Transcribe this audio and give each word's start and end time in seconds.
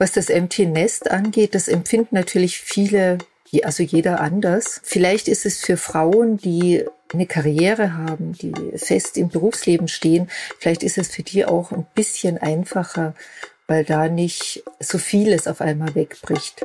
Was 0.00 0.12
das 0.12 0.30
Empty 0.30 0.66
Nest 0.66 1.10
angeht, 1.10 1.56
das 1.56 1.66
empfinden 1.66 2.14
natürlich 2.14 2.60
viele, 2.60 3.18
also 3.64 3.82
jeder 3.82 4.20
anders. 4.20 4.80
Vielleicht 4.84 5.26
ist 5.26 5.44
es 5.44 5.58
für 5.58 5.76
Frauen, 5.76 6.36
die 6.36 6.84
eine 7.12 7.26
Karriere 7.26 7.94
haben, 7.94 8.32
die 8.32 8.52
fest 8.76 9.16
im 9.16 9.28
Berufsleben 9.28 9.88
stehen, 9.88 10.30
vielleicht 10.60 10.84
ist 10.84 10.98
es 10.98 11.08
für 11.08 11.24
die 11.24 11.44
auch 11.44 11.72
ein 11.72 11.86
bisschen 11.96 12.38
einfacher, 12.38 13.14
weil 13.66 13.84
da 13.84 14.08
nicht 14.08 14.62
so 14.78 14.98
vieles 14.98 15.48
auf 15.48 15.60
einmal 15.60 15.92
wegbricht. 15.96 16.64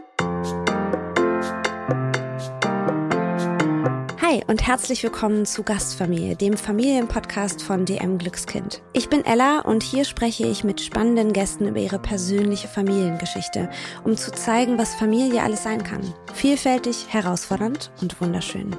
Hi 4.34 4.41
und 4.47 4.65
herzlich 4.65 5.04
willkommen 5.04 5.45
zu 5.45 5.61
Gastfamilie, 5.61 6.36
dem 6.36 6.57
Familienpodcast 6.57 7.61
von 7.61 7.86
DM 7.86 8.18
Glückskind. 8.18 8.81
Ich 8.91 9.07
bin 9.07 9.23
Ella 9.25 9.59
und 9.59 9.84
hier 9.84 10.05
spreche 10.05 10.48
ich 10.48 10.63
mit 10.63 10.81
spannenden 10.81 11.34
Gästen 11.34 11.67
über 11.67 11.77
ihre 11.77 11.99
persönliche 11.99 12.67
Familiengeschichte, 12.67 13.70
um 14.04 14.17
zu 14.17 14.31
zeigen, 14.31 14.80
was 14.80 14.95
Familie 14.95 15.44
alles 15.44 15.61
sein 15.61 15.84
kann. 15.84 16.02
Vielfältig, 16.34 17.05
herausfordernd 17.09 17.91
und 18.02 18.20
wunderschön. 18.22 18.75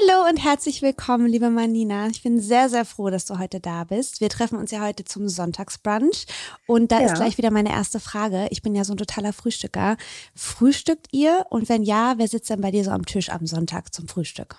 Hallo 0.00 0.28
und 0.28 0.36
herzlich 0.36 0.82
willkommen, 0.82 1.26
liebe 1.26 1.50
Manina. 1.50 2.08
Ich 2.08 2.22
bin 2.22 2.40
sehr, 2.40 2.68
sehr 2.68 2.84
froh, 2.84 3.10
dass 3.10 3.24
du 3.24 3.38
heute 3.38 3.58
da 3.58 3.84
bist. 3.84 4.20
Wir 4.20 4.28
treffen 4.28 4.56
uns 4.56 4.70
ja 4.70 4.80
heute 4.80 5.04
zum 5.04 5.28
Sonntagsbrunch 5.28 6.26
und 6.66 6.92
da 6.92 7.00
ja. 7.00 7.06
ist 7.06 7.14
gleich 7.14 7.38
wieder 7.38 7.50
meine 7.50 7.70
erste 7.70 7.98
Frage. 7.98 8.46
Ich 8.50 8.62
bin 8.62 8.74
ja 8.74 8.84
so 8.84 8.92
ein 8.92 8.98
totaler 8.98 9.32
Frühstücker. 9.32 9.96
Frühstückt 10.34 11.08
ihr 11.10 11.46
und 11.50 11.68
wenn 11.68 11.82
ja, 11.82 12.14
wer 12.16 12.28
sitzt 12.28 12.50
denn 12.50 12.60
bei 12.60 12.70
dir 12.70 12.84
so 12.84 12.90
am 12.90 13.06
Tisch 13.06 13.30
am 13.30 13.46
Sonntag 13.46 13.92
zum 13.92 14.06
Frühstück? 14.06 14.56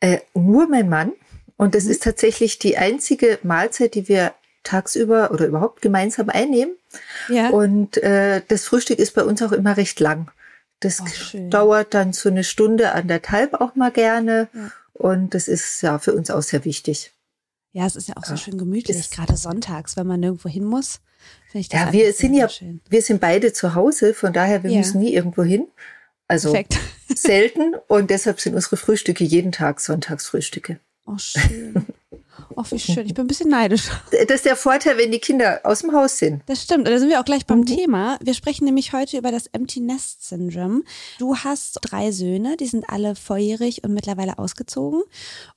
Äh, 0.00 0.20
nur 0.34 0.66
mein 0.66 0.88
Mann 0.88 1.12
und 1.56 1.74
das 1.74 1.84
mhm. 1.84 1.90
ist 1.92 2.02
tatsächlich 2.02 2.58
die 2.58 2.76
einzige 2.76 3.38
Mahlzeit, 3.42 3.94
die 3.94 4.08
wir 4.08 4.34
tagsüber 4.64 5.30
oder 5.30 5.46
überhaupt 5.46 5.82
gemeinsam 5.82 6.30
einnehmen. 6.30 6.74
Ja. 7.28 7.50
Und 7.50 7.98
äh, 7.98 8.42
das 8.48 8.64
Frühstück 8.64 8.98
ist 8.98 9.14
bei 9.14 9.22
uns 9.22 9.40
auch 9.42 9.52
immer 9.52 9.76
recht 9.76 10.00
lang. 10.00 10.32
Das 10.82 11.00
oh, 11.00 11.48
dauert 11.48 11.94
dann 11.94 12.12
so 12.12 12.28
eine 12.28 12.44
Stunde, 12.44 12.92
anderthalb 12.92 13.54
auch 13.54 13.74
mal 13.74 13.90
gerne. 13.90 14.48
Ja. 14.52 14.70
Und 14.92 15.34
das 15.34 15.48
ist 15.48 15.80
ja 15.82 15.98
für 15.98 16.14
uns 16.14 16.30
auch 16.30 16.42
sehr 16.42 16.64
wichtig. 16.64 17.12
Ja, 17.72 17.86
es 17.86 17.96
ist 17.96 18.08
ja 18.08 18.16
auch 18.16 18.24
so 18.24 18.36
schön 18.36 18.58
gemütlich, 18.58 19.10
gerade 19.10 19.36
sonntags, 19.36 19.96
wenn 19.96 20.06
man 20.06 20.20
nirgendwo 20.20 20.48
hin 20.48 20.64
muss. 20.64 21.00
Ich 21.54 21.68
das 21.68 21.80
ja, 21.80 21.92
wir 21.92 22.12
sind 22.12 22.34
ja, 22.34 22.48
schön. 22.48 22.80
wir 22.88 23.00
sind 23.00 23.20
beide 23.20 23.52
zu 23.52 23.74
Hause, 23.74 24.12
von 24.12 24.32
daher, 24.32 24.62
wir 24.62 24.70
ja. 24.70 24.78
müssen 24.78 25.00
nie 25.00 25.14
irgendwo 25.14 25.42
hin. 25.42 25.68
Also 26.28 26.52
Perfekt. 26.52 26.78
selten. 27.14 27.74
Und 27.88 28.10
deshalb 28.10 28.40
sind 28.40 28.54
unsere 28.54 28.76
Frühstücke 28.76 29.24
jeden 29.24 29.52
Tag 29.52 29.80
Sonntagsfrühstücke. 29.80 30.80
Oh, 31.06 31.18
schön. 31.18 31.86
Oh, 32.56 32.64
wie 32.70 32.78
schön. 32.78 33.06
Ich 33.06 33.14
bin 33.14 33.24
ein 33.24 33.28
bisschen 33.28 33.50
neidisch. 33.50 33.90
Das 34.10 34.36
ist 34.36 34.44
der 34.44 34.56
Vorteil, 34.56 34.98
wenn 34.98 35.10
die 35.10 35.18
Kinder 35.18 35.60
aus 35.64 35.80
dem 35.80 35.92
Haus 35.92 36.18
sind. 36.18 36.42
Das 36.46 36.62
stimmt. 36.62 36.86
Und 36.86 36.92
da 36.92 36.98
sind 36.98 37.08
wir 37.08 37.20
auch 37.20 37.24
gleich 37.24 37.46
beim 37.46 37.60
mhm. 37.60 37.66
Thema. 37.66 38.18
Wir 38.22 38.34
sprechen 38.34 38.64
nämlich 38.64 38.92
heute 38.92 39.18
über 39.18 39.30
das 39.30 39.46
Empty 39.48 39.80
Nest 39.80 40.28
Syndrome. 40.28 40.82
Du 41.18 41.36
hast 41.36 41.78
drei 41.82 42.10
Söhne, 42.12 42.56
die 42.56 42.66
sind 42.66 42.88
alle 42.88 43.14
volljährig 43.14 43.84
und 43.84 43.94
mittlerweile 43.94 44.38
ausgezogen. 44.38 45.02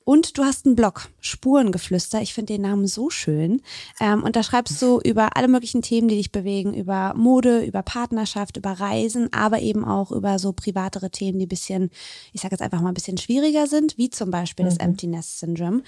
Und 0.04 0.38
du 0.38 0.44
hast 0.44 0.66
einen 0.66 0.76
Blog, 0.76 1.10
Spurengeflüster. 1.20 2.22
Ich 2.22 2.34
finde 2.34 2.54
den 2.54 2.62
Namen 2.62 2.88
so 2.88 3.10
schön. 3.10 3.62
Ähm, 4.00 4.24
und 4.24 4.36
da 4.36 4.44
schreibst 4.44 4.82
du 4.82 5.00
über 5.00 5.36
alle 5.36 5.48
möglichen 5.48 5.82
Themen, 5.82 6.08
die 6.08 6.18
dich 6.18 6.32
bewegen, 6.32 6.74
über 6.74 7.14
Mode, 7.16 7.64
über 7.64 7.84
Partnerschaft, 7.84 8.58
über 8.58 8.72
Reisen, 8.72 9.32
aber 9.34 9.60
eben 9.60 9.86
auch 9.86 10.12
über 10.12 10.40
so 10.40 10.54
privatere 10.54 11.10
Themen, 11.10 11.40
die 11.40 11.48
bisschen, 11.48 11.90
ich 12.34 12.42
sage 12.42 12.54
jetzt 12.54 12.62
einfach 12.62 12.82
mal 12.82 12.90
ein 12.90 12.96
bisschen 12.96 13.18
schwieriger 13.18 13.68
sind, 13.68 13.98
wie 13.98 14.10
zum 14.10 14.32
Beispiel 14.32 14.66
mhm. 14.66 14.70
das 14.70 14.78
Empty 14.78 15.08
Nest 15.08 15.40
Syndrome. 15.40 15.84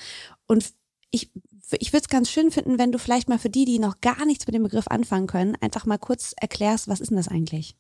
Und 0.47 0.76
ich, 1.11 1.31
ich 1.71 1.93
würde 1.93 2.03
es 2.03 2.09
ganz 2.09 2.29
schön 2.29 2.51
finden, 2.51 2.79
wenn 2.79 2.91
du 2.91 2.99
vielleicht 2.99 3.29
mal 3.29 3.39
für 3.39 3.49
die, 3.49 3.65
die 3.65 3.79
noch 3.79 4.01
gar 4.01 4.25
nichts 4.25 4.47
mit 4.47 4.55
dem 4.55 4.63
Begriff 4.63 4.87
anfangen 4.87 5.27
können, 5.27 5.57
einfach 5.61 5.85
mal 5.85 5.97
kurz 5.97 6.33
erklärst, 6.39 6.87
was 6.87 6.99
ist 6.99 7.09
denn 7.09 7.17
das 7.17 7.27
eigentlich? 7.27 7.75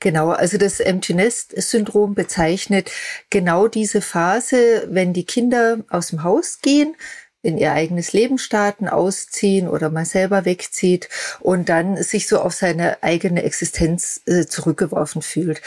Genau, 0.00 0.30
also 0.30 0.56
das 0.56 0.80
Empty 0.80 1.12
Nest 1.12 1.52
Syndrom 1.60 2.14
bezeichnet 2.14 2.90
genau 3.28 3.68
diese 3.68 4.00
Phase, 4.00 4.86
wenn 4.88 5.12
die 5.12 5.26
Kinder 5.26 5.84
aus 5.90 6.08
dem 6.08 6.22
Haus 6.22 6.60
gehen, 6.62 6.96
in 7.42 7.58
ihr 7.58 7.72
eigenes 7.72 8.12
Leben 8.12 8.38
starten, 8.38 8.88
ausziehen 8.88 9.68
oder 9.68 9.90
mal 9.90 10.06
selber 10.06 10.44
wegzieht 10.44 11.08
und 11.40 11.68
dann 11.68 12.02
sich 12.02 12.28
so 12.28 12.40
auf 12.40 12.54
seine 12.54 13.02
eigene 13.02 13.42
Existenz 13.42 14.22
äh, 14.26 14.46
zurückgeworfen 14.46 15.20
fühlt. 15.20 15.60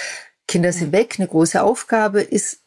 Kinder 0.47 0.71
sind 0.71 0.91
weg, 0.91 1.15
eine 1.17 1.27
große 1.27 1.61
Aufgabe 1.61 2.21
ist 2.21 2.61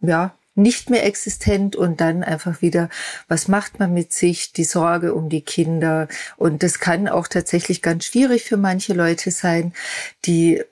ja 0.00 0.36
nicht 0.54 0.90
mehr 0.90 1.04
existent 1.04 1.74
und 1.76 2.00
dann 2.00 2.22
einfach 2.22 2.62
wieder, 2.62 2.88
was 3.28 3.48
macht 3.48 3.78
man 3.78 3.92
mit 3.92 4.12
sich, 4.12 4.52
die 4.52 4.64
Sorge 4.64 5.14
um 5.14 5.28
die 5.28 5.40
Kinder. 5.40 6.08
Und 6.36 6.62
das 6.62 6.78
kann 6.78 7.08
auch 7.08 7.26
tatsächlich 7.26 7.82
ganz 7.82 8.04
schwierig 8.04 8.44
für 8.44 8.56
manche 8.56 8.94
Leute 8.94 9.30
sein, 9.30 9.72
die 10.24 10.62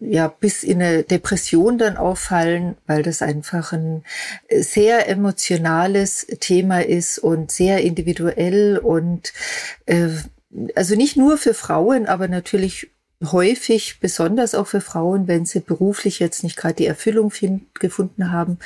ja 0.00 0.28
bis 0.28 0.64
in 0.64 0.82
eine 0.82 1.02
Depression 1.04 1.78
dann 1.78 1.96
auffallen, 1.96 2.76
weil 2.86 3.02
das 3.02 3.22
einfach 3.22 3.72
ein 3.72 4.04
sehr 4.50 5.08
emotionales 5.08 6.26
Thema 6.40 6.84
ist 6.84 7.18
und 7.18 7.50
sehr 7.50 7.82
individuell 7.82 8.78
und 8.78 9.32
äh, 9.86 10.08
also 10.74 10.96
nicht 10.96 11.16
nur 11.16 11.38
für 11.38 11.54
Frauen, 11.54 12.06
aber 12.06 12.26
natürlich 12.26 12.90
häufig, 13.22 14.00
besonders 14.00 14.54
auch 14.54 14.66
für 14.66 14.80
Frauen, 14.80 15.28
wenn 15.28 15.44
sie 15.44 15.60
beruflich 15.60 16.18
jetzt 16.20 16.42
nicht 16.42 16.56
gerade 16.56 16.74
die 16.74 16.86
Erfüllung 16.86 17.30
find, 17.30 17.74
gefunden 17.78 18.32
haben, 18.32 18.58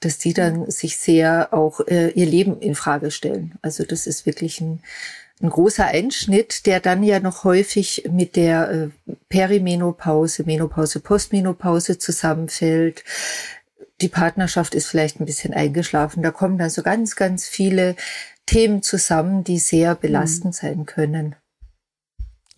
dass 0.00 0.18
die 0.18 0.34
dann 0.34 0.70
sich 0.70 0.98
sehr 0.98 1.52
auch 1.52 1.80
äh, 1.86 2.10
ihr 2.10 2.26
Leben 2.26 2.60
in 2.60 2.74
Frage 2.74 3.10
stellen. 3.10 3.54
Also 3.62 3.84
das 3.84 4.06
ist 4.06 4.26
wirklich 4.26 4.60
ein, 4.60 4.80
ein 5.40 5.48
großer 5.48 5.86
Einschnitt, 5.86 6.66
der 6.66 6.80
dann 6.80 7.02
ja 7.02 7.20
noch 7.20 7.44
häufig 7.44 8.04
mit 8.10 8.36
der 8.36 8.70
äh, 8.70 8.88
Perimenopause, 9.30 10.44
Menopause, 10.44 11.00
Postmenopause 11.00 11.98
zusammenfällt. 11.98 13.04
Die 14.02 14.08
Partnerschaft 14.08 14.74
ist 14.74 14.88
vielleicht 14.88 15.20
ein 15.20 15.26
bisschen 15.26 15.54
eingeschlafen. 15.54 16.22
Da 16.22 16.30
kommen 16.30 16.58
dann 16.58 16.70
so 16.70 16.82
ganz, 16.82 17.16
ganz 17.16 17.48
viele 17.48 17.96
Themen 18.44 18.82
zusammen, 18.82 19.42
die 19.42 19.58
sehr 19.58 19.94
belastend 19.94 20.54
mhm. 20.54 20.58
sein 20.58 20.86
können. 20.86 21.36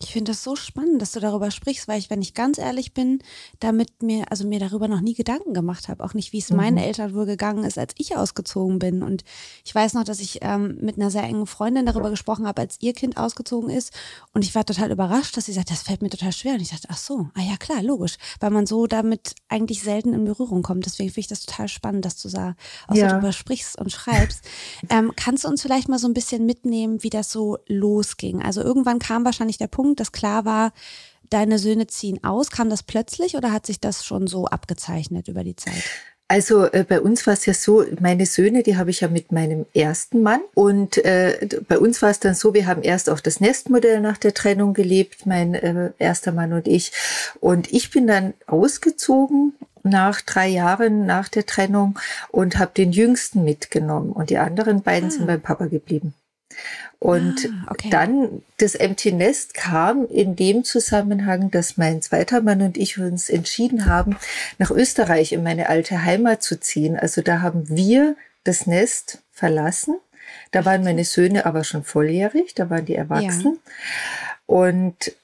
Ich 0.05 0.13
finde 0.13 0.31
das 0.31 0.43
so 0.43 0.55
spannend, 0.55 1.01
dass 1.01 1.13
du 1.13 1.19
darüber 1.19 1.49
sprichst, 1.49 1.87
weil 1.87 1.97
ich, 1.97 2.11
wenn 2.11 2.21
ich 2.21 2.35
ganz 2.35 2.59
ehrlich 2.59 2.93
bin, 2.93 3.23
damit 3.59 4.03
mir, 4.03 4.25
also 4.29 4.47
mir 4.47 4.59
darüber 4.59 4.87
noch 4.87 5.01
nie 5.01 5.15
Gedanken 5.15 5.55
gemacht 5.55 5.89
habe. 5.89 6.03
Auch 6.03 6.13
nicht, 6.13 6.31
wie 6.31 6.37
es 6.37 6.51
mhm. 6.51 6.57
meinen 6.57 6.77
Eltern 6.77 7.15
wohl 7.15 7.25
gegangen 7.25 7.63
ist, 7.63 7.79
als 7.79 7.95
ich 7.97 8.15
ausgezogen 8.15 8.77
bin. 8.77 9.01
Und 9.01 9.23
ich 9.63 9.73
weiß 9.73 9.95
noch, 9.95 10.03
dass 10.03 10.19
ich 10.19 10.39
ähm, 10.41 10.77
mit 10.79 10.97
einer 10.97 11.09
sehr 11.09 11.23
engen 11.23 11.47
Freundin 11.47 11.87
darüber 11.87 12.11
gesprochen 12.11 12.45
habe, 12.45 12.61
als 12.61 12.77
ihr 12.81 12.93
Kind 12.93 13.17
ausgezogen 13.17 13.71
ist. 13.71 13.93
Und 14.31 14.45
ich 14.45 14.53
war 14.53 14.63
total 14.63 14.91
überrascht, 14.91 15.35
dass 15.37 15.47
sie 15.47 15.53
sagt, 15.53 15.71
das 15.71 15.81
fällt 15.81 16.03
mir 16.03 16.09
total 16.09 16.31
schwer. 16.31 16.53
Und 16.53 16.61
ich 16.61 16.69
dachte, 16.69 16.87
ach 16.91 16.97
so, 16.97 17.27
ah 17.33 17.41
ja 17.41 17.57
klar, 17.57 17.81
logisch. 17.81 18.17
Weil 18.39 18.51
man 18.51 18.67
so 18.67 18.85
damit 18.85 19.33
eigentlich 19.49 19.81
selten 19.81 20.13
in 20.13 20.25
Berührung 20.25 20.61
kommt. 20.61 20.85
Deswegen 20.85 21.09
finde 21.09 21.21
ich 21.21 21.27
das 21.27 21.47
total 21.47 21.67
spannend, 21.67 22.05
dass 22.05 22.21
du 22.21 22.29
da 22.29 22.55
auch 22.87 22.95
ja. 22.95 23.09
so 23.09 23.15
darüber 23.15 23.31
sprichst 23.31 23.79
und 23.79 23.91
schreibst. 23.91 24.43
ähm, 24.91 25.13
kannst 25.15 25.45
du 25.45 25.47
uns 25.47 25.63
vielleicht 25.63 25.89
mal 25.89 25.97
so 25.97 26.07
ein 26.07 26.13
bisschen 26.13 26.45
mitnehmen, 26.45 27.01
wie 27.01 27.09
das 27.09 27.31
so 27.31 27.57
losging? 27.67 28.43
Also 28.43 28.61
irgendwann 28.61 28.99
kam 28.99 29.25
wahrscheinlich 29.25 29.57
der 29.57 29.67
Punkt, 29.67 29.94
Punkt, 29.95 29.99
dass 29.99 30.11
klar 30.11 30.45
war, 30.45 30.73
deine 31.29 31.57
Söhne 31.57 31.87
ziehen 31.87 32.23
aus? 32.23 32.51
Kam 32.51 32.69
das 32.69 32.83
plötzlich 32.83 33.35
oder 33.35 33.51
hat 33.51 33.65
sich 33.65 33.79
das 33.79 34.05
schon 34.05 34.27
so 34.27 34.45
abgezeichnet 34.45 35.27
über 35.27 35.43
die 35.43 35.55
Zeit? 35.55 35.83
Also 36.27 36.65
äh, 36.65 36.83
bei 36.87 37.01
uns 37.01 37.27
war 37.27 37.35
es 37.35 37.45
ja 37.45 37.53
so, 37.53 37.85
meine 37.99 38.25
Söhne, 38.25 38.63
die 38.63 38.77
habe 38.77 38.89
ich 38.89 39.01
ja 39.01 39.07
mit 39.07 39.31
meinem 39.31 39.65
ersten 39.75 40.23
Mann. 40.23 40.41
Und 40.55 40.97
äh, 41.05 41.47
bei 41.67 41.77
uns 41.77 42.01
war 42.01 42.09
es 42.09 42.19
dann 42.19 42.33
so, 42.33 42.53
wir 42.55 42.65
haben 42.65 42.81
erst 42.81 43.09
auf 43.09 43.21
das 43.21 43.39
Nestmodell 43.39 44.01
nach 44.01 44.17
der 44.17 44.33
Trennung 44.33 44.73
gelebt, 44.73 45.27
mein 45.27 45.53
äh, 45.53 45.91
erster 45.99 46.31
Mann 46.31 46.51
und 46.51 46.67
ich. 46.67 46.91
Und 47.39 47.71
ich 47.71 47.91
bin 47.91 48.07
dann 48.07 48.33
ausgezogen 48.47 49.53
nach 49.83 50.21
drei 50.21 50.47
Jahren 50.47 51.05
nach 51.05 51.29
der 51.29 51.45
Trennung 51.45 51.99
und 52.31 52.57
habe 52.57 52.71
den 52.75 52.91
jüngsten 52.91 53.43
mitgenommen. 53.43 54.11
Und 54.11 54.31
die 54.31 54.39
anderen 54.39 54.81
beiden 54.81 55.09
ah. 55.09 55.11
sind 55.11 55.27
beim 55.27 55.41
Papa 55.41 55.67
geblieben. 55.67 56.15
Und 56.99 57.49
ah, 57.51 57.71
okay. 57.71 57.89
dann 57.89 58.41
das 58.57 58.75
Empty 58.75 59.11
Nest 59.11 59.53
kam 59.53 60.07
in 60.07 60.35
dem 60.35 60.63
Zusammenhang, 60.63 61.51
dass 61.51 61.77
mein 61.77 62.01
zweiter 62.01 62.41
Mann 62.41 62.61
und 62.61 62.77
ich 62.77 62.97
uns 62.97 63.29
entschieden 63.29 63.85
haben, 63.85 64.17
nach 64.57 64.71
Österreich 64.71 65.33
in 65.33 65.43
meine 65.43 65.69
alte 65.69 66.03
Heimat 66.03 66.41
zu 66.41 66.59
ziehen. 66.59 66.97
Also 66.97 67.21
da 67.21 67.41
haben 67.41 67.69
wir 67.69 68.15
das 68.43 68.65
Nest 68.65 69.19
verlassen. 69.31 69.97
Da 70.51 70.65
waren 70.65 70.83
meine 70.83 71.03
Söhne 71.03 71.45
aber 71.45 71.63
schon 71.63 71.83
volljährig, 71.83 72.55
da 72.55 72.69
waren 72.69 72.85
die 72.85 72.95
erwachsen. 72.95 73.59
Ja. 73.65 73.71
Und 74.47 75.15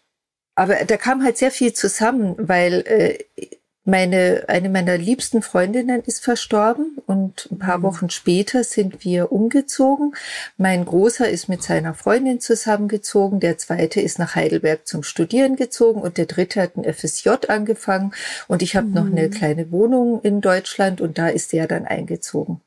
aber 0.55 0.75
da 0.85 0.97
kam 0.97 1.23
halt 1.23 1.37
sehr 1.37 1.51
viel 1.51 1.73
zusammen, 1.73 2.35
weil 2.37 2.83
äh, 2.85 3.47
meine, 3.91 4.45
eine 4.47 4.69
meiner 4.69 4.97
liebsten 4.97 5.41
Freundinnen 5.41 6.01
ist 6.01 6.23
verstorben 6.23 6.97
und 7.05 7.49
ein 7.51 7.59
paar 7.59 7.79
mhm. 7.79 7.83
Wochen 7.83 8.09
später 8.09 8.63
sind 8.63 9.03
wir 9.03 9.31
umgezogen. 9.31 10.15
Mein 10.57 10.85
Großer 10.85 11.29
ist 11.29 11.49
mit 11.49 11.61
seiner 11.61 11.93
Freundin 11.93 12.39
zusammengezogen, 12.39 13.39
der 13.39 13.57
zweite 13.57 14.01
ist 14.01 14.17
nach 14.17 14.35
Heidelberg 14.35 14.87
zum 14.87 15.03
Studieren 15.03 15.57
gezogen 15.57 16.01
und 16.01 16.17
der 16.17 16.25
dritte 16.25 16.61
hat 16.61 16.77
ein 16.77 16.91
FSJ 16.91 17.29
angefangen 17.49 18.13
und 18.47 18.61
ich 18.63 18.75
habe 18.75 18.87
mhm. 18.87 18.93
noch 18.93 19.05
eine 19.05 19.27
mhm. 19.27 19.31
kleine 19.31 19.71
Wohnung 19.71 20.21
in 20.21 20.41
Deutschland 20.41 21.01
und 21.01 21.17
da 21.17 21.27
ist 21.27 21.51
der 21.51 21.67
dann 21.67 21.85
eingezogen. 21.85 22.61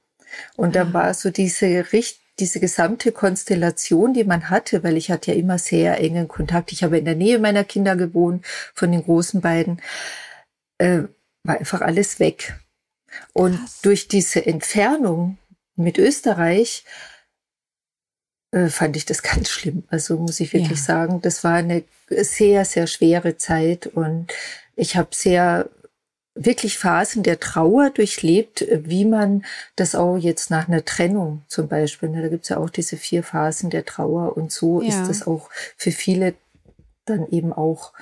Und 0.57 0.77
dann 0.77 0.89
ah. 0.91 0.95
war 0.95 1.15
so 1.15 1.31
diese 1.31 1.85
diese 2.41 2.59
gesamte 2.59 3.13
Konstellation, 3.13 4.13
die 4.13 4.25
man 4.25 4.51
hatte, 4.51 4.83
weil 4.83 4.97
ich 4.97 5.11
hatte 5.11 5.31
ja 5.31 5.39
immer 5.39 5.59
sehr 5.59 6.01
engen 6.01 6.27
Kontakt. 6.27 6.73
Ich 6.73 6.83
habe 6.83 6.99
in 6.99 7.05
der 7.05 7.15
Nähe 7.15 7.39
meiner 7.39 7.63
Kinder 7.63 7.95
gewohnt, 7.95 8.45
von 8.75 8.91
den 8.91 9.05
großen 9.05 9.41
beiden, 9.41 9.81
äh, 10.85 11.09
war 11.45 11.59
einfach 11.59 11.81
alles 11.81 12.21
weg. 12.21 12.55
Und 13.33 13.59
Krass. 13.59 13.81
durch 13.83 14.09
diese 14.09 14.45
Entfernung 14.45 15.39
mit 15.77 15.99
Österreich 15.99 16.85
äh, 18.53 18.69
fand 18.69 18.97
ich 18.97 19.07
das 19.07 19.23
ganz 19.31 19.49
schlimm. 19.49 19.85
Also 19.89 20.19
muss 20.19 20.41
ich 20.41 20.53
wirklich 20.53 20.79
ja. 20.79 20.85
sagen, 20.85 21.23
das 21.23 21.43
war 21.45 21.55
eine 21.55 21.85
sehr, 22.09 22.65
sehr 22.65 22.87
schwere 22.87 23.37
Zeit 23.37 23.87
und 23.87 24.33
ich 24.77 24.97
habe 24.97 25.09
sehr 25.13 25.71
wirklich 26.37 26.79
Phasen 26.79 27.23
der 27.23 27.39
Trauer 27.39 27.91
durchlebt, 27.91 28.67
wie 28.69 29.05
man 29.05 29.45
das 29.77 29.95
auch 29.95 30.17
jetzt 30.17 30.51
nach 30.51 30.67
einer 30.67 30.85
Trennung 30.85 31.43
zum 31.47 31.69
Beispiel, 31.69 32.09
ne, 32.09 32.23
da 32.23 32.29
gibt's 32.29 32.49
ja 32.49 32.57
auch 32.57 32.71
diese 32.71 32.97
vier 32.97 33.23
Phasen 33.23 33.71
der 33.71 33.85
Trauer 33.85 34.37
und 34.37 34.51
so 34.51 34.83
ja. 34.83 34.89
ist 34.89 35.09
das 35.09 35.29
auch 35.29 35.49
für 35.77 35.93
viele 35.93 36.35
dann 37.05 37.29
eben 37.29 37.53
auch 37.53 37.93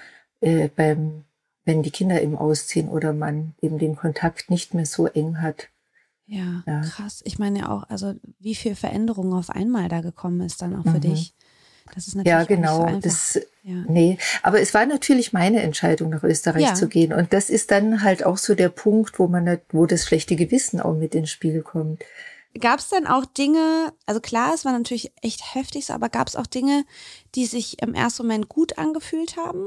äh, 0.40 0.68
beim, 0.68 1.24
wenn 1.64 1.82
die 1.82 1.90
Kinder 1.90 2.20
eben 2.22 2.36
ausziehen 2.36 2.88
oder 2.88 3.12
man 3.12 3.54
eben 3.60 3.78
den 3.78 3.96
Kontakt 3.96 4.50
nicht 4.50 4.74
mehr 4.74 4.86
so 4.86 5.06
eng 5.06 5.40
hat. 5.40 5.68
Ja, 6.26 6.62
ja. 6.66 6.80
krass. 6.80 7.20
Ich 7.24 7.38
meine 7.38 7.60
ja 7.60 7.70
auch, 7.70 7.88
also 7.88 8.14
wie 8.38 8.54
viel 8.54 8.74
Veränderung 8.74 9.34
auf 9.34 9.50
einmal 9.50 9.88
da 9.88 10.00
gekommen 10.00 10.40
ist 10.40 10.62
dann 10.62 10.74
auch 10.74 10.84
für 10.84 10.98
mhm. 10.98 11.00
dich. 11.00 11.34
Das 11.94 12.06
ist 12.06 12.14
natürlich 12.14 12.30
ja, 12.30 12.44
genau. 12.44 12.88
So 12.88 13.00
das, 13.00 13.40
ja. 13.62 13.84
Nee, 13.86 14.18
aber 14.42 14.60
es 14.60 14.72
war 14.72 14.86
natürlich 14.86 15.32
meine 15.32 15.62
Entscheidung, 15.62 16.10
nach 16.10 16.22
Österreich 16.22 16.62
ja. 16.62 16.74
zu 16.74 16.88
gehen. 16.88 17.12
Und 17.12 17.32
das 17.32 17.50
ist 17.50 17.70
dann 17.70 18.02
halt 18.02 18.24
auch 18.24 18.38
so 18.38 18.54
der 18.54 18.68
Punkt, 18.68 19.18
wo 19.18 19.26
man, 19.26 19.58
wo 19.70 19.86
das 19.86 20.06
schlechte 20.06 20.36
Gewissen 20.36 20.80
auch 20.80 20.94
mit 20.94 21.14
ins 21.14 21.30
Spiel 21.30 21.62
kommt. 21.62 22.02
Gab 22.58 22.80
es 22.80 22.88
dann 22.88 23.06
auch 23.06 23.24
Dinge, 23.24 23.92
also 24.06 24.20
klar, 24.20 24.52
es 24.54 24.64
war 24.64 24.72
natürlich 24.72 25.12
echt 25.22 25.54
heftig, 25.54 25.90
aber 25.90 26.08
gab 26.08 26.28
es 26.28 26.36
auch 26.36 26.46
Dinge, 26.46 26.84
die 27.34 27.46
sich 27.46 27.80
im 27.82 27.94
ersten 27.94 28.24
Moment 28.24 28.48
gut 28.48 28.78
angefühlt 28.78 29.36
haben? 29.36 29.66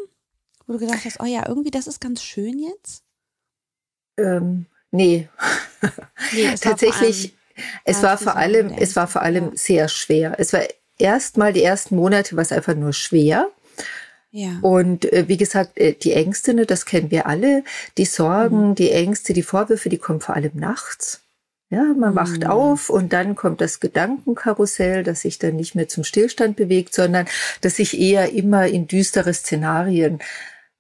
Wo 0.68 0.74
du 0.74 0.80
gedacht 0.80 1.06
hast, 1.06 1.20
oh 1.20 1.26
ja, 1.26 1.48
irgendwie, 1.48 1.72
das 1.72 1.88
ist 1.88 2.02
ganz 2.02 2.24
schön 2.24 2.60
jetzt? 2.60 3.04
Ähm, 4.18 4.66
nee. 4.92 5.30
nee 6.34 6.56
Tatsächlich, 6.60 7.36
es 7.84 8.02
war 8.02 8.18
vor 8.18 8.36
allem, 8.36 8.70
es 8.70 8.96
war 8.96 9.08
vor 9.08 9.22
allem 9.22 9.56
sehr 9.56 9.88
schwer. 9.88 10.36
Es 10.40 10.54
war 10.54 10.62
erstmal 10.98 11.54
die 11.54 11.64
ersten 11.64 11.96
Monate 11.96 12.36
war 12.36 12.42
es 12.42 12.52
einfach 12.52 12.76
nur 12.76 12.94
schwer. 12.94 13.50
Ja. 14.32 14.58
Und 14.62 15.12
äh, 15.14 15.30
wie 15.30 15.38
gesagt, 15.38 15.78
äh, 15.78 15.94
die 15.94 16.12
Ängste, 16.12 16.54
ne, 16.54 16.66
das 16.66 16.86
kennen 16.86 17.10
wir 17.10 17.26
alle, 17.26 17.64
die 17.98 18.06
Sorgen, 18.06 18.70
mhm. 18.70 18.76
die 18.76 18.92
Ängste, 18.92 19.34
die 19.34 19.44
Vorwürfe, 19.44 19.88
die 19.88 19.98
kommen 19.98 20.20
vor 20.20 20.36
allem 20.36 20.52
nachts. 20.56 21.22
Ja, 21.70 21.84
man 21.98 22.12
mhm. 22.12 22.16
wacht 22.16 22.46
auf 22.46 22.90
und 22.90 23.14
dann 23.14 23.36
kommt 23.36 23.62
das 23.62 23.80
Gedankenkarussell, 23.80 25.04
das 25.04 25.22
sich 25.22 25.40
dann 25.40 25.56
nicht 25.56 25.74
mehr 25.74 25.88
zum 25.88 26.04
Stillstand 26.04 26.58
bewegt, 26.58 26.94
sondern 26.94 27.28
das 27.62 27.78
sich 27.78 28.00
eher 28.00 28.34
immer 28.34 28.68
in 28.68 28.88
düstere 28.88 29.34
Szenarien 29.34 30.20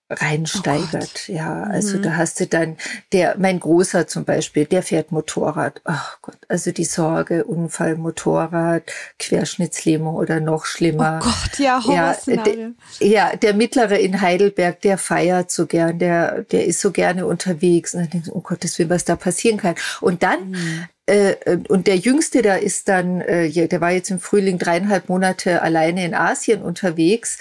reinsteigert. 0.09 1.25
Oh 1.27 1.31
ja, 1.31 1.63
also 1.63 1.97
mhm. 1.97 2.03
da 2.03 2.15
hast 2.15 2.39
du 2.39 2.45
dann 2.45 2.77
der, 3.11 3.35
mein 3.39 3.59
Großer 3.59 4.07
zum 4.07 4.23
Beispiel, 4.23 4.65
der 4.65 4.83
fährt 4.83 5.11
Motorrad. 5.11 5.81
Ach 5.83 6.21
Gott, 6.21 6.37
also 6.47 6.71
die 6.71 6.85
Sorge, 6.85 7.43
Unfall, 7.43 7.95
Motorrad, 7.95 8.91
Querschnittslähmung 9.17 10.15
oder 10.15 10.39
noch 10.39 10.65
schlimmer. 10.65 11.19
Oh 11.23 11.25
Gott, 11.25 11.59
ja, 11.59 11.81
ja, 11.87 12.15
der, 12.27 12.71
ja, 12.99 13.35
der 13.35 13.53
Mittlere 13.55 13.97
in 13.97 14.21
Heidelberg, 14.21 14.81
der 14.81 14.99
feiert 14.99 15.49
so 15.49 15.65
gern, 15.65 15.97
der, 15.97 16.43
der 16.43 16.65
ist 16.65 16.81
so 16.81 16.91
gerne 16.91 17.25
unterwegs 17.25 17.95
und 17.95 18.01
dann 18.01 18.09
denkst 18.11 18.27
du, 18.27 18.33
um 18.33 18.43
Gottes 18.43 18.77
Willen, 18.77 18.91
was 18.91 19.05
da 19.05 19.15
passieren 19.15 19.57
kann. 19.57 19.75
Und 20.01 20.21
dann 20.21 20.51
mhm. 20.51 20.85
Äh, 21.07 21.59
und 21.67 21.85
der 21.85 21.97
Jüngste, 21.97 22.41
der 22.41 22.63
ist 22.63 22.87
dann, 22.87 23.21
äh, 23.21 23.67
der 23.67 23.81
war 23.81 23.91
jetzt 23.91 24.09
im 24.09 24.19
Frühling 24.19 24.57
dreieinhalb 24.57 25.07
Monate 25.07 25.61
alleine 25.61 26.03
in 26.03 26.15
Asien 26.15 26.63
unterwegs. 26.63 27.37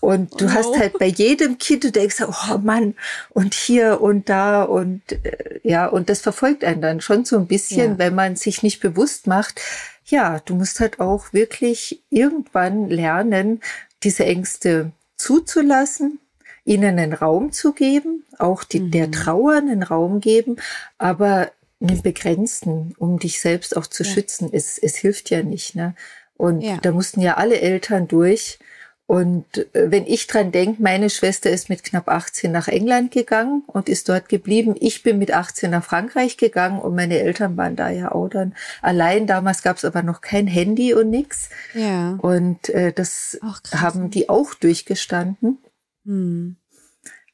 Und 0.00 0.40
du 0.40 0.46
oh. 0.46 0.50
hast 0.50 0.78
halt 0.78 0.98
bei 0.98 1.06
jedem 1.06 1.58
Kind, 1.58 1.84
du 1.84 1.90
denkst, 1.90 2.22
oh 2.22 2.58
Mann, 2.58 2.94
und 3.30 3.54
hier 3.54 4.00
und 4.00 4.28
da 4.28 4.62
und 4.62 5.00
äh, 5.24 5.60
ja, 5.64 5.86
und 5.86 6.10
das 6.10 6.20
verfolgt 6.20 6.64
einen 6.64 6.80
dann 6.80 7.00
schon 7.00 7.24
so 7.24 7.36
ein 7.38 7.46
bisschen, 7.46 7.92
ja. 7.92 7.98
wenn 7.98 8.14
man 8.14 8.36
sich 8.36 8.62
nicht 8.62 8.80
bewusst 8.80 9.26
macht. 9.26 9.60
Ja, 10.04 10.40
du 10.44 10.54
musst 10.54 10.78
halt 10.80 11.00
auch 11.00 11.32
wirklich 11.32 12.02
irgendwann 12.10 12.88
lernen, 12.88 13.60
diese 14.02 14.24
Ängste 14.24 14.92
zuzulassen, 15.16 16.18
ihnen 16.64 16.98
einen 16.98 17.12
Raum 17.12 17.52
zu 17.52 17.72
geben, 17.72 18.24
auch 18.38 18.62
die, 18.62 18.80
mhm. 18.80 18.90
der 18.90 19.10
Trauer 19.10 19.54
einen 19.54 19.82
Raum 19.82 20.20
geben, 20.20 20.56
aber 20.98 21.50
einen 21.82 22.02
begrenzten, 22.02 22.94
um 22.98 23.18
dich 23.18 23.40
selbst 23.40 23.76
auch 23.76 23.86
zu 23.86 24.04
ja. 24.04 24.10
schützen. 24.10 24.50
Es, 24.52 24.78
es 24.78 24.96
hilft 24.96 25.30
ja 25.30 25.42
nicht. 25.42 25.74
Ne? 25.74 25.94
Und 26.36 26.62
ja. 26.62 26.78
da 26.78 26.92
mussten 26.92 27.20
ja 27.20 27.36
alle 27.36 27.60
Eltern 27.60 28.08
durch. 28.08 28.58
Und 29.06 29.58
äh, 29.74 29.90
wenn 29.90 30.06
ich 30.06 30.26
dran 30.26 30.52
denke, 30.52 30.82
meine 30.82 31.10
Schwester 31.10 31.50
ist 31.50 31.68
mit 31.68 31.84
knapp 31.84 32.08
18 32.08 32.50
nach 32.50 32.68
England 32.68 33.10
gegangen 33.10 33.62
und 33.66 33.88
ist 33.88 34.08
dort 34.08 34.28
geblieben. 34.28 34.74
Ich 34.80 35.02
bin 35.02 35.18
mit 35.18 35.32
18 35.32 35.70
nach 35.70 35.84
Frankreich 35.84 36.36
gegangen 36.36 36.80
und 36.80 36.94
meine 36.94 37.18
Eltern 37.18 37.56
waren 37.56 37.76
da 37.76 37.90
ja 37.90 38.12
auch 38.12 38.28
dann 38.28 38.54
allein. 38.80 39.26
Damals 39.26 39.62
gab 39.62 39.76
es 39.76 39.84
aber 39.84 40.02
noch 40.02 40.20
kein 40.20 40.46
Handy 40.46 40.94
und 40.94 41.10
nix. 41.10 41.50
Ja. 41.74 42.18
Und 42.22 42.68
äh, 42.70 42.92
das 42.92 43.38
haben 43.74 44.10
die 44.10 44.28
auch 44.28 44.54
durchgestanden. 44.54 45.58
Hm. 46.06 46.56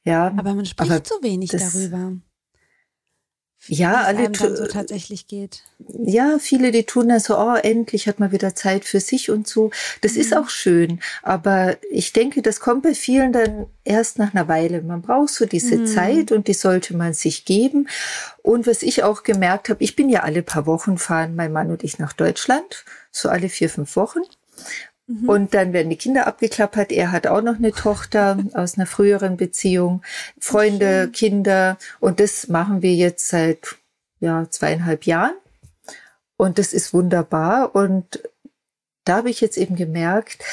Ja. 0.04 0.34
Aber 0.36 0.54
man 0.54 0.66
spricht 0.66 0.90
aber 0.90 1.02
so 1.04 1.22
wenig 1.22 1.50
darüber. 1.50 2.12
Ja, 3.66 4.04
alle 4.04 4.30
so 4.34 4.66
tatsächlich 4.66 5.26
geht. 5.26 5.62
Ja, 5.78 6.38
viele, 6.38 6.70
die 6.70 6.84
tun 6.84 7.08
dann 7.08 7.20
so, 7.20 7.36
oh, 7.36 7.54
endlich 7.54 8.06
hat 8.06 8.20
man 8.20 8.32
wieder 8.32 8.54
Zeit 8.54 8.84
für 8.84 9.00
sich 9.00 9.30
und 9.30 9.46
so. 9.46 9.70
Das 10.00 10.14
mhm. 10.14 10.20
ist 10.20 10.36
auch 10.36 10.48
schön. 10.48 11.00
Aber 11.22 11.76
ich 11.90 12.12
denke, 12.12 12.40
das 12.40 12.60
kommt 12.60 12.84
bei 12.84 12.94
vielen 12.94 13.32
dann 13.32 13.66
erst 13.84 14.18
nach 14.18 14.32
einer 14.32 14.48
Weile. 14.48 14.80
Man 14.82 15.02
braucht 15.02 15.30
so 15.30 15.44
diese 15.44 15.76
mhm. 15.76 15.86
Zeit 15.86 16.32
und 16.32 16.48
die 16.48 16.54
sollte 16.54 16.96
man 16.96 17.12
sich 17.14 17.44
geben. 17.44 17.88
Und 18.42 18.66
was 18.66 18.82
ich 18.82 19.02
auch 19.02 19.22
gemerkt 19.22 19.68
habe, 19.68 19.82
ich 19.82 19.96
bin 19.96 20.08
ja 20.08 20.22
alle 20.22 20.42
paar 20.42 20.66
Wochen 20.66 20.96
fahren, 20.96 21.34
mein 21.36 21.52
Mann 21.52 21.70
und 21.70 21.84
ich 21.84 21.98
nach 21.98 22.12
Deutschland, 22.12 22.84
so 23.10 23.28
alle 23.28 23.48
vier, 23.48 23.68
fünf 23.68 23.96
Wochen. 23.96 24.20
Mhm. 25.08 25.28
Und 25.28 25.54
dann 25.54 25.72
werden 25.72 25.88
die 25.88 25.96
Kinder 25.96 26.26
abgeklappert. 26.26 26.92
Er 26.92 27.10
hat 27.10 27.26
auch 27.26 27.42
noch 27.42 27.56
eine 27.56 27.72
Tochter 27.72 28.38
aus 28.52 28.76
einer 28.76 28.86
früheren 28.86 29.36
Beziehung, 29.36 30.02
Freunde, 30.38 31.06
mhm. 31.06 31.12
Kinder. 31.12 31.78
Und 31.98 32.20
das 32.20 32.48
machen 32.48 32.82
wir 32.82 32.94
jetzt 32.94 33.28
seit 33.28 33.76
ja, 34.20 34.48
zweieinhalb 34.48 35.04
Jahren. 35.04 35.34
Und 36.36 36.58
das 36.58 36.72
ist 36.72 36.94
wunderbar. 36.94 37.74
Und 37.74 38.22
da 39.04 39.16
habe 39.16 39.30
ich 39.30 39.40
jetzt 39.40 39.56
eben 39.56 39.74
gemerkt, 39.74 40.44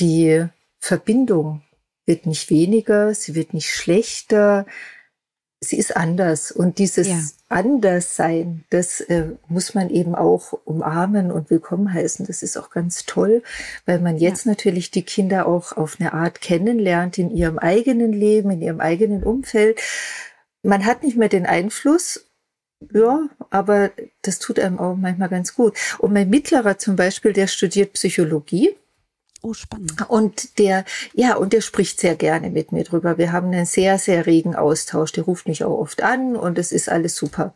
die 0.00 0.46
Verbindung 0.80 1.62
wird 2.06 2.26
nicht 2.26 2.50
weniger, 2.50 3.14
sie 3.14 3.34
wird 3.34 3.54
nicht 3.54 3.70
schlechter 3.70 4.66
sie 5.64 5.76
ist 5.76 5.96
anders. 5.96 6.52
Und 6.52 6.78
dieses 6.78 7.08
ja. 7.08 7.20
Anderssein, 7.54 8.64
das 8.70 9.00
äh, 9.00 9.28
muss 9.48 9.74
man 9.74 9.88
eben 9.88 10.16
auch 10.16 10.52
umarmen 10.64 11.30
und 11.30 11.50
willkommen 11.50 11.92
heißen. 11.92 12.26
Das 12.26 12.42
ist 12.42 12.56
auch 12.56 12.70
ganz 12.70 13.06
toll, 13.06 13.44
weil 13.86 14.00
man 14.00 14.18
jetzt 14.18 14.44
ja. 14.44 14.50
natürlich 14.50 14.90
die 14.90 15.04
Kinder 15.04 15.46
auch 15.46 15.76
auf 15.76 15.98
eine 16.00 16.12
Art 16.14 16.40
kennenlernt 16.40 17.16
in 17.16 17.30
ihrem 17.30 17.58
eigenen 17.58 18.12
Leben, 18.12 18.50
in 18.50 18.60
ihrem 18.60 18.80
eigenen 18.80 19.22
Umfeld. 19.22 19.80
Man 20.64 20.84
hat 20.84 21.04
nicht 21.04 21.16
mehr 21.16 21.28
den 21.28 21.46
Einfluss 21.46 22.26
ja, 22.92 23.28
aber 23.50 23.92
das 24.22 24.38
tut 24.38 24.58
einem 24.58 24.78
auch 24.78 24.96
manchmal 24.96 25.28
ganz 25.28 25.54
gut. 25.54 25.76
Und 25.98 26.12
mein 26.12 26.28
Mittlerer 26.28 26.76
zum 26.76 26.96
Beispiel, 26.96 27.32
der 27.32 27.46
studiert 27.46 27.94
Psychologie 27.94 28.76
Oh, 29.44 29.52
spannend. 29.52 30.08
Und 30.08 30.58
der, 30.58 30.86
ja, 31.12 31.36
und 31.36 31.52
der 31.52 31.60
spricht 31.60 32.00
sehr 32.00 32.16
gerne 32.16 32.48
mit 32.48 32.72
mir 32.72 32.82
drüber. 32.82 33.18
Wir 33.18 33.30
haben 33.30 33.48
einen 33.48 33.66
sehr, 33.66 33.98
sehr 33.98 34.24
regen 34.24 34.54
Austausch. 34.54 35.12
Der 35.12 35.24
ruft 35.24 35.48
mich 35.48 35.64
auch 35.64 35.78
oft 35.78 36.02
an 36.02 36.34
und 36.34 36.58
es 36.58 36.72
ist 36.72 36.88
alles 36.88 37.14
super. 37.14 37.52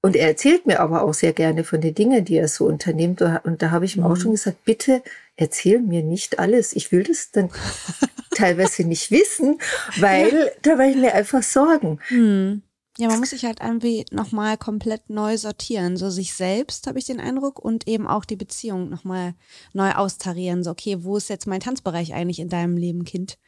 Und 0.00 0.16
er 0.16 0.26
erzählt 0.26 0.66
mir 0.66 0.80
aber 0.80 1.04
auch 1.04 1.14
sehr 1.14 1.32
gerne 1.34 1.62
von 1.62 1.80
den 1.80 1.94
Dingen, 1.94 2.24
die 2.24 2.36
er 2.36 2.48
so 2.48 2.66
unternimmt. 2.66 3.22
Und 3.22 3.62
da 3.62 3.70
habe 3.70 3.84
ich 3.84 3.96
ihm 3.96 4.02
mhm. 4.02 4.10
auch 4.10 4.16
schon 4.16 4.32
gesagt, 4.32 4.64
bitte 4.64 5.04
erzähl 5.36 5.78
mir 5.78 6.02
nicht 6.02 6.40
alles. 6.40 6.72
Ich 6.72 6.90
will 6.90 7.04
das 7.04 7.30
dann 7.30 7.50
teilweise 8.34 8.82
nicht 8.82 9.12
wissen, 9.12 9.60
weil 10.00 10.50
da 10.62 10.74
mache 10.74 10.88
ich 10.88 10.96
mir 10.96 11.14
einfach 11.14 11.44
Sorgen. 11.44 12.00
Mhm. 12.10 12.62
Ja, 13.02 13.08
man 13.08 13.18
muss 13.18 13.30
sich 13.30 13.44
halt 13.44 13.58
irgendwie 13.60 14.04
nochmal 14.12 14.56
komplett 14.56 15.10
neu 15.10 15.36
sortieren. 15.36 15.96
So 15.96 16.08
sich 16.08 16.34
selbst, 16.34 16.86
habe 16.86 17.00
ich 17.00 17.04
den 17.04 17.18
Eindruck, 17.18 17.58
und 17.58 17.88
eben 17.88 18.06
auch 18.06 18.24
die 18.24 18.36
Beziehung 18.36 18.90
nochmal 18.90 19.34
neu 19.72 19.90
austarieren. 19.90 20.62
So, 20.62 20.70
okay, 20.70 21.02
wo 21.02 21.16
ist 21.16 21.28
jetzt 21.28 21.48
mein 21.48 21.58
Tanzbereich 21.58 22.14
eigentlich 22.14 22.38
in 22.38 22.48
deinem 22.48 22.76
Leben, 22.76 23.04
Kind? 23.04 23.38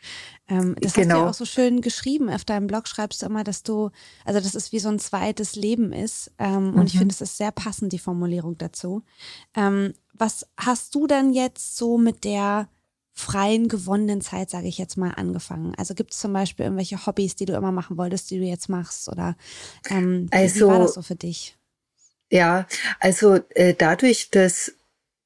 Ähm, 0.49 0.75
das 0.81 0.95
genau. 0.95 0.95
hast 0.95 0.97
du 0.97 1.01
ja 1.01 1.07
genau. 1.07 1.31
auch 1.31 1.35
so 1.35 1.45
schön 1.45 1.83
geschrieben. 1.83 2.31
Auf 2.31 2.45
deinem 2.45 2.67
Blog 2.67 2.89
schreibst 2.89 3.23
du 3.23 3.27
immer, 3.27 3.45
dass 3.45 3.63
du, 3.63 3.91
also 4.25 4.41
dass 4.41 4.57
es 4.57 4.73
wie 4.73 4.81
so 4.81 4.89
ein 4.89 4.99
zweites 4.99 5.55
Leben 5.55 5.93
ist. 5.93 6.33
Ähm, 6.41 6.73
mhm. 6.73 6.75
Und 6.75 6.87
ich 6.89 6.95
mhm. 6.95 6.99
finde, 6.99 7.13
es 7.13 7.21
ist 7.21 7.37
sehr 7.37 7.53
passend, 7.53 7.93
die 7.93 8.01
Formulierung 8.01 8.59
dazu. 8.59 9.05
Ähm, 9.55 9.95
was 10.15 10.49
hast 10.57 10.97
du 10.97 11.07
denn 11.07 11.33
jetzt 11.33 11.77
so 11.77 11.97
mit 11.97 12.25
der 12.25 12.69
freien, 13.15 13.69
gewonnenen 13.69 14.21
Zeit, 14.21 14.51
sage 14.51 14.67
ich 14.67 14.77
jetzt 14.77 14.97
mal, 14.97 15.13
angefangen? 15.13 15.75
Also 15.77 15.95
gibt 15.95 16.13
es 16.13 16.19
zum 16.19 16.33
Beispiel 16.33 16.65
irgendwelche 16.65 17.07
Hobbys, 17.07 17.37
die 17.37 17.47
du 17.47 17.55
immer 17.55 17.73
machen 17.73 17.97
wolltest, 17.97 18.31
die 18.31 18.39
du 18.39 18.45
jetzt 18.45 18.69
machst? 18.69 19.09
Oder 19.09 19.37
ähm, 19.89 20.29
also, 20.33 20.67
wie 20.67 20.73
war 20.73 20.79
das 20.81 20.95
so 20.95 21.03
für 21.03 21.15
dich? 21.15 21.57
Ja, 22.31 22.67
also 22.99 23.39
äh, 23.55 23.75
dadurch, 23.75 24.31
dass 24.31 24.73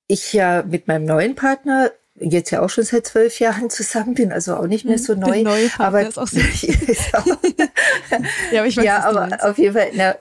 ich 0.06 0.32
ja 0.34 0.62
mit 0.62 0.86
meinem 0.86 1.06
neuen 1.06 1.34
Partner 1.34 1.90
jetzt 2.20 2.50
ja 2.50 2.60
auch 2.60 2.68
schon 2.70 2.84
seit 2.84 3.06
zwölf 3.06 3.38
Jahren 3.40 3.70
zusammen 3.70 4.14
bin, 4.14 4.32
also 4.32 4.56
auch 4.56 4.66
nicht 4.66 4.84
mehr 4.84 4.96
hm, 4.96 5.02
so 5.02 5.14
neu. 5.14 5.42
Neu 5.42 5.68
aber 5.78 6.06
ist 6.06 6.18
auch 6.18 6.26
so. 6.26 6.40
ja, 8.52 8.60
aber 8.60 8.66
ich 8.66 8.76
weiß, 8.76 8.84
ja, 8.84 9.04
aber 9.04 9.38
auf 9.48 9.56
jeden 9.56 9.74
Fall. 9.74 9.90
Na, 9.94 10.16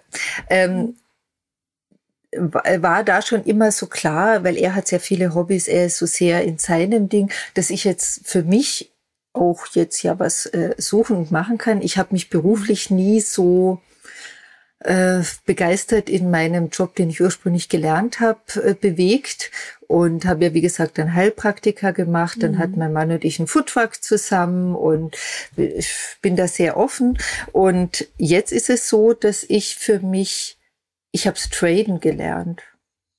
ähm, 0.50 0.96
war 2.36 3.04
da 3.04 3.22
schon 3.22 3.44
immer 3.44 3.72
so 3.72 3.88
klar, 3.88 4.44
weil 4.44 4.58
er 4.58 4.76
hat 4.76 4.88
sehr 4.88 5.00
viele 5.00 5.34
Hobbys, 5.34 5.68
er 5.68 5.86
ist 5.86 5.98
so 5.98 6.06
sehr 6.06 6.44
in 6.44 6.58
seinem 6.58 7.10
Ding, 7.10 7.32
dass 7.54 7.70
ich 7.70 7.84
jetzt 7.84 8.28
für 8.28 8.44
mich 8.44 8.92
auch 9.34 9.68
jetzt 9.74 10.02
ja 10.04 10.20
was 10.20 10.46
äh, 10.48 10.76
suchen 10.78 11.18
und 11.18 11.32
machen 11.32 11.58
kann. 11.58 11.82
Ich 11.82 11.98
habe 11.98 12.10
mich 12.12 12.30
beruflich 12.30 12.90
nie 12.90 13.22
so 13.22 13.82
äh, 14.80 15.22
begeistert 15.46 16.10
in 16.10 16.30
meinem 16.30 16.70
Job, 16.70 16.96
den 16.96 17.10
ich 17.10 17.22
ursprünglich 17.22 17.70
gelernt 17.70 18.20
habe, 18.20 18.40
äh, 18.64 18.74
bewegt 18.74 19.52
und 19.88 20.26
habe 20.26 20.46
ja 20.46 20.54
wie 20.54 20.62
gesagt 20.62 20.98
dann 20.98 21.14
Heilpraktiker 21.14 21.94
gemacht. 21.94 22.44
Dann 22.44 22.54
mhm. 22.54 22.58
hat 22.60 22.78
mein 22.78 22.94
Mann 22.94 23.12
und 23.12 23.24
ich 23.26 23.40
einen 23.40 23.48
Foodtruck 23.48 24.04
zusammen 24.04 24.76
und 24.76 25.18
ich 25.56 25.96
bin 26.22 26.36
da 26.36 26.48
sehr 26.48 26.78
offen. 26.78 27.18
Und 27.52 28.08
jetzt 28.18 28.52
ist 28.52 28.70
es 28.70 28.88
so, 28.90 29.14
dass 29.14 29.44
ich 29.44 29.76
für 29.76 30.00
mich, 30.00 30.57
ich 31.12 31.28
habe 31.28 31.38
Traden 31.38 32.00
gelernt. 32.00 32.64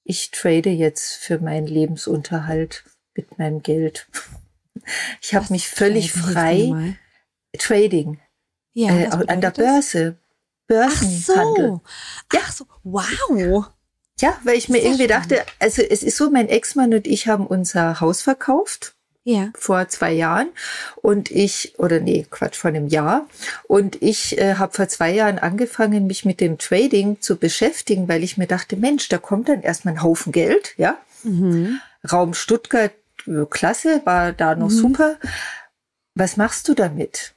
Ich 0.04 0.30
trade 0.30 0.70
jetzt 0.70 1.16
für 1.16 1.38
meinen 1.38 1.66
Lebensunterhalt 1.66 2.84
mit 3.14 3.38
meinem 3.38 3.62
Geld. 3.62 4.08
Ich 5.20 5.34
habe 5.34 5.46
mich 5.50 5.68
völlig 5.68 6.12
frei 6.12 6.96
Trading 7.58 8.20
ja, 8.72 8.90
äh, 8.90 9.26
an 9.26 9.40
der 9.40 9.50
Börse 9.50 10.16
Börsenhandel. 10.68 11.80
Ach 11.84 11.90
so. 12.30 12.36
Ja. 12.36 12.40
Ach 12.44 12.52
so, 12.52 12.66
wow. 12.84 13.66
Ja, 14.20 14.38
weil 14.44 14.56
ich 14.56 14.68
mir 14.68 14.78
irgendwie 14.78 15.06
dachte, 15.06 15.44
also 15.58 15.82
es 15.82 16.02
ist 16.02 16.16
so, 16.16 16.30
mein 16.30 16.48
Ex-Mann 16.48 16.94
und 16.94 17.06
ich 17.06 17.26
haben 17.26 17.46
unser 17.46 18.00
Haus 18.00 18.22
verkauft. 18.22 18.94
Ja. 19.28 19.50
Vor 19.54 19.88
zwei 19.88 20.12
Jahren. 20.12 20.48
Und 20.96 21.30
ich, 21.30 21.74
oder 21.78 22.00
nee, 22.00 22.26
Quatsch, 22.30 22.56
vor 22.56 22.68
einem 22.68 22.88
Jahr. 22.88 23.26
Und 23.64 24.00
ich 24.00 24.38
äh, 24.38 24.54
habe 24.54 24.72
vor 24.72 24.88
zwei 24.88 25.12
Jahren 25.12 25.38
angefangen, 25.38 26.06
mich 26.06 26.24
mit 26.24 26.40
dem 26.40 26.56
Trading 26.56 27.20
zu 27.20 27.36
beschäftigen, 27.36 28.08
weil 28.08 28.24
ich 28.24 28.38
mir 28.38 28.46
dachte, 28.46 28.76
Mensch, 28.76 29.08
da 29.08 29.18
kommt 29.18 29.50
dann 29.50 29.60
erstmal 29.60 29.94
ein 29.94 30.02
Haufen 30.02 30.32
Geld, 30.32 30.72
ja. 30.78 30.96
Mhm. 31.24 31.80
Raum 32.10 32.32
Stuttgart, 32.32 32.92
äh, 33.26 33.44
klasse, 33.50 34.00
war 34.04 34.32
da 34.32 34.54
noch 34.54 34.70
mhm. 34.70 34.78
super. 34.78 35.16
Was 36.14 36.38
machst 36.38 36.66
du 36.68 36.74
damit? 36.74 37.34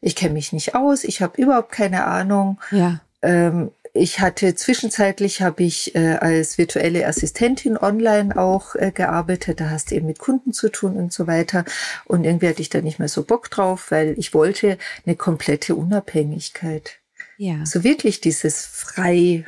ich 0.00 0.16
kenne 0.16 0.34
mich 0.34 0.52
nicht 0.52 0.74
aus, 0.74 1.04
ich 1.04 1.22
habe 1.22 1.40
überhaupt 1.40 1.72
keine 1.72 2.04
Ahnung. 2.04 2.58
Ja. 2.70 3.00
Ähm, 3.22 3.70
ich 3.92 4.20
hatte 4.20 4.54
zwischenzeitlich 4.54 5.42
habe 5.42 5.62
ich 5.62 5.94
äh, 5.94 6.16
als 6.16 6.58
virtuelle 6.58 7.06
Assistentin 7.06 7.76
online 7.76 8.36
auch 8.36 8.74
äh, 8.74 8.92
gearbeitet. 8.92 9.60
Da 9.60 9.70
hast 9.70 9.90
du 9.90 9.96
eben 9.96 10.06
mit 10.06 10.18
Kunden 10.18 10.52
zu 10.52 10.68
tun 10.68 10.96
und 10.96 11.12
so 11.12 11.26
weiter. 11.26 11.64
Und 12.04 12.24
irgendwie 12.24 12.48
hatte 12.48 12.62
ich 12.62 12.70
da 12.70 12.80
nicht 12.80 12.98
mehr 12.98 13.08
so 13.08 13.24
Bock 13.24 13.50
drauf, 13.50 13.90
weil 13.90 14.14
ich 14.18 14.34
wollte 14.34 14.78
eine 15.06 15.16
komplette 15.16 15.74
Unabhängigkeit. 15.74 16.98
Ja. 17.36 17.64
So 17.64 17.84
wirklich 17.84 18.20
dieses 18.20 18.66
frei 18.66 19.44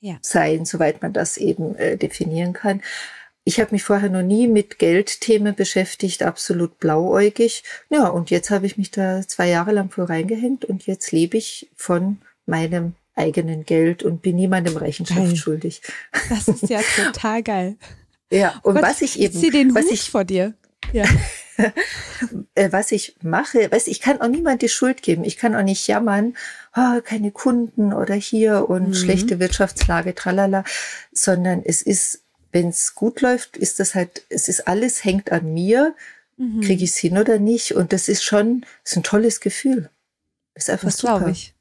ja. 0.00 0.18
sein, 0.22 0.64
soweit 0.64 1.02
man 1.02 1.12
das 1.12 1.36
eben 1.36 1.74
äh, 1.76 1.96
definieren 1.96 2.52
kann. 2.52 2.82
Ich 3.44 3.60
habe 3.60 3.72
mich 3.72 3.82
vorher 3.82 4.08
noch 4.08 4.22
nie 4.22 4.48
mit 4.48 4.78
Geldthemen 4.78 5.54
beschäftigt, 5.54 6.22
absolut 6.22 6.78
blauäugig. 6.78 7.62
Ja, 7.90 8.08
und 8.08 8.30
jetzt 8.30 8.50
habe 8.50 8.64
ich 8.64 8.78
mich 8.78 8.90
da 8.90 9.20
zwei 9.26 9.48
Jahre 9.48 9.72
lang 9.72 9.90
vor 9.90 10.08
reingehängt 10.08 10.64
und 10.64 10.86
jetzt 10.86 11.12
lebe 11.12 11.36
ich 11.36 11.68
von 11.76 12.18
meinem 12.46 12.94
eigenen 13.14 13.64
Geld 13.64 14.02
und 14.02 14.22
bin 14.22 14.36
niemandem 14.36 14.76
Rechenschaft 14.76 15.20
geil. 15.20 15.36
schuldig. 15.36 15.82
Das 16.28 16.48
ist 16.48 16.68
ja 16.68 16.80
total 16.96 17.42
geil. 17.42 17.76
Ja, 18.30 18.60
und 18.62 18.74
Gott, 18.74 18.82
was 18.82 19.02
ich 19.02 19.20
eben, 19.20 19.40
ich 19.40 19.50
den 19.50 19.74
was 19.74 19.84
Hut 19.84 19.92
ich 19.92 20.10
vor 20.10 20.24
dir. 20.24 20.54
Ja. 20.92 21.04
Äh, 22.56 22.72
was 22.72 22.90
ich 22.90 23.14
mache, 23.22 23.70
weißt, 23.70 23.86
ich 23.86 24.00
kann 24.00 24.20
auch 24.20 24.26
niemand 24.26 24.60
die 24.62 24.68
Schuld 24.68 25.02
geben. 25.02 25.22
Ich 25.22 25.36
kann 25.36 25.54
auch 25.54 25.62
nicht 25.62 25.86
jammern, 25.86 26.36
oh, 26.74 27.00
keine 27.04 27.30
Kunden 27.30 27.92
oder 27.92 28.14
hier 28.14 28.68
und 28.68 28.88
mhm. 28.88 28.94
schlechte 28.94 29.38
Wirtschaftslage, 29.38 30.16
tralala, 30.16 30.64
sondern 31.12 31.62
es 31.64 31.80
ist 31.80 32.24
wenn 32.54 32.68
es 32.68 32.94
gut 32.94 33.20
läuft, 33.20 33.56
ist 33.56 33.80
das 33.80 33.96
halt, 33.96 34.22
es 34.28 34.48
ist 34.48 34.68
alles 34.68 35.04
hängt 35.04 35.32
an 35.32 35.52
mir, 35.52 35.94
mhm. 36.36 36.60
kriege 36.60 36.84
ich 36.84 36.90
es 36.90 36.96
hin 36.96 37.18
oder 37.18 37.40
nicht. 37.40 37.74
Und 37.74 37.92
das 37.92 38.08
ist 38.08 38.22
schon, 38.22 38.64
ist 38.84 38.96
ein 38.96 39.02
tolles 39.02 39.40
Gefühl. 39.40 39.90
Das 40.54 40.64
ist 40.64 40.70
einfach 40.70 40.88
das 40.88 40.98
super. 40.98 41.28
ich. 41.28 41.53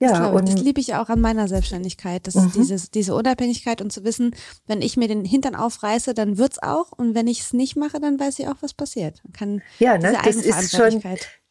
Ja, 0.00 0.30
das 0.30 0.32
und 0.32 0.48
das 0.48 0.60
liebe 0.62 0.80
ich 0.80 0.94
auch 0.94 1.08
an 1.08 1.20
meiner 1.20 1.48
Selbstständigkeit. 1.48 2.26
Das 2.26 2.36
mhm. 2.36 2.46
ist 2.46 2.54
dieses, 2.54 2.90
diese 2.90 3.14
Unabhängigkeit 3.14 3.80
und 3.80 3.92
zu 3.92 4.04
wissen, 4.04 4.34
wenn 4.66 4.80
ich 4.80 4.96
mir 4.96 5.08
den 5.08 5.24
Hintern 5.24 5.56
aufreiße, 5.56 6.14
dann 6.14 6.38
wird's 6.38 6.62
auch. 6.62 6.92
Und 6.92 7.14
wenn 7.14 7.26
ich 7.26 7.40
es 7.40 7.52
nicht 7.52 7.76
mache, 7.76 8.00
dann 8.00 8.18
weiß 8.18 8.38
ich 8.38 8.46
auch, 8.46 8.56
was 8.60 8.74
passiert. 8.74 9.20
Man 9.24 9.32
kann 9.32 9.62
ja, 9.80 9.98
ne, 9.98 10.16
das 10.24 10.36
ist 10.36 10.76
schon 10.76 11.02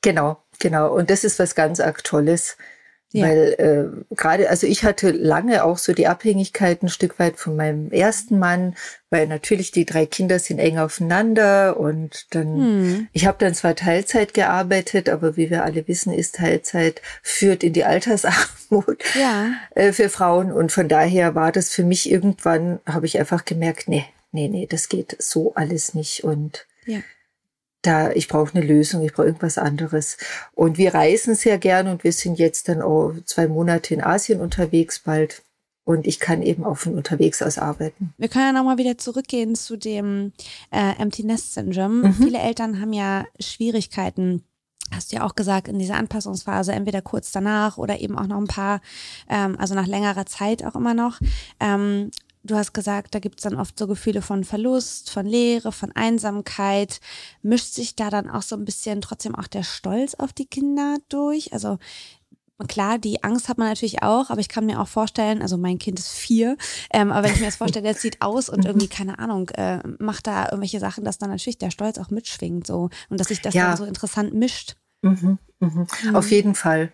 genau, 0.01 0.37
genau. 0.59 0.93
Und 0.93 1.09
das 1.09 1.25
ist 1.25 1.39
was 1.39 1.55
ganz 1.55 1.81
arg 1.81 2.03
Tolles. 2.03 2.55
Ja. 3.13 3.25
Weil 3.25 3.55
äh, 4.09 4.15
gerade, 4.15 4.49
also 4.49 4.67
ich 4.67 4.83
hatte 4.83 5.11
lange 5.11 5.63
auch 5.63 5.77
so 5.77 5.93
die 5.93 6.07
Abhängigkeit 6.07 6.83
ein 6.83 6.89
Stück 6.89 7.19
weit 7.19 7.37
von 7.37 7.55
meinem 7.55 7.89
ersten 7.91 8.37
Mann, 8.37 8.75
weil 9.09 9.27
natürlich 9.27 9.71
die 9.71 9.85
drei 9.85 10.05
Kinder 10.05 10.39
sind 10.39 10.59
eng 10.59 10.77
aufeinander 10.77 11.79
und 11.79 12.27
dann, 12.31 12.57
hm. 12.57 13.07
ich 13.13 13.25
habe 13.25 13.37
dann 13.39 13.53
zwar 13.53 13.75
Teilzeit 13.75 14.33
gearbeitet, 14.33 15.07
aber 15.07 15.37
wie 15.37 15.49
wir 15.49 15.63
alle 15.63 15.87
wissen, 15.87 16.11
ist 16.11 16.35
Teilzeit 16.35 17.01
führt 17.23 17.63
in 17.63 17.71
die 17.71 17.85
Altersarmut 17.85 19.01
ja. 19.17 19.51
äh, 19.75 19.93
für 19.93 20.09
Frauen 20.09 20.51
und 20.51 20.73
von 20.73 20.89
daher 20.89 21.33
war 21.33 21.53
das 21.53 21.69
für 21.69 21.83
mich 21.83 22.11
irgendwann, 22.11 22.79
habe 22.85 23.05
ich 23.05 23.17
einfach 23.17 23.45
gemerkt, 23.45 23.87
nee, 23.87 24.03
nee, 24.33 24.49
nee, 24.49 24.67
das 24.69 24.89
geht 24.89 25.15
so 25.19 25.53
alles 25.55 25.93
nicht 25.93 26.25
und 26.25 26.67
ja 26.85 26.99
da, 27.81 28.11
ich 28.11 28.27
brauche 28.27 28.55
eine 28.55 28.65
Lösung, 28.65 29.03
ich 29.03 29.13
brauche 29.13 29.27
irgendwas 29.27 29.57
anderes. 29.57 30.17
Und 30.53 30.77
wir 30.77 30.93
reisen 30.93 31.35
sehr 31.35 31.57
gern 31.57 31.87
und 31.87 32.03
wir 32.03 32.11
sind 32.11 32.39
jetzt 32.39 32.69
dann 32.69 32.81
auch 32.81 33.13
zwei 33.25 33.47
Monate 33.47 33.93
in 33.93 34.01
Asien 34.03 34.41
unterwegs 34.41 34.99
bald. 34.99 35.43
Und 35.83 36.05
ich 36.05 36.19
kann 36.19 36.41
eben 36.41 36.65
auch 36.65 36.77
von 36.77 36.95
unterwegs 36.95 37.41
aus 37.41 37.57
arbeiten. 37.57 38.13
Wir 38.17 38.27
können 38.27 38.47
ja 38.47 38.51
nochmal 38.51 38.77
wieder 38.77 38.97
zurückgehen 38.97 39.55
zu 39.55 39.77
dem 39.77 40.33
äh, 40.69 40.99
Empty 40.99 41.23
Nest 41.23 41.53
Syndrome. 41.53 42.09
Mhm. 42.09 42.13
Viele 42.13 42.39
Eltern 42.39 42.81
haben 42.81 42.91
ja 42.91 43.25
Schwierigkeiten, 43.39 44.43
hast 44.93 45.11
du 45.11 45.15
ja 45.15 45.25
auch 45.25 45.35
gesagt, 45.35 45.69
in 45.69 45.79
dieser 45.79 45.95
Anpassungsphase, 45.95 46.73
entweder 46.73 47.01
kurz 47.01 47.31
danach 47.31 47.77
oder 47.77 48.01
eben 48.01 48.17
auch 48.17 48.27
noch 48.27 48.37
ein 48.37 48.47
paar, 48.47 48.81
ähm, 49.29 49.55
also 49.59 49.75
nach 49.75 49.87
längerer 49.87 50.25
Zeit 50.25 50.65
auch 50.65 50.75
immer 50.75 50.93
noch. 50.93 51.21
Ähm, 51.61 52.11
Du 52.43 52.55
hast 52.55 52.73
gesagt, 52.73 53.13
da 53.13 53.19
gibt 53.19 53.39
es 53.39 53.43
dann 53.43 53.59
oft 53.59 53.77
so 53.77 53.87
Gefühle 53.87 54.21
von 54.21 54.43
Verlust, 54.43 55.09
von 55.09 55.25
Leere, 55.25 55.71
von 55.71 55.91
Einsamkeit. 55.93 56.99
Mischt 57.41 57.73
sich 57.73 57.95
da 57.95 58.09
dann 58.09 58.29
auch 58.29 58.41
so 58.41 58.55
ein 58.55 58.65
bisschen 58.65 59.01
trotzdem 59.01 59.35
auch 59.35 59.47
der 59.47 59.63
Stolz 59.63 60.15
auf 60.15 60.33
die 60.33 60.45
Kinder 60.45 60.97
durch? 61.09 61.51
Also 61.53 61.77
klar, 62.67 62.97
die 62.97 63.23
Angst 63.23 63.49
hat 63.49 63.57
man 63.57 63.67
natürlich 63.67 64.01
auch, 64.01 64.29
aber 64.29 64.39
ich 64.39 64.49
kann 64.49 64.65
mir 64.65 64.79
auch 64.79 64.87
vorstellen, 64.87 65.41
also 65.41 65.57
mein 65.57 65.77
Kind 65.77 65.99
ist 65.99 66.11
vier, 66.11 66.57
ähm, 66.91 67.11
aber 67.11 67.27
wenn 67.27 67.33
ich 67.33 67.39
mir 67.39 67.45
das 67.45 67.57
vorstelle, 67.57 67.83
der 67.83 67.93
sieht 67.93 68.21
aus 68.21 68.49
und 68.49 68.65
irgendwie, 68.65 68.87
keine 68.87 69.19
Ahnung, 69.19 69.49
äh, 69.49 69.79
macht 69.99 70.25
da 70.25 70.45
irgendwelche 70.45 70.79
Sachen, 70.79 71.03
dass 71.03 71.19
dann 71.19 71.29
natürlich 71.29 71.59
der 71.59 71.69
Stolz 71.69 71.99
auch 71.99 72.09
mitschwingt 72.09 72.65
so 72.65 72.89
und 73.09 73.19
dass 73.19 73.27
sich 73.27 73.41
das 73.41 73.53
ja. 73.53 73.67
dann 73.67 73.77
so 73.77 73.85
interessant 73.85 74.33
mischt. 74.33 74.75
Mhm, 75.03 75.37
mhm. 75.59 75.87
Mhm. 76.03 76.15
Auf 76.15 76.31
jeden 76.31 76.55
Fall. 76.55 76.91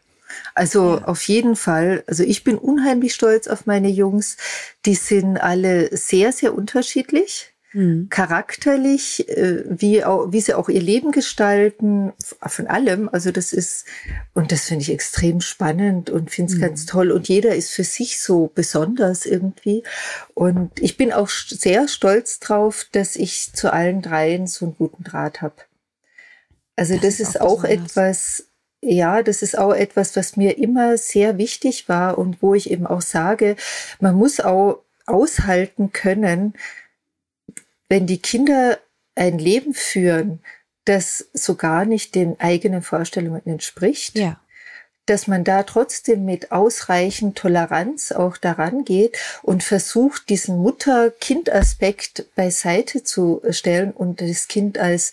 Also 0.54 0.98
ja. 0.98 1.06
auf 1.06 1.22
jeden 1.24 1.56
Fall. 1.56 2.04
Also 2.08 2.24
ich 2.24 2.44
bin 2.44 2.58
unheimlich 2.58 3.14
stolz 3.14 3.48
auf 3.48 3.66
meine 3.66 3.90
Jungs. 3.90 4.38
Die 4.86 4.96
sind 4.96 5.38
alle 5.38 5.96
sehr, 5.96 6.32
sehr 6.32 6.54
unterschiedlich. 6.54 7.54
Mhm. 7.74 8.08
charakterlich, 8.10 9.28
äh, 9.30 9.64
wie, 9.68 10.04
auch, 10.04 10.32
wie 10.32 10.42
sie 10.42 10.54
auch 10.54 10.70
ihr 10.70 10.82
Leben 10.82 11.12
gestalten, 11.12 12.14
von 12.46 12.68
allem. 12.68 13.10
Also 13.12 13.32
das 13.32 13.52
ist, 13.52 13.86
und 14.36 14.52
das 14.52 14.66
finde 14.66 14.84
ich 14.84 14.92
extrem 14.92 15.42
spannend 15.42 16.12
und 16.12 16.30
finde 16.30 16.54
es 16.54 16.58
mhm. 16.58 16.62
ganz 16.62 16.86
toll. 16.86 17.12
Und 17.12 17.28
jeder 17.28 17.56
ist 17.56 17.72
für 17.72 17.84
sich 17.84 18.22
so 18.22 18.52
besonders 18.54 19.26
irgendwie. 19.26 19.82
Und 20.36 20.80
ich 20.80 20.98
bin 20.98 21.12
auch 21.12 21.30
sehr 21.30 21.88
stolz 21.88 22.40
drauf, 22.40 22.86
dass 22.92 23.16
ich 23.16 23.54
zu 23.54 23.74
allen 23.74 24.04
dreien 24.04 24.46
so 24.46 24.66
einen 24.66 24.76
guten 24.78 25.04
Draht 25.04 25.42
habe. 25.42 25.56
Also 26.76 26.94
das, 26.94 27.18
das 27.18 27.20
ist, 27.20 27.42
auch, 27.42 27.60
auch 27.60 27.64
etwas, 27.64 28.50
ja, 28.86 29.24
das 29.24 29.42
ist 29.42 29.58
auch 29.58 29.74
etwas, 29.74 30.16
was 30.16 30.38
mir 30.38 30.58
immer 30.58 30.98
sehr 30.98 31.38
wichtig 31.38 31.90
war 31.90 32.18
und 32.18 32.42
wo 32.42 32.54
ich 32.54 32.70
eben 32.72 32.88
auch 32.88 33.02
sage, 33.02 33.56
man 34.00 34.16
muss 34.16 34.40
auch 34.40 34.80
aushalten 35.06 35.92
können, 35.92 36.54
wenn 37.90 38.08
die 38.08 38.22
Kinder 38.22 38.80
ein 39.16 39.38
Leben 39.38 39.74
führen, 39.74 40.40
das 40.86 41.30
so 41.34 41.56
gar 41.56 41.86
nicht 41.86 42.16
den 42.16 42.40
eigenen 42.40 42.82
Vorstellungen 42.82 43.46
entspricht. 43.46 44.18
Ja. 44.18 44.40
Dass 45.06 45.28
man 45.28 45.44
da 45.44 45.64
trotzdem 45.64 46.24
mit 46.24 46.52
ausreichend 46.54 47.38
Toleranz 47.38 48.14
auch 48.14 48.38
daran 48.38 48.86
geht 48.86 49.18
und 49.42 49.64
versucht, 49.64 50.30
diesen 50.30 50.58
Mutter-Kind-Aspekt 50.60 52.34
beiseite 52.36 53.04
zu 53.04 53.42
stellen 53.50 53.92
und 53.92 54.22
das 54.22 54.48
Kind 54.48 54.78
als 54.78 55.12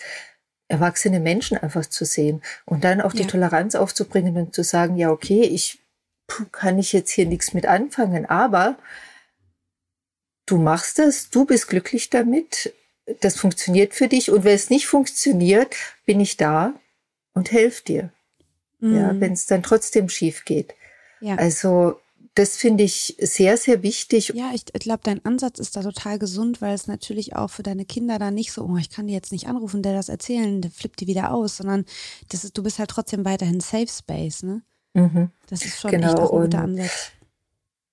erwachsene 0.70 1.20
Menschen 1.20 1.58
einfach 1.58 1.86
zu 1.86 2.04
sehen 2.04 2.42
und 2.64 2.84
dann 2.84 3.00
auch 3.00 3.12
die 3.12 3.26
Toleranz 3.26 3.74
aufzubringen 3.74 4.36
und 4.36 4.54
zu 4.54 4.62
sagen, 4.62 4.96
ja, 4.96 5.10
okay, 5.10 5.42
ich 5.42 5.80
kann 6.52 6.78
ich 6.78 6.92
jetzt 6.92 7.10
hier 7.10 7.26
nichts 7.26 7.52
mit 7.52 7.66
anfangen, 7.66 8.24
aber 8.26 8.76
du 10.46 10.58
machst 10.58 10.98
das, 10.98 11.30
du 11.30 11.44
bist 11.44 11.68
glücklich 11.68 12.08
damit, 12.08 12.72
das 13.20 13.36
funktioniert 13.36 13.94
für 13.94 14.06
dich 14.06 14.30
und 14.30 14.44
wenn 14.44 14.54
es 14.54 14.70
nicht 14.70 14.86
funktioniert, 14.86 15.74
bin 16.06 16.20
ich 16.20 16.36
da 16.36 16.74
und 17.34 17.50
helfe 17.50 17.84
dir. 17.84 18.12
Mhm. 18.78 18.96
Ja, 18.96 19.20
wenn 19.20 19.32
es 19.32 19.46
dann 19.46 19.62
trotzdem 19.62 20.08
schief 20.08 20.44
geht. 20.44 20.74
Ja. 21.20 21.34
Also 21.34 22.00
das 22.34 22.56
finde 22.56 22.84
ich 22.84 23.16
sehr, 23.18 23.56
sehr 23.56 23.82
wichtig. 23.82 24.32
Ja, 24.34 24.52
ich, 24.54 24.64
glaube, 24.64 25.00
dein 25.02 25.25
Ansatz 25.25 25.58
ist 25.58 25.76
da 25.76 25.82
total 25.82 26.18
gesund, 26.18 26.60
weil 26.60 26.75
es 26.75 26.87
natürlich 26.87 27.34
auch 27.34 27.50
für 27.50 27.62
deine 27.62 27.84
Kinder 27.84 28.18
da 28.18 28.30
nicht 28.30 28.52
so, 28.52 28.64
oh, 28.64 28.76
ich 28.76 28.90
kann 28.90 29.08
die 29.08 29.12
jetzt 29.12 29.32
nicht 29.32 29.49
anrufen, 29.49 29.82
der 29.82 29.94
das 29.94 30.08
erzählen, 30.08 30.62
der 30.62 30.70
flippt 30.70 31.00
die 31.00 31.06
wieder 31.06 31.32
aus, 31.32 31.56
sondern 31.56 31.84
das 32.28 32.44
ist, 32.44 32.56
du 32.56 32.62
bist 32.62 32.78
halt 32.78 32.90
trotzdem 32.90 33.25
weiterhin 33.25 33.60
Safe 33.60 33.88
Space, 33.88 34.42
ne? 34.42 34.62
Mhm. 34.94 35.30
Das 35.49 35.64
ist 35.64 35.80
schon 35.80 35.90
genau. 35.90 36.08
echt 36.08 36.18
auch 36.18 36.32
ein 36.32 36.42
guter 36.42 36.60
Ansatz. 36.60 37.12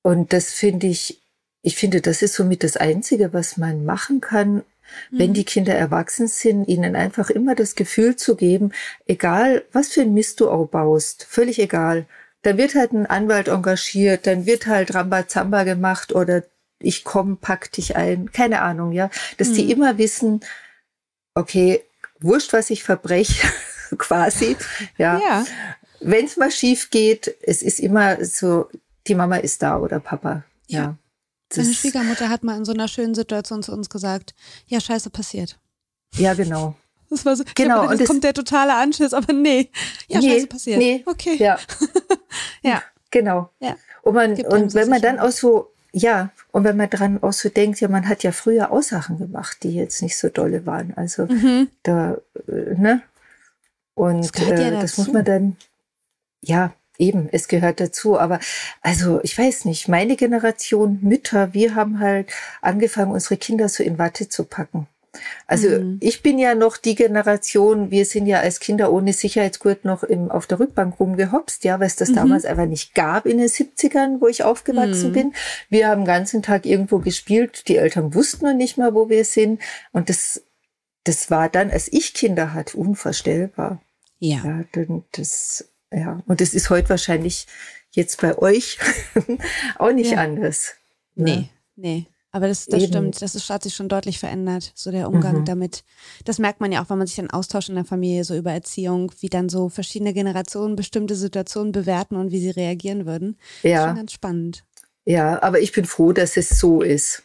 Und 0.04 0.34
das 0.34 0.52
finde 0.52 0.88
ich, 0.88 1.22
ich 1.62 1.76
finde, 1.76 2.02
das 2.02 2.22
ist 2.22 2.36
somit 2.36 2.64
das 2.64 2.78
Einzige, 2.78 3.34
was 3.34 3.58
man 3.58 3.86
machen 3.86 4.22
kann, 4.22 4.64
wenn 5.12 5.34
die 5.34 5.42
mhm. 5.42 5.46
Kinder 5.46 5.74
erwachsen 5.76 6.28
sind, 6.28 6.68
ihnen 6.68 6.96
einfach 6.96 7.30
immer 7.30 7.56
das 7.56 7.76
Gefühl 7.76 8.16
zu 8.16 8.36
geben, 8.36 8.72
egal 9.06 9.66
was 9.74 9.90
für 9.90 10.02
ein 10.02 10.14
Mist 10.14 10.40
du 10.40 10.50
auch 10.50 10.68
baust, 10.68 11.26
völlig 11.26 11.60
egal. 11.60 12.06
Da 12.48 12.56
wird 12.56 12.76
halt 12.76 12.94
ein 12.94 13.06
Anwalt 13.06 13.50
engagiert, 13.50 14.26
dann 14.26 14.46
wird 14.46 14.68
halt 14.68 14.96
Rambazamba 14.96 15.66
gemacht 15.66 16.16
oder 16.16 16.44
ich 16.80 17.04
komm, 17.04 17.40
pack 17.40 17.74
dich 17.74 17.98
ein, 17.98 18.32
keine 18.32 18.62
Ahnung, 18.62 18.94
ja. 18.94 19.10
Dass 19.38 19.50
mhm. 19.50 19.54
die 19.56 19.72
immer 19.72 19.98
wissen, 19.98 20.40
okay, 21.34 21.84
wurscht, 22.22 22.54
was 22.54 22.70
ich 22.70 22.86
verbreche, 22.86 23.46
quasi, 23.98 24.56
ja. 24.98 25.20
ja. 25.20 25.46
Wenn 26.00 26.24
es 26.24 26.38
mal 26.38 26.50
schief 26.50 26.90
geht, 26.90 27.36
es 27.42 27.62
ist 27.62 27.82
immer 27.82 28.24
so, 28.24 28.70
die 29.08 29.16
Mama 29.16 29.36
ist 29.36 29.62
da 29.62 29.78
oder 29.78 30.00
Papa, 30.00 30.46
ja. 30.68 30.82
ja. 30.82 30.98
Meine 31.54 31.74
Schwiegermutter 31.74 32.30
hat 32.30 32.46
mal 32.46 32.56
in 32.56 32.64
so 32.64 32.72
einer 32.72 32.88
schönen 32.88 33.14
Situation 33.14 33.62
zu 33.62 33.74
uns 33.74 33.90
gesagt, 33.90 34.34
ja, 34.68 34.80
scheiße 34.80 35.10
passiert. 35.10 35.60
Ja, 36.16 36.34
genau. 36.34 36.78
Das 37.10 37.26
war 37.26 37.36
so, 37.36 37.44
genau. 37.56 37.82
Gedacht, 37.82 38.00
und 38.00 38.08
kommt 38.08 38.24
der 38.24 38.34
totale 38.34 38.76
Anschiss, 38.76 39.14
aber 39.14 39.34
nee, 39.34 39.70
ja, 40.08 40.20
nee, 40.20 40.30
scheiße 40.30 40.48
passiert. 40.48 40.78
Nee, 40.78 41.04
okay. 41.06 41.36
Ja. 41.38 41.58
ja. 42.62 42.84
Genau. 43.12 43.50
Ja. 43.60 43.78
Und, 44.02 44.14
man, 44.16 44.34
und 44.34 44.74
wenn 44.74 44.90
man 44.90 45.02
dann 45.02 45.20
auch 45.20 45.32
so, 45.32 45.72
ja, 45.94 46.30
und 46.52 46.66
wenn 46.66 46.76
man 46.76 46.90
dran 46.90 47.24
auch 47.24 47.32
so 47.32 47.50
denkt, 47.50 47.80
ja, 47.80 47.88
man 47.88 48.08
hat 48.08 48.24
ja 48.24 48.32
früher 48.32 48.72
auch 48.72 48.82
Sachen 48.82 49.18
gemacht, 49.18 49.64
die 49.64 49.74
jetzt 49.74 50.02
nicht 50.02 50.18
so 50.18 50.30
dolle 50.30 50.66
waren. 50.66 50.94
Also 50.96 51.26
mhm. 51.26 51.70
da, 51.84 52.18
äh, 52.48 52.76
ne? 52.76 53.02
Und 53.94 54.38
das, 54.38 54.48
äh, 54.50 54.72
das 54.72 54.98
muss 54.98 55.12
man 55.12 55.26
dann, 55.26 55.56
ja, 56.42 56.74
Eben, 57.00 57.30
es 57.32 57.48
gehört 57.48 57.80
dazu. 57.80 58.20
Aber 58.20 58.40
also, 58.82 59.20
ich 59.24 59.38
weiß 59.38 59.66
nicht, 59.66 59.88
meine 59.88 60.16
Generation 60.16 61.00
Mütter, 61.02 61.54
wir 61.54 61.76
haben 61.76 62.00
halt 62.00 62.32
angefangen, 62.62 63.12
unsere 63.12 63.38
Kinder 63.38 63.70
so 63.70 63.84
in 63.84 64.00
Watte 64.00 64.30
zu 64.30 64.46
packen. 64.46 64.88
Also 65.46 65.70
mhm. 65.70 65.98
ich 66.02 66.22
bin 66.22 66.40
ja 66.40 66.56
noch 66.56 66.78
die 66.78 66.96
Generation, 66.96 67.92
wir 67.92 68.06
sind 68.06 68.26
ja 68.26 68.40
als 68.40 68.60
Kinder 68.60 68.92
ohne 68.92 69.14
Sicherheitsgurt 69.14 69.86
noch 69.86 70.04
im, 70.04 70.30
auf 70.32 70.48
der 70.48 70.60
Rückbank 70.60 71.00
rumgehopst, 71.00 71.64
ja, 71.64 71.80
weil 71.80 71.88
es 71.88 71.96
das 71.96 72.10
mhm. 72.10 72.16
damals 72.16 72.46
einfach 72.46 72.66
nicht 72.66 72.96
gab 72.96 73.26
in 73.26 73.38
den 73.38 73.48
70ern, 73.48 74.22
wo 74.22 74.28
ich 74.28 74.44
aufgewachsen 74.44 75.10
mhm. 75.10 75.14
bin. 75.14 75.34
Wir 75.70 75.88
haben 75.88 76.02
den 76.02 76.08
ganzen 76.08 76.42
Tag 76.42 76.66
irgendwo 76.66 77.00
gespielt, 77.00 77.68
die 77.68 77.78
Eltern 77.78 78.14
wussten 78.14 78.46
noch 78.46 78.54
nicht 78.54 78.78
mal, 78.78 78.94
wo 78.94 79.10
wir 79.10 79.26
sind. 79.26 79.62
Und 79.92 80.10
das, 80.10 80.44
das 81.04 81.32
war 81.32 81.50
dann, 81.50 81.72
als 81.72 81.92
ich 81.92 82.14
Kinder 82.14 82.54
hatte, 82.54 82.78
unvorstellbar. 82.78 83.82
Ja. 84.20 84.42
ja 84.44 84.64
das, 85.12 85.70
ja, 85.92 86.22
und 86.28 86.42
es 86.42 86.54
ist 86.54 86.70
heute 86.70 86.90
wahrscheinlich 86.90 87.48
jetzt 87.92 88.22
bei 88.22 88.38
euch 88.38 88.78
auch 89.78 89.92
nicht 89.92 90.12
ja. 90.12 90.20
anders. 90.20 90.76
Ne? 91.16 91.24
Nee, 91.24 91.50
nee. 91.76 92.06
Aber 92.32 92.48
das, 92.48 92.66
das 92.66 92.84
stimmt, 92.84 93.22
das 93.22 93.36
ist, 93.36 93.50
hat 93.50 93.64
sich 93.64 93.74
schon 93.74 93.88
deutlich 93.88 94.20
verändert, 94.20 94.72
so 94.76 94.92
der 94.92 95.08
Umgang 95.08 95.40
mhm. 95.40 95.46
damit. 95.46 95.84
Das 96.26 96.40
merkt 96.40 96.60
man 96.60 96.72
ja 96.72 96.84
auch, 96.84 96.90
wenn 96.90 96.98
man 96.98 97.08
sich 97.08 97.16
dann 97.16 97.30
austauscht 97.30 97.70
in 97.70 97.76
der 97.76 97.86
Familie, 97.86 98.24
so 98.26 98.36
über 98.36 98.52
Erziehung, 98.52 99.12
wie 99.20 99.30
dann 99.30 99.50
so 99.50 99.70
verschiedene 99.70 100.14
Generationen 100.14 100.76
bestimmte 100.76 101.16
Situationen 101.16 101.72
bewerten 101.72 102.16
und 102.16 102.32
wie 102.32 102.40
sie 102.40 102.50
reagieren 102.50 103.06
würden. 103.06 103.38
Ja. 103.64 103.88
Schon 103.88 103.96
ganz 103.96 104.12
spannend. 104.12 104.64
Ja, 105.06 105.42
aber 105.42 105.62
ich 105.62 105.72
bin 105.72 105.86
froh, 105.86 106.12
dass 106.12 106.36
es 106.36 106.50
so 106.50 106.82
ist. 106.82 107.24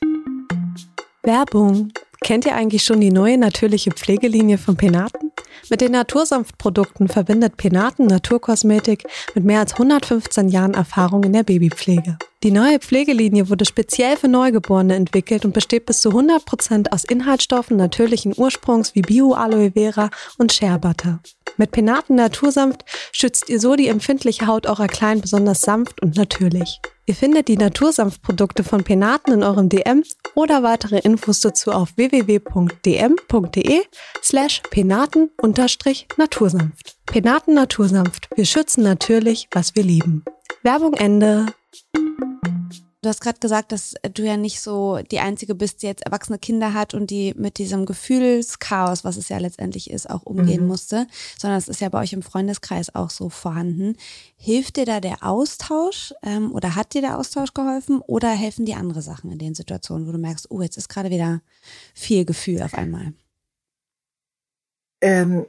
Werbung. 1.24 1.92
Kennt 2.22 2.46
ihr 2.46 2.54
eigentlich 2.54 2.84
schon 2.84 3.00
die 3.00 3.10
neue 3.10 3.36
natürliche 3.36 3.90
Pflegelinie 3.90 4.56
von 4.56 4.76
Penaten? 4.76 5.32
Mit 5.70 5.80
den 5.80 5.92
Natursanftprodukten 5.92 7.08
verbindet 7.08 7.56
Penaten 7.56 8.06
Naturkosmetik 8.06 9.04
mit 9.34 9.44
mehr 9.44 9.60
als 9.60 9.72
115 9.72 10.48
Jahren 10.48 10.74
Erfahrung 10.74 11.24
in 11.24 11.32
der 11.32 11.42
Babypflege. 11.42 12.18
Die 12.44 12.50
neue 12.50 12.78
Pflegelinie 12.78 13.48
wurde 13.48 13.64
speziell 13.64 14.16
für 14.16 14.28
Neugeborene 14.28 14.94
entwickelt 14.94 15.44
und 15.44 15.52
besteht 15.52 15.86
bis 15.86 16.00
zu 16.00 16.10
100 16.10 16.44
Prozent 16.44 16.92
aus 16.92 17.04
Inhaltsstoffen 17.04 17.76
natürlichen 17.76 18.34
Ursprungs 18.36 18.94
wie 18.94 19.02
Bio-Aloe 19.02 19.72
Vera 19.72 20.10
und 20.38 20.52
Shea 20.52 20.78
Butter. 20.78 21.20
Mit 21.62 21.70
Penaten 21.70 22.16
Natursanft 22.16 22.84
schützt 23.12 23.48
ihr 23.48 23.60
so 23.60 23.76
die 23.76 23.86
empfindliche 23.86 24.48
Haut 24.48 24.66
eurer 24.66 24.88
Kleinen 24.88 25.20
besonders 25.20 25.60
sanft 25.60 26.02
und 26.02 26.16
natürlich. 26.16 26.80
Ihr 27.06 27.14
findet 27.14 27.46
die 27.46 27.56
Natursanftprodukte 27.56 28.64
von 28.64 28.82
Penaten 28.82 29.30
in 29.30 29.44
eurem 29.44 29.68
DM 29.68 30.02
oder 30.34 30.64
weitere 30.64 30.98
Infos 30.98 31.38
dazu 31.38 31.70
auf 31.70 31.96
www.dm.de 31.96 33.82
slash 34.24 34.62
penaten-natursanft. 34.70 36.96
Penaten 37.06 37.54
Natursanft. 37.54 38.28
Wir 38.34 38.44
schützen 38.44 38.82
natürlich, 38.82 39.46
was 39.52 39.76
wir 39.76 39.84
lieben. 39.84 40.24
Werbung 40.64 40.94
Ende. 40.94 41.46
Du 43.02 43.08
hast 43.08 43.20
gerade 43.20 43.40
gesagt, 43.40 43.72
dass 43.72 43.94
du 44.14 44.22
ja 44.22 44.36
nicht 44.36 44.60
so 44.60 45.00
die 45.10 45.18
Einzige 45.18 45.56
bist, 45.56 45.82
die 45.82 45.86
jetzt 45.86 46.06
erwachsene 46.06 46.38
Kinder 46.38 46.72
hat 46.72 46.94
und 46.94 47.10
die 47.10 47.34
mit 47.36 47.58
diesem 47.58 47.84
Gefühlschaos, 47.84 49.02
was 49.02 49.16
es 49.16 49.28
ja 49.28 49.38
letztendlich 49.38 49.90
ist, 49.90 50.08
auch 50.08 50.22
umgehen 50.22 50.62
mhm. 50.62 50.68
musste, 50.68 51.08
sondern 51.36 51.58
es 51.58 51.66
ist 51.66 51.80
ja 51.80 51.88
bei 51.88 52.00
euch 52.00 52.12
im 52.12 52.22
Freundeskreis 52.22 52.94
auch 52.94 53.10
so 53.10 53.28
vorhanden. 53.28 53.96
Hilft 54.36 54.76
dir 54.76 54.86
da 54.86 55.00
der 55.00 55.24
Austausch 55.24 56.14
ähm, 56.22 56.52
oder 56.52 56.76
hat 56.76 56.94
dir 56.94 57.00
der 57.00 57.18
Austausch 57.18 57.54
geholfen 57.54 58.00
oder 58.02 58.30
helfen 58.30 58.66
dir 58.66 58.76
andere 58.76 59.02
Sachen 59.02 59.32
in 59.32 59.38
den 59.38 59.56
Situationen, 59.56 60.06
wo 60.06 60.12
du 60.12 60.18
merkst, 60.18 60.52
oh, 60.52 60.62
jetzt 60.62 60.76
ist 60.76 60.88
gerade 60.88 61.10
wieder 61.10 61.42
viel 61.94 62.24
Gefühl 62.24 62.62
auf 62.62 62.74
einmal? 62.74 63.14
Ähm, 65.00 65.46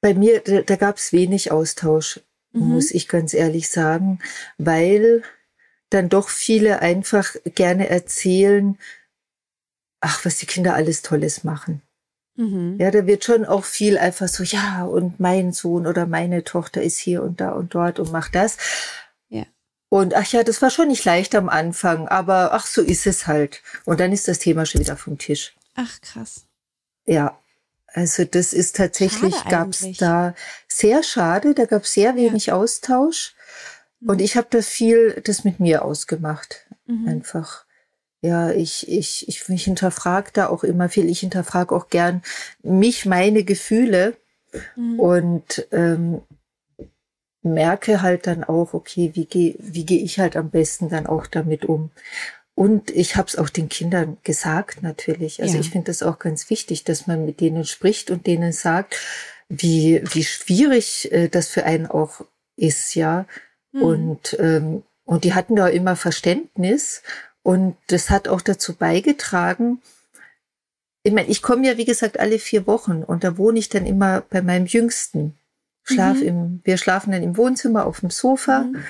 bei 0.00 0.14
mir, 0.14 0.38
da, 0.38 0.62
da 0.62 0.76
gab 0.76 0.98
es 0.98 1.12
wenig 1.12 1.50
Austausch, 1.50 2.20
mhm. 2.52 2.68
muss 2.68 2.92
ich 2.92 3.08
ganz 3.08 3.34
ehrlich 3.34 3.70
sagen, 3.70 4.20
weil 4.56 5.24
dann 5.90 6.08
doch 6.08 6.28
viele 6.28 6.80
einfach 6.80 7.34
gerne 7.44 7.88
erzählen, 7.88 8.78
ach, 10.00 10.24
was 10.24 10.36
die 10.36 10.46
Kinder 10.46 10.74
alles 10.74 11.02
Tolles 11.02 11.44
machen. 11.44 11.82
Mhm. 12.36 12.76
Ja, 12.78 12.90
da 12.90 13.06
wird 13.06 13.24
schon 13.24 13.44
auch 13.44 13.64
viel 13.64 13.98
einfach 13.98 14.28
so, 14.28 14.42
ja, 14.42 14.84
und 14.84 15.20
mein 15.20 15.52
Sohn 15.52 15.86
oder 15.86 16.06
meine 16.06 16.42
Tochter 16.44 16.82
ist 16.82 16.98
hier 16.98 17.22
und 17.22 17.40
da 17.40 17.50
und 17.50 17.74
dort 17.74 17.98
und 17.98 18.12
macht 18.12 18.34
das. 18.34 18.56
Ja. 19.28 19.44
Und 19.88 20.14
ach 20.14 20.26
ja, 20.32 20.42
das 20.42 20.62
war 20.62 20.70
schon 20.70 20.88
nicht 20.88 21.04
leicht 21.04 21.34
am 21.34 21.48
Anfang, 21.48 22.08
aber 22.08 22.54
ach, 22.54 22.66
so 22.66 22.80
ist 22.80 23.06
es 23.06 23.26
halt. 23.26 23.62
Und 23.84 24.00
dann 24.00 24.12
ist 24.12 24.28
das 24.28 24.38
Thema 24.38 24.64
schon 24.64 24.80
wieder 24.80 24.96
vom 24.96 25.18
Tisch. 25.18 25.54
Ach, 25.74 26.00
krass. 26.00 26.44
Ja. 27.04 27.36
Also 27.92 28.24
das 28.24 28.52
ist 28.52 28.76
tatsächlich, 28.76 29.34
gab 29.46 29.70
es 29.70 29.84
da 29.98 30.34
sehr 30.68 31.02
schade, 31.02 31.54
da 31.54 31.64
gab 31.64 31.82
es 31.82 31.92
sehr 31.92 32.14
wenig 32.14 32.46
ja. 32.46 32.54
Austausch. 32.54 33.34
Und 34.06 34.18
mhm. 34.18 34.24
ich 34.24 34.36
habe 34.36 34.48
das 34.50 34.68
viel, 34.68 35.20
das 35.24 35.44
mit 35.44 35.60
mir 35.60 35.84
ausgemacht. 35.84 36.66
Mhm. 36.86 37.08
Einfach. 37.08 37.64
Ja, 38.22 38.50
ich, 38.50 38.86
ich, 38.88 39.26
ich, 39.28 39.48
ich 39.48 39.64
hinterfrage 39.64 40.30
da 40.34 40.48
auch 40.48 40.62
immer 40.62 40.88
viel. 40.88 41.08
Ich 41.08 41.20
hinterfrage 41.20 41.74
auch 41.74 41.88
gern 41.88 42.22
mich, 42.62 43.06
meine 43.06 43.44
Gefühle 43.44 44.16
mhm. 44.76 45.00
und 45.00 45.66
ähm, 45.72 46.20
merke 47.42 48.02
halt 48.02 48.26
dann 48.26 48.44
auch, 48.44 48.74
okay, 48.74 49.12
wie 49.14 49.24
gehe 49.24 49.54
wie 49.58 49.86
geh 49.86 49.98
ich 49.98 50.18
halt 50.18 50.36
am 50.36 50.50
besten 50.50 50.90
dann 50.90 51.06
auch 51.06 51.26
damit 51.26 51.64
um. 51.64 51.90
Und 52.54 52.90
ich 52.90 53.16
habe 53.16 53.26
es 53.26 53.36
auch 53.36 53.48
den 53.48 53.70
Kindern 53.70 54.18
gesagt 54.22 54.82
natürlich. 54.82 55.40
Also 55.40 55.54
ja. 55.54 55.60
ich 55.60 55.70
finde 55.70 55.86
das 55.86 56.02
auch 56.02 56.18
ganz 56.18 56.50
wichtig, 56.50 56.84
dass 56.84 57.06
man 57.06 57.24
mit 57.24 57.40
denen 57.40 57.64
spricht 57.64 58.10
und 58.10 58.26
denen 58.26 58.52
sagt, 58.52 58.98
wie, 59.48 60.02
wie 60.12 60.24
schwierig 60.24 61.10
äh, 61.10 61.28
das 61.28 61.48
für 61.48 61.64
einen 61.64 61.86
auch 61.86 62.20
ist, 62.56 62.94
ja. 62.94 63.24
Mhm. 63.72 63.82
Und, 63.82 64.36
ähm, 64.38 64.82
und 65.04 65.24
die 65.24 65.34
hatten 65.34 65.56
da 65.56 65.68
immer 65.68 65.96
Verständnis. 65.96 67.02
Und 67.42 67.76
das 67.88 68.10
hat 68.10 68.28
auch 68.28 68.40
dazu 68.40 68.74
beigetragen, 68.74 69.80
ich 71.02 71.12
meine, 71.12 71.28
ich 71.28 71.40
komme 71.42 71.66
ja, 71.66 71.78
wie 71.78 71.84
gesagt, 71.84 72.20
alle 72.20 72.38
vier 72.38 72.66
Wochen 72.66 73.02
und 73.02 73.24
da 73.24 73.38
wohne 73.38 73.58
ich 73.58 73.68
dann 73.68 73.86
immer 73.86 74.22
bei 74.28 74.42
meinem 74.42 74.66
Jüngsten. 74.66 75.34
Schlaf 75.82 76.18
mhm. 76.18 76.22
im, 76.22 76.60
wir 76.64 76.76
schlafen 76.76 77.12
dann 77.12 77.22
im 77.22 77.36
Wohnzimmer 77.36 77.86
auf 77.86 78.00
dem 78.00 78.10
Sofa. 78.10 78.64
Mhm. 78.64 78.84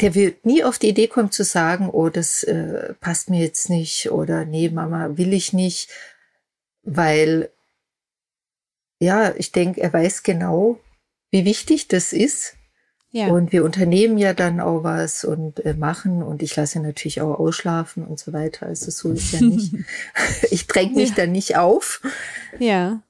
Der 0.00 0.14
wird 0.14 0.44
nie 0.44 0.62
auf 0.62 0.78
die 0.78 0.88
Idee 0.88 1.08
kommen 1.08 1.30
zu 1.30 1.44
sagen, 1.44 1.88
oh, 1.90 2.10
das 2.10 2.42
äh, 2.42 2.94
passt 3.00 3.30
mir 3.30 3.40
jetzt 3.40 3.70
nicht 3.70 4.10
oder 4.10 4.44
nee, 4.44 4.68
Mama, 4.68 5.16
will 5.16 5.32
ich 5.32 5.52
nicht, 5.52 5.90
weil 6.82 7.50
ja, 8.98 9.34
ich 9.36 9.52
denke, 9.52 9.80
er 9.80 9.92
weiß 9.92 10.22
genau, 10.22 10.78
wie 11.30 11.44
wichtig 11.44 11.88
das 11.88 12.12
ist 12.12 12.56
Ja. 13.12 13.28
Und 13.28 13.50
wir 13.50 13.64
unternehmen 13.64 14.18
ja 14.18 14.34
dann 14.34 14.60
auch 14.60 14.84
was 14.84 15.24
und 15.24 15.64
äh, 15.64 15.74
machen 15.74 16.22
und 16.22 16.42
ich 16.42 16.54
lasse 16.54 16.78
natürlich 16.78 17.20
auch 17.20 17.40
ausschlafen 17.40 18.06
und 18.06 18.20
so 18.20 18.32
weiter. 18.32 18.66
Also 18.66 18.90
so 18.92 19.12
ist 19.12 19.32
ja 19.32 19.40
nicht. 19.40 19.74
ich 20.50 20.68
dränge 20.68 20.94
mich 20.94 21.10
ja. 21.10 21.14
dann 21.16 21.32
nicht 21.32 21.56
auf. 21.56 22.02
Ja. 22.60 23.02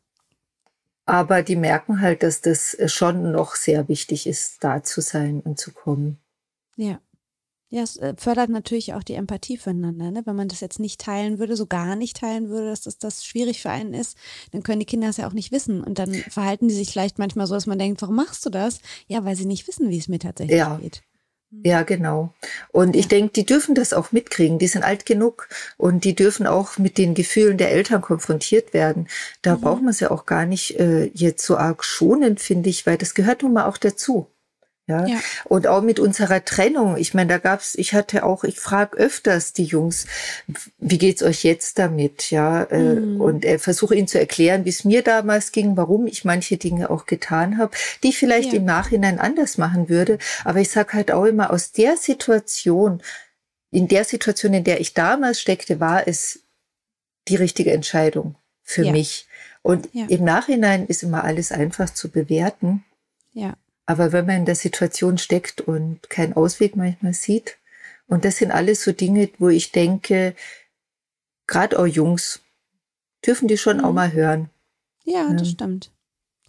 Aber 1.05 1.43
die 1.43 1.57
merken 1.57 2.01
halt, 2.01 2.23
dass 2.23 2.41
das 2.41 2.77
schon 2.87 3.33
noch 3.33 3.57
sehr 3.57 3.89
wichtig 3.89 4.27
ist, 4.27 4.65
da 4.65 4.83
zu 4.83 5.03
sein 5.03 5.41
und 5.41 5.59
zu 5.59 5.73
kommen. 5.73 6.19
Ja. 6.77 6.99
Ja, 7.73 7.83
es 7.83 7.97
äh, 7.97 8.15
fördert 8.17 8.51
natürlich 8.51 8.95
auch 8.95 9.05
die 9.05 9.15
Empathie 9.15 9.57
füreinander. 9.57 10.11
Ne? 10.11 10.23
Wenn 10.25 10.35
man 10.35 10.49
das 10.49 10.59
jetzt 10.61 10.81
nicht 10.81 11.01
teilen 11.01 11.39
würde, 11.39 11.55
so 11.55 11.67
gar 11.67 11.95
nicht 11.95 12.17
teilen 12.17 12.49
würde, 12.49 12.71
dass 12.71 12.81
das, 12.83 12.99
das 12.99 13.25
schwierig 13.25 13.63
für 13.63 13.71
einen 13.71 13.95
ist, 13.95 14.19
dann 14.51 14.65
können 14.65 14.81
die 14.81 14.87
Kinder 14.87 15.09
es 15.09 15.19
ja 15.19 15.29
auch 15.29 15.33
nicht 15.33 15.53
wissen. 15.53 15.81
Und 15.81 16.01
dann 16.01 16.13
verhalten 16.13 16.67
die 16.67 16.75
sich 16.75 16.91
vielleicht 16.91 17.21
manchmal 17.21 17.47
so, 17.47 17.55
dass 17.55 17.67
man 17.67 17.79
denkt, 17.79 18.03
warum 18.03 18.17
machst 18.17 18.45
du 18.45 18.51
das? 18.51 18.81
Ja, 19.07 19.25
weil 19.25 19.37
sie 19.37 19.47
nicht 19.47 19.69
wissen, 19.69 19.89
wie 19.89 19.99
es 19.99 20.09
mir 20.09 20.19
tatsächlich 20.19 20.59
ja. 20.59 20.79
geht. 20.79 21.03
Hm. 21.53 21.61
Ja, 21.65 21.83
genau. 21.83 22.35
Und 22.73 22.97
ja. 22.97 23.01
ich 23.01 23.07
denke, 23.07 23.33
die 23.35 23.47
dürfen 23.47 23.77
das 23.77 23.93
auch 23.93 24.11
mitkriegen. 24.11 24.59
Die 24.59 24.67
sind 24.67 24.83
alt 24.83 25.07
genug 25.07 25.49
und 25.77 26.03
die 26.03 26.17
dürfen 26.17 26.49
auch 26.49 26.77
mit 26.77 26.99
den 26.99 27.15
Gefühlen 27.15 27.57
der 27.57 27.71
Eltern 27.71 28.01
konfrontiert 28.01 28.75
werden. 28.75 29.07
Da 29.43 29.57
mhm. 29.57 29.61
braucht 29.61 29.83
man 29.83 29.91
es 29.91 30.01
ja 30.01 30.11
auch 30.11 30.27
gar 30.27 30.45
nicht 30.45 30.81
äh, 30.81 31.05
jetzt 31.15 31.47
so 31.47 31.57
arg 31.57 31.85
schonend, 31.85 32.41
finde 32.41 32.69
ich, 32.69 32.85
weil 32.85 32.99
das 32.99 33.15
gehört 33.15 33.45
nun 33.45 33.53
mal 33.53 33.67
auch 33.67 33.77
dazu. 33.77 34.27
Ja? 34.91 35.07
ja. 35.07 35.17
Und 35.45 35.67
auch 35.67 35.83
mit 35.83 35.99
unserer 35.99 36.45
Trennung. 36.45 36.97
Ich 36.97 37.15
meine, 37.15 37.29
da 37.29 37.39
gab's, 37.39 37.75
ich 37.77 37.95
hatte 37.95 38.25
auch, 38.25 38.45
ich 38.45 38.59
frage 38.59 38.97
öfters 38.97 39.53
die 39.53 39.65
Jungs, 39.65 40.07
wie 40.79 40.99
geht's 40.99 41.23
euch 41.23 41.45
jetzt 41.45 41.79
damit? 41.79 42.31
Ja, 42.31 42.65
äh, 42.65 42.79
mhm. 42.79 43.21
und 43.21 43.45
äh, 43.45 43.59
versuche 43.59 43.95
ihnen 43.95 44.09
zu 44.09 44.19
erklären, 44.19 44.65
wie 44.65 44.71
es 44.71 44.85
mir 44.85 45.03
damals 45.03 45.53
ging, 45.53 45.77
warum 45.77 46.07
ich 46.07 46.25
manche 46.25 46.57
Dinge 46.57 46.91
auch 46.91 47.07
getan 47.07 47.59
habe, 47.59 47.73
die 48.03 48.09
ich 48.09 48.19
vielleicht 48.19 48.53
ja. 48.53 48.59
im 48.59 48.65
Nachhinein 48.65 49.19
anders 49.19 49.57
machen 49.57 49.89
würde. 49.89 50.19
Aber 50.45 50.61
ich 50.61 50.71
sage 50.71 50.95
halt 50.95 51.13
auch 51.13 51.25
immer, 51.25 51.53
aus 51.53 51.73
der 51.73 51.97
Situation, 51.97 53.03
in 53.71 53.87
der 53.89 54.05
Situation, 54.05 54.53
in 54.53 54.65
der 54.65 54.81
ich 54.81 54.95
damals 54.95 55.41
steckte, 55.41 55.81
war 55.81 56.07
es 56.09 56.41
die 57.29 57.37
richtige 57.37 57.73
Entscheidung 57.73 58.35
für 58.63 58.85
ja. 58.85 58.93
mich. 58.93 59.27
Und 59.63 59.95
im 59.95 60.25
Nachhinein 60.25 60.87
ist 60.87 61.03
immer 61.03 61.25
alles 61.25 61.53
einfach 61.53 61.91
zu 61.91 62.11
bewerten. 62.11 62.85
Ja. 63.33 63.55
Aber 63.91 64.13
wenn 64.13 64.25
man 64.25 64.37
in 64.37 64.45
der 64.45 64.55
Situation 64.55 65.19
steckt 65.19 65.63
und 65.63 66.09
keinen 66.09 66.35
Ausweg 66.35 66.77
manchmal 66.77 67.13
sieht, 67.13 67.59
und 68.07 68.25
das 68.25 68.37
sind 68.37 68.53
alles 68.53 68.85
so 68.85 68.93
Dinge, 68.93 69.31
wo 69.41 69.49
ich 69.49 69.73
denke, 69.73 70.37
gerade 71.49 71.77
auch 71.77 71.89
Jungs, 71.89 72.39
dürfen 73.27 73.49
die 73.49 73.59
schon 73.59 73.79
mhm. 73.79 73.85
auch 73.85 73.93
mal 73.93 74.13
hören. 74.13 74.49
Ja, 75.05 75.29
ja. 75.29 75.35
das 75.35 75.51
stimmt. 75.51 75.91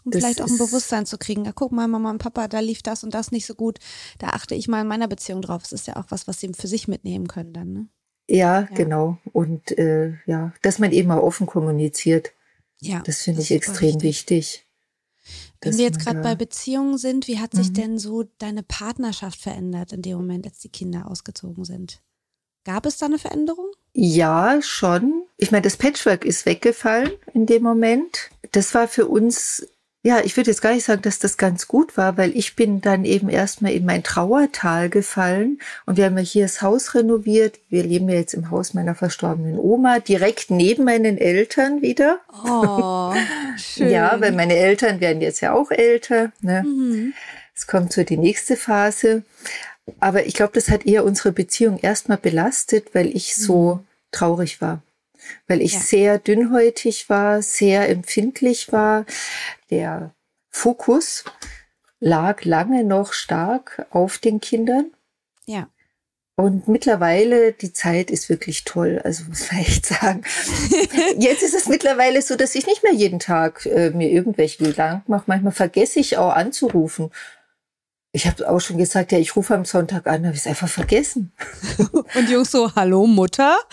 Um 0.03 0.11
das 0.11 0.21
vielleicht 0.21 0.39
auch 0.43 0.49
ein 0.49 0.57
Bewusstsein 0.59 1.07
zu 1.07 1.17
kriegen. 1.17 1.43
Ja, 1.43 1.51
guck 1.51 1.71
mal, 1.71 1.87
Mama 1.87 2.11
und 2.11 2.19
Papa, 2.19 2.47
da 2.47 2.59
lief 2.59 2.83
das 2.83 3.03
und 3.03 3.15
das 3.15 3.31
nicht 3.31 3.47
so 3.47 3.55
gut. 3.55 3.79
Da 4.19 4.27
achte 4.27 4.53
ich 4.53 4.67
mal 4.67 4.81
in 4.81 4.87
meiner 4.87 5.07
Beziehung 5.07 5.41
drauf. 5.41 5.63
Es 5.63 5.71
ist 5.71 5.87
ja 5.87 5.95
auch 5.95 6.05
was, 6.09 6.27
was 6.27 6.39
sie 6.39 6.51
für 6.55 6.67
sich 6.67 6.87
mitnehmen 6.87 7.27
können 7.27 7.53
dann, 7.53 7.73
ne? 7.73 7.87
Ja, 8.27 8.61
ja. 8.61 8.67
genau. 8.75 9.17
Und 9.33 9.75
äh, 9.79 10.13
ja, 10.27 10.53
dass 10.61 10.77
man 10.77 10.91
eben 10.91 11.09
auch 11.09 11.23
offen 11.23 11.47
kommuniziert. 11.47 12.33
Ja. 12.79 13.01
Das 13.01 13.23
finde 13.23 13.41
ich 13.41 13.49
extrem 13.49 13.99
wichtig. 14.03 14.67
Wenn 15.61 15.77
wir 15.77 15.85
jetzt 15.85 15.99
gerade 15.99 16.21
bei 16.21 16.35
Beziehungen 16.35 16.97
sind, 16.97 17.27
wie 17.27 17.39
hat 17.39 17.53
sich 17.53 17.69
mhm. 17.69 17.73
denn 17.73 17.97
so 17.99 18.23
deine 18.39 18.63
Partnerschaft 18.63 19.39
verändert 19.39 19.93
in 19.93 20.01
dem 20.01 20.17
Moment, 20.17 20.45
als 20.47 20.59
die 20.59 20.69
Kinder 20.69 21.09
ausgezogen 21.09 21.63
sind? 21.65 22.01
Gab 22.63 22.85
es 22.85 22.97
da 22.97 23.07
eine 23.07 23.19
Veränderung? 23.19 23.67
Ja, 23.93 24.61
schon. 24.61 25.23
Ich 25.37 25.51
meine, 25.51 25.63
das 25.63 25.77
Patchwork 25.77 26.25
ist 26.25 26.45
weggefallen 26.45 27.11
in 27.33 27.45
dem 27.45 27.63
Moment. 27.63 28.29
Das 28.51 28.73
war 28.73 28.87
für 28.87 29.07
uns 29.07 29.67
ja, 30.03 30.19
ich 30.23 30.35
würde 30.35 30.49
jetzt 30.49 30.63
gar 30.63 30.73
nicht 30.73 30.85
sagen, 30.85 31.03
dass 31.03 31.19
das 31.19 31.37
ganz 31.37 31.67
gut 31.67 31.95
war, 31.95 32.17
weil 32.17 32.35
ich 32.35 32.55
bin 32.55 32.81
dann 32.81 33.05
eben 33.05 33.29
erstmal 33.29 33.71
in 33.73 33.85
mein 33.85 34.01
Trauertal 34.01 34.89
gefallen 34.89 35.59
und 35.85 35.97
wir 35.97 36.05
haben 36.05 36.17
ja 36.17 36.23
hier 36.23 36.45
das 36.45 36.63
Haus 36.63 36.95
renoviert. 36.95 37.59
Wir 37.69 37.83
leben 37.83 38.09
ja 38.09 38.15
jetzt 38.15 38.33
im 38.33 38.49
Haus 38.49 38.73
meiner 38.73 38.95
verstorbenen 38.95 39.59
Oma, 39.59 39.99
direkt 39.99 40.49
neben 40.49 40.85
meinen 40.85 41.19
Eltern 41.19 41.83
wieder. 41.83 42.19
Oh, 42.45 43.13
schön. 43.57 43.91
Ja, 43.91 44.19
weil 44.19 44.31
meine 44.31 44.55
Eltern 44.55 45.01
werden 45.01 45.21
jetzt 45.21 45.41
ja 45.41 45.53
auch 45.53 45.69
älter. 45.69 46.31
Ne? 46.41 46.63
Mhm. 46.63 47.13
Es 47.55 47.67
kommt 47.67 47.93
so 47.93 48.03
die 48.03 48.17
nächste 48.17 48.57
Phase. 48.57 49.21
Aber 49.99 50.25
ich 50.25 50.33
glaube, 50.33 50.53
das 50.53 50.69
hat 50.69 50.87
eher 50.87 51.03
unsere 51.03 51.31
Beziehung 51.31 51.77
erstmal 51.77 52.17
belastet, 52.17 52.95
weil 52.95 53.15
ich 53.15 53.35
so 53.35 53.75
mhm. 53.75 53.79
traurig 54.11 54.61
war 54.61 54.81
weil 55.47 55.61
ich 55.61 55.73
ja. 55.73 55.79
sehr 55.79 56.19
dünnhäutig 56.19 57.09
war, 57.09 57.41
sehr 57.41 57.89
empfindlich 57.89 58.71
war. 58.71 59.05
Der 59.69 60.13
Fokus 60.49 61.23
lag 61.99 62.43
lange 62.43 62.83
noch 62.83 63.13
stark 63.13 63.85
auf 63.91 64.17
den 64.17 64.41
Kindern. 64.41 64.91
Ja. 65.45 65.69
Und 66.35 66.67
mittlerweile, 66.67 67.53
die 67.53 67.71
Zeit 67.71 68.09
ist 68.09 68.27
wirklich 68.27 68.63
toll, 68.63 68.99
also 69.03 69.25
muss 69.25 69.51
man 69.51 69.61
echt 69.61 69.85
sagen. 69.85 70.23
Jetzt 71.17 71.43
ist 71.43 71.53
es 71.53 71.67
mittlerweile 71.67 72.21
so, 72.21 72.35
dass 72.35 72.55
ich 72.55 72.65
nicht 72.65 72.83
mehr 72.83 72.93
jeden 72.93 73.19
Tag 73.19 73.65
äh, 73.65 73.91
mir 73.91 74.09
irgendwelche 74.09 74.63
Gedanken 74.63 75.11
mache. 75.11 75.25
Manchmal 75.27 75.51
vergesse 75.51 75.99
ich 75.99 76.17
auch 76.17 76.33
anzurufen. 76.33 77.11
Ich 78.13 78.27
habe 78.27 78.49
auch 78.49 78.59
schon 78.59 78.77
gesagt, 78.77 79.13
ja, 79.13 79.19
ich 79.19 79.35
rufe 79.37 79.55
am 79.55 79.63
Sonntag 79.63 80.05
an, 80.05 80.25
habe 80.25 80.35
ich 80.35 80.41
es 80.41 80.47
einfach 80.47 80.67
vergessen. 80.67 81.31
Und 82.15 82.29
Jungs 82.29 82.51
so, 82.51 82.75
hallo 82.75 83.07
Mutter? 83.07 83.57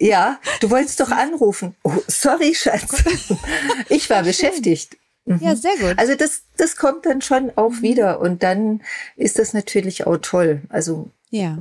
Ja, 0.00 0.38
du 0.60 0.70
wolltest 0.70 1.00
doch 1.00 1.10
anrufen. 1.10 1.74
Oh, 1.82 1.92
sorry, 2.06 2.54
Schatz. 2.54 3.02
Ich 3.88 4.08
war 4.10 4.22
beschäftigt. 4.22 4.96
Mhm. 5.24 5.40
Ja, 5.40 5.56
sehr 5.56 5.76
gut. 5.76 5.98
Also 5.98 6.14
das, 6.14 6.42
das 6.56 6.76
kommt 6.76 7.06
dann 7.06 7.20
schon 7.22 7.50
auch 7.56 7.70
mhm. 7.70 7.82
wieder 7.82 8.20
und 8.20 8.42
dann 8.42 8.82
ist 9.16 9.38
das 9.38 9.54
natürlich 9.54 10.06
auch 10.06 10.18
toll. 10.18 10.62
Also 10.68 11.10
ja. 11.30 11.58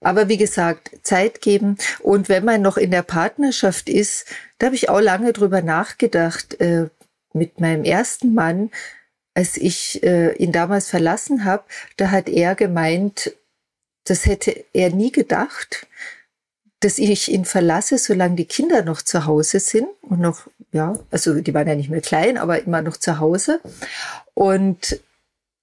Aber 0.00 0.28
wie 0.28 0.36
gesagt, 0.36 0.90
Zeit 1.02 1.40
geben. 1.40 1.78
Und 2.00 2.28
wenn 2.28 2.44
man 2.44 2.62
noch 2.62 2.76
in 2.76 2.90
der 2.90 3.02
Partnerschaft 3.02 3.88
ist, 3.88 4.26
da 4.58 4.66
habe 4.66 4.76
ich 4.76 4.88
auch 4.88 5.00
lange 5.00 5.32
drüber 5.32 5.62
nachgedacht. 5.62 6.60
Äh, 6.60 6.88
mit 7.36 7.60
meinem 7.60 7.84
ersten 7.84 8.34
Mann 8.34 8.70
als 9.36 9.58
ich 9.58 10.02
äh, 10.02 10.32
ihn 10.36 10.50
damals 10.50 10.88
verlassen 10.88 11.44
habe, 11.44 11.64
da 11.98 12.10
hat 12.10 12.30
er 12.30 12.54
gemeint, 12.54 13.36
das 14.04 14.24
hätte 14.24 14.64
er 14.72 14.90
nie 14.90 15.12
gedacht, 15.12 15.86
dass 16.80 16.96
ich 16.96 17.30
ihn 17.30 17.44
verlasse, 17.44 17.98
solange 17.98 18.36
die 18.36 18.46
Kinder 18.46 18.82
noch 18.82 19.02
zu 19.02 19.26
Hause 19.26 19.60
sind 19.60 19.88
und 20.00 20.20
noch, 20.20 20.46
ja, 20.72 20.98
also 21.10 21.38
die 21.38 21.52
waren 21.52 21.68
ja 21.68 21.74
nicht 21.74 21.90
mehr 21.90 22.00
klein, 22.00 22.38
aber 22.38 22.62
immer 22.62 22.80
noch 22.80 22.96
zu 22.96 23.18
Hause. 23.18 23.60
Und, 24.32 25.00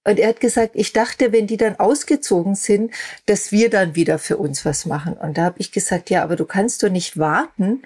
und 0.04 0.20
er 0.20 0.30
hat 0.30 0.40
gesagt, 0.40 0.76
ich 0.76 0.94
dachte, 0.94 1.32
wenn 1.32 1.48
die 1.48 1.58
dann 1.58 1.80
ausgezogen 1.80 2.54
sind, 2.54 2.94
dass 3.26 3.52
wir 3.52 3.72
dann 3.72 3.96
wieder 3.96 4.20
für 4.20 4.38
uns 4.38 4.66
was 4.66 4.86
machen. 4.86 5.14
Und 5.14 5.40
da 5.40 5.46
habe 5.46 5.60
ich 5.60 5.72
gesagt, 5.72 6.12
ja, 6.12 6.22
aber 6.22 6.36
du 6.36 6.46
kannst 6.46 6.84
doch 6.84 6.90
nicht 6.90 7.18
warten, 7.18 7.82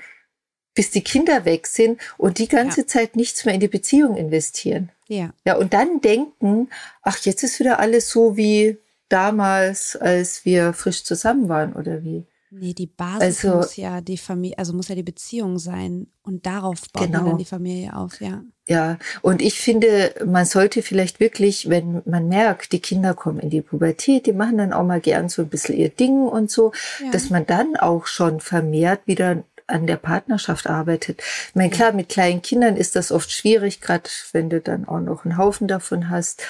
bis 0.78 0.92
die 0.92 1.02
Kinder 1.02 1.44
weg 1.44 1.66
sind 1.66 2.00
und 2.20 2.38
die 2.38 2.48
ganze 2.48 2.82
ja. 2.82 2.88
Zeit 2.88 3.16
nichts 3.16 3.46
mehr 3.46 3.56
in 3.56 3.60
die 3.60 3.68
Beziehung 3.68 4.16
investieren. 4.16 4.92
Ja. 5.08 5.34
Ja, 5.44 5.58
und 5.58 5.74
dann 5.74 6.02
denken, 6.02 6.70
ach, 7.02 7.18
jetzt 7.22 7.42
ist 7.42 7.60
wieder 7.60 7.80
alles 7.80 8.12
so 8.12 8.38
wie 8.38 8.78
damals, 9.10 9.96
als 9.96 10.46
wir 10.46 10.74
frisch 10.74 11.04
zusammen 11.04 11.50
waren 11.50 11.74
oder 11.74 12.04
wie. 12.04 12.26
Nee, 12.52 12.76
die 12.76 12.86
Basis 12.86 13.44
also, 13.44 13.58
muss 13.58 13.76
ja 13.76 14.02
die 14.02 14.20
Familie, 14.20 14.60
also 14.60 14.74
muss 14.74 14.88
ja 14.88 14.94
die 14.94 15.02
Beziehung 15.02 15.58
sein 15.58 16.08
und 16.22 16.46
darauf 16.46 16.82
baut 16.94 17.08
genau. 17.08 17.22
man 17.22 17.30
dann 17.30 17.38
die 17.40 17.46
Familie 17.46 17.96
auf, 17.96 18.22
ja. 18.22 18.44
Ja, 18.68 19.00
und 19.24 19.42
ich 19.42 19.60
finde, 19.60 20.14
man 20.26 20.46
sollte 20.46 20.84
vielleicht 20.84 21.20
wirklich, 21.20 21.70
wenn 21.70 22.04
man 22.06 22.28
merkt, 22.28 22.72
die 22.72 22.82
Kinder 22.82 23.16
kommen 23.16 23.40
in 23.40 23.50
die 23.50 23.62
Pubertät, 23.62 24.28
die 24.28 24.34
machen 24.34 24.60
dann 24.60 24.74
auch 24.74 24.84
mal 24.84 25.02
gern 25.02 25.28
so 25.28 25.42
ein 25.42 25.50
bisschen 25.50 25.76
ihr 25.76 25.90
Ding 25.90 26.22
und 26.22 26.52
so, 26.52 26.72
ja. 27.04 27.10
dass 27.10 27.32
man 27.32 27.48
dann 27.48 27.76
auch 27.78 28.06
schon 28.06 28.42
vermehrt 28.42 29.02
wieder 29.08 29.44
an 29.68 29.86
der 29.86 29.98
Partnerschaft 29.98 30.68
arbeitet. 30.68 31.22
Ich 31.50 31.56
meine, 31.56 31.70
klar, 31.70 31.92
mit 31.92 32.10
kleinen 32.10 32.42
Kindern 32.42 32.78
ist 32.78 32.96
das 32.96 33.12
oft 33.12 33.32
schwierig, 33.32 33.82
gerade 33.82 34.10
wenn 34.32 34.50
du 34.50 34.62
dann 34.62 34.88
auch 34.88 35.02
noch 35.02 35.26
einen 35.26 35.38
Haufen 35.38 35.68
davon 35.68 36.10
hast. 36.10 36.42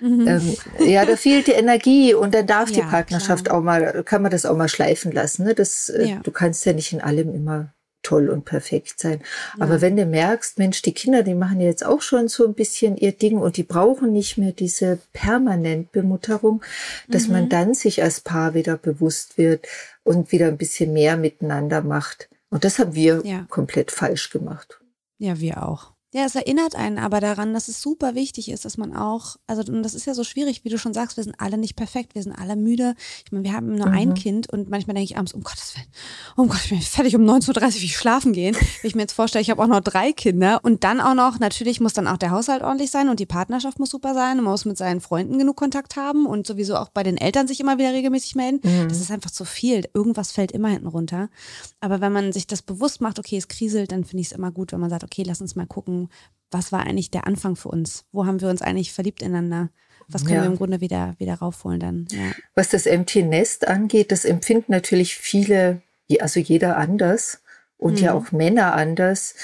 Mhm. 0.00 0.26
Ähm, 0.28 0.56
ja, 0.86 1.04
da 1.04 1.16
fehlt 1.16 1.46
die 1.46 1.52
Energie 1.52 2.14
und 2.14 2.34
dann 2.34 2.46
darf 2.46 2.70
ja, 2.70 2.76
die 2.76 2.90
Partnerschaft 2.90 3.46
klar. 3.46 3.56
auch 3.56 3.62
mal, 3.62 4.02
kann 4.04 4.22
man 4.22 4.32
das 4.32 4.44
auch 4.44 4.56
mal 4.56 4.68
schleifen 4.68 5.12
lassen. 5.12 5.44
Ne? 5.44 5.54
Das, 5.54 5.88
äh, 5.88 6.08
ja. 6.08 6.20
Du 6.22 6.32
kannst 6.32 6.66
ja 6.66 6.72
nicht 6.72 6.92
in 6.92 7.00
allem 7.00 7.32
immer 7.32 7.72
toll 8.02 8.30
und 8.30 8.44
perfekt 8.44 9.00
sein. 9.00 9.20
Ja. 9.56 9.64
Aber 9.64 9.80
wenn 9.80 9.96
du 9.96 10.06
merkst, 10.06 10.58
Mensch, 10.58 10.82
die 10.82 10.94
Kinder, 10.94 11.22
die 11.22 11.34
machen 11.34 11.60
jetzt 11.60 11.84
auch 11.84 12.00
schon 12.00 12.28
so 12.28 12.46
ein 12.46 12.54
bisschen 12.54 12.96
ihr 12.96 13.12
Ding 13.12 13.38
und 13.38 13.56
die 13.56 13.64
brauchen 13.64 14.12
nicht 14.12 14.38
mehr 14.38 14.52
diese 14.52 14.98
permanent 15.12 15.92
Bemutterung, 15.92 16.62
dass 17.08 17.26
mhm. 17.26 17.32
man 17.32 17.48
dann 17.48 17.74
sich 17.74 18.02
als 18.02 18.20
Paar 18.20 18.54
wieder 18.54 18.76
bewusst 18.76 19.36
wird 19.36 19.66
und 20.04 20.32
wieder 20.32 20.46
ein 20.46 20.56
bisschen 20.56 20.92
mehr 20.92 21.16
miteinander 21.16 21.82
macht. 21.82 22.28
Und 22.50 22.64
das 22.64 22.78
haben 22.78 22.94
wir 22.94 23.22
ja. 23.24 23.44
komplett 23.48 23.90
falsch 23.90 24.30
gemacht. 24.30 24.80
Ja, 25.18 25.38
wir 25.40 25.66
auch. 25.66 25.94
Ja, 26.14 26.24
es 26.24 26.34
erinnert 26.34 26.74
einen 26.74 26.96
aber 26.96 27.20
daran, 27.20 27.52
dass 27.52 27.68
es 27.68 27.82
super 27.82 28.14
wichtig 28.14 28.50
ist, 28.50 28.64
dass 28.64 28.78
man 28.78 28.96
auch, 28.96 29.36
also 29.46 29.70
und 29.70 29.82
das 29.82 29.94
ist 29.94 30.06
ja 30.06 30.14
so 30.14 30.24
schwierig, 30.24 30.64
wie 30.64 30.70
du 30.70 30.78
schon 30.78 30.94
sagst, 30.94 31.18
wir 31.18 31.24
sind 31.24 31.38
alle 31.38 31.58
nicht 31.58 31.76
perfekt, 31.76 32.14
wir 32.14 32.22
sind 32.22 32.32
alle 32.32 32.56
müde. 32.56 32.94
Ich 33.26 33.30
meine, 33.30 33.44
wir 33.44 33.52
haben 33.52 33.74
nur 33.74 33.88
mhm. 33.88 33.94
ein 33.94 34.14
Kind 34.14 34.50
und 34.50 34.70
manchmal 34.70 34.94
denke 34.94 35.12
ich 35.12 35.18
abends, 35.18 35.34
um 35.34 35.42
Gottes 35.42 35.76
Willen, 35.76 35.86
oh 36.38 36.46
Gott, 36.46 36.64
ich 36.64 36.70
bin 36.70 36.80
fertig 36.80 37.14
um 37.14 37.28
19.30 37.28 37.56
Uhr, 37.56 37.74
wie 37.74 37.84
ich 37.84 37.96
schlafen 37.98 38.32
gehen. 38.32 38.54
Wenn 38.54 38.88
ich 38.88 38.94
mir 38.94 39.02
jetzt 39.02 39.12
vorstelle, 39.12 39.42
ich 39.42 39.50
habe 39.50 39.62
auch 39.62 39.66
noch 39.66 39.80
drei 39.80 40.12
Kinder 40.12 40.60
und 40.62 40.82
dann 40.82 41.02
auch 41.02 41.12
noch, 41.12 41.40
natürlich 41.40 41.78
muss 41.78 41.92
dann 41.92 42.06
auch 42.06 42.16
der 42.16 42.30
Haushalt 42.30 42.62
ordentlich 42.62 42.90
sein 42.90 43.10
und 43.10 43.20
die 43.20 43.26
Partnerschaft 43.26 43.78
muss 43.78 43.90
super 43.90 44.14
sein 44.14 44.38
und 44.38 44.44
man 44.44 44.52
muss 44.52 44.64
mit 44.64 44.78
seinen 44.78 45.02
Freunden 45.02 45.38
genug 45.38 45.56
Kontakt 45.56 45.96
haben 45.96 46.24
und 46.24 46.46
sowieso 46.46 46.76
auch 46.76 46.88
bei 46.88 47.02
den 47.02 47.18
Eltern 47.18 47.46
sich 47.46 47.60
immer 47.60 47.76
wieder 47.76 47.92
regelmäßig 47.92 48.34
melden. 48.34 48.60
Mhm. 48.62 48.88
Das 48.88 49.02
ist 49.02 49.10
einfach 49.10 49.30
zu 49.30 49.44
viel. 49.44 49.84
Irgendwas 49.92 50.32
fällt 50.32 50.52
immer 50.52 50.68
hinten 50.68 50.86
runter. 50.86 51.28
Aber 51.80 52.00
wenn 52.00 52.12
man 52.12 52.32
sich 52.32 52.46
das 52.46 52.62
bewusst 52.62 53.02
macht, 53.02 53.18
okay, 53.18 53.36
es 53.36 53.48
kriselt, 53.48 53.92
dann 53.92 54.06
finde 54.06 54.22
ich 54.22 54.28
es 54.28 54.32
immer 54.32 54.50
gut, 54.50 54.72
wenn 54.72 54.80
man 54.80 54.88
sagt, 54.88 55.04
okay, 55.04 55.22
lass 55.26 55.42
uns 55.42 55.54
mal 55.54 55.66
gucken, 55.66 56.07
was 56.50 56.72
war 56.72 56.86
eigentlich 56.86 57.10
der 57.10 57.26
Anfang 57.26 57.56
für 57.56 57.68
uns? 57.68 58.04
Wo 58.12 58.26
haben 58.26 58.40
wir 58.40 58.48
uns 58.48 58.62
eigentlich 58.62 58.92
verliebt 58.92 59.22
ineinander? 59.22 59.70
Was 60.08 60.24
können 60.24 60.36
ja. 60.36 60.42
wir 60.42 60.50
im 60.50 60.56
Grunde 60.56 60.80
wieder, 60.80 61.14
wieder 61.18 61.34
raufholen 61.34 61.80
dann? 61.80 62.08
Ja. 62.10 62.32
Was 62.54 62.70
das 62.70 62.86
Empty 62.86 63.22
Nest 63.22 63.68
angeht, 63.68 64.10
das 64.10 64.24
empfinden 64.24 64.72
natürlich 64.72 65.16
viele, 65.16 65.82
also 66.20 66.40
jeder 66.40 66.78
anders 66.78 67.42
und 67.76 67.98
mhm. 67.98 68.04
ja 68.04 68.14
auch 68.14 68.32
Männer 68.32 68.74
anders. 68.74 69.34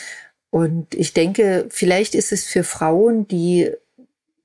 Und 0.51 0.95
ich 0.95 1.13
denke, 1.13 1.67
vielleicht 1.69 2.15
ist 2.15 2.33
es 2.33 2.45
für 2.45 2.65
Frauen, 2.65 3.29
die 3.29 3.71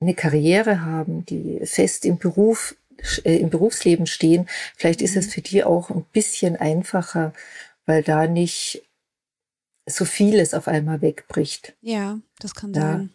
eine 0.00 0.14
Karriere 0.14 0.84
haben, 0.84 1.24
die 1.24 1.60
fest 1.64 2.04
im 2.04 2.18
Beruf, 2.18 2.76
äh, 3.24 3.36
im 3.36 3.48
Berufsleben 3.48 4.06
stehen, 4.06 4.48
vielleicht 4.76 5.00
ist 5.00 5.16
es 5.16 5.28
mhm. 5.28 5.30
für 5.30 5.40
die 5.40 5.64
auch 5.64 5.90
ein 5.90 6.04
bisschen 6.12 6.56
einfacher, 6.56 7.32
weil 7.86 8.02
da 8.02 8.26
nicht 8.26 8.82
so 9.96 10.04
vieles 10.04 10.54
auf 10.54 10.68
einmal 10.68 11.00
wegbricht. 11.02 11.74
Ja, 11.80 12.18
das 12.38 12.54
kann 12.54 12.72
ja. 12.72 12.80
sein. 12.80 13.10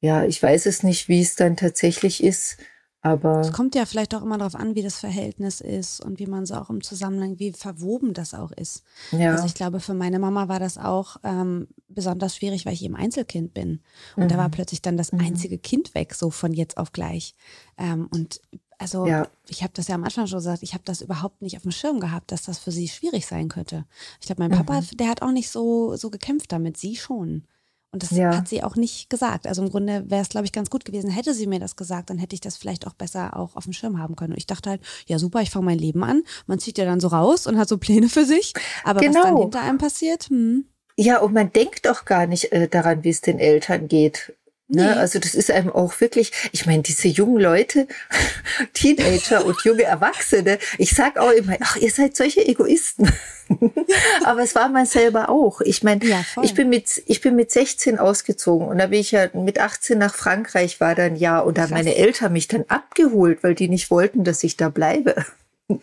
Ja, 0.00 0.24
ich 0.24 0.42
weiß 0.42 0.66
es 0.66 0.82
nicht, 0.82 1.08
wie 1.08 1.20
es 1.20 1.36
dann 1.36 1.56
tatsächlich 1.56 2.22
ist, 2.22 2.58
aber. 3.06 3.40
Es 3.40 3.52
kommt 3.52 3.74
ja 3.74 3.86
vielleicht 3.86 4.14
auch 4.14 4.22
immer 4.22 4.36
darauf 4.36 4.56
an, 4.56 4.74
wie 4.74 4.82
das 4.82 4.98
Verhältnis 4.98 5.60
ist 5.60 6.00
und 6.00 6.18
wie 6.18 6.26
man 6.26 6.42
es 6.42 6.50
auch 6.50 6.70
im 6.70 6.82
Zusammenhang, 6.82 7.38
wie 7.38 7.52
verwoben 7.52 8.14
das 8.14 8.34
auch 8.34 8.50
ist. 8.50 8.82
Ja. 9.12 9.32
Also 9.32 9.46
ich 9.46 9.54
glaube, 9.54 9.80
für 9.80 9.94
meine 9.94 10.18
Mama 10.18 10.48
war 10.48 10.58
das 10.58 10.76
auch 10.76 11.16
ähm, 11.22 11.68
besonders 11.88 12.36
schwierig, 12.36 12.66
weil 12.66 12.72
ich 12.72 12.84
eben 12.84 12.96
Einzelkind 12.96 13.54
bin. 13.54 13.80
Und 14.16 14.24
mhm. 14.24 14.28
da 14.28 14.38
war 14.38 14.48
mhm. 14.48 14.52
plötzlich 14.52 14.82
dann 14.82 14.96
das 14.96 15.12
mhm. 15.12 15.20
einzige 15.20 15.58
Kind 15.58 15.94
weg, 15.94 16.14
so 16.14 16.30
von 16.30 16.52
jetzt 16.52 16.78
auf 16.78 16.92
gleich. 16.92 17.34
Ähm, 17.78 18.08
und 18.12 18.40
also 18.78 19.06
ja. 19.06 19.26
ich 19.48 19.62
habe 19.62 19.72
das 19.74 19.88
ja 19.88 19.94
am 19.94 20.04
Anfang 20.04 20.26
schon 20.26 20.38
gesagt, 20.38 20.62
ich 20.62 20.74
habe 20.74 20.84
das 20.84 21.00
überhaupt 21.00 21.42
nicht 21.42 21.56
auf 21.56 21.62
dem 21.62 21.70
Schirm 21.70 22.00
gehabt, 22.00 22.32
dass 22.32 22.42
das 22.42 22.58
für 22.58 22.72
sie 22.72 22.88
schwierig 22.88 23.26
sein 23.26 23.48
könnte. 23.48 23.84
Ich 24.20 24.26
glaube, 24.26 24.42
mein 24.42 24.50
mhm. 24.50 24.64
Papa, 24.64 24.82
der 24.94 25.08
hat 25.08 25.22
auch 25.22 25.32
nicht 25.32 25.50
so, 25.50 25.96
so 25.96 26.10
gekämpft 26.10 26.52
damit, 26.52 26.76
sie 26.76 26.96
schon. 26.96 27.44
Und 27.92 28.02
das 28.02 28.10
ja. 28.10 28.36
hat 28.36 28.48
sie 28.48 28.62
auch 28.62 28.76
nicht 28.76 29.08
gesagt. 29.08 29.46
Also 29.46 29.62
im 29.62 29.70
Grunde 29.70 30.10
wäre 30.10 30.20
es, 30.20 30.28
glaube 30.28 30.44
ich, 30.44 30.52
ganz 30.52 30.68
gut 30.68 30.84
gewesen, 30.84 31.08
hätte 31.08 31.32
sie 31.32 31.46
mir 31.46 31.60
das 31.60 31.76
gesagt, 31.76 32.10
dann 32.10 32.18
hätte 32.18 32.34
ich 32.34 32.40
das 32.40 32.58
vielleicht 32.58 32.86
auch 32.86 32.92
besser 32.92 33.36
auch 33.38 33.56
auf 33.56 33.64
dem 33.64 33.72
Schirm 33.72 33.98
haben 33.98 34.16
können. 34.16 34.32
Und 34.32 34.38
ich 34.38 34.46
dachte 34.46 34.68
halt, 34.68 34.82
ja 35.06 35.18
super, 35.18 35.40
ich 35.40 35.50
fange 35.50 35.64
mein 35.64 35.78
Leben 35.78 36.04
an. 36.04 36.22
Man 36.46 36.58
zieht 36.58 36.76
ja 36.76 36.84
dann 36.84 37.00
so 37.00 37.08
raus 37.08 37.46
und 37.46 37.56
hat 37.56 37.68
so 37.68 37.78
Pläne 37.78 38.10
für 38.10 38.26
sich. 38.26 38.52
Aber 38.84 39.00
genau. 39.00 39.14
was 39.14 39.22
dann 39.22 39.32
genau. 39.32 39.42
hinter 39.44 39.60
einem 39.62 39.78
passiert, 39.78 40.24
hm. 40.24 40.66
Ja, 40.98 41.20
und 41.20 41.34
man 41.34 41.52
denkt 41.52 41.86
doch 41.86 42.04
gar 42.06 42.26
nicht 42.26 42.52
äh, 42.52 42.68
daran, 42.68 43.04
wie 43.04 43.10
es 43.10 43.20
den 43.20 43.38
Eltern 43.38 43.86
geht. 43.86 44.34
Ne? 44.68 44.82
Nee. 44.82 44.98
Also 44.98 45.20
das 45.20 45.34
ist 45.34 45.50
einem 45.50 45.70
auch 45.70 46.00
wirklich, 46.00 46.32
ich 46.50 46.66
meine, 46.66 46.82
diese 46.82 47.06
jungen 47.06 47.40
Leute, 47.40 47.86
Teenager 48.74 49.44
und 49.44 49.60
junge 49.62 49.84
Erwachsene, 49.84 50.58
ich 50.78 50.90
sag 50.90 51.18
auch 51.18 51.30
immer, 51.30 51.56
ach, 51.60 51.76
ihr 51.76 51.90
seid 51.90 52.16
solche 52.16 52.44
Egoisten. 52.44 53.12
Aber 54.24 54.42
es 54.42 54.56
war 54.56 54.68
man 54.68 54.86
selber 54.86 55.28
auch. 55.28 55.60
Ich 55.60 55.84
meine, 55.84 56.04
ja, 56.04 56.24
ich 56.42 56.54
bin 56.54 56.68
mit 56.68 57.00
ich 57.06 57.20
bin 57.20 57.36
mit 57.36 57.52
16 57.52 57.96
ausgezogen 57.96 58.66
und 58.66 58.78
da 58.78 58.88
bin 58.88 58.98
ich 58.98 59.12
ja 59.12 59.28
mit 59.34 59.60
18 59.60 59.98
nach 59.98 60.16
Frankreich 60.16 60.80
war 60.80 60.96
dann 60.96 61.14
ja 61.14 61.38
und 61.38 61.56
da 61.56 61.62
haben 61.62 61.70
meine 61.70 61.94
Eltern 61.94 62.32
mich 62.32 62.48
dann 62.48 62.64
abgeholt, 62.66 63.44
weil 63.44 63.54
die 63.54 63.68
nicht 63.68 63.92
wollten, 63.92 64.24
dass 64.24 64.42
ich 64.42 64.56
da 64.56 64.68
bleibe. 64.68 65.14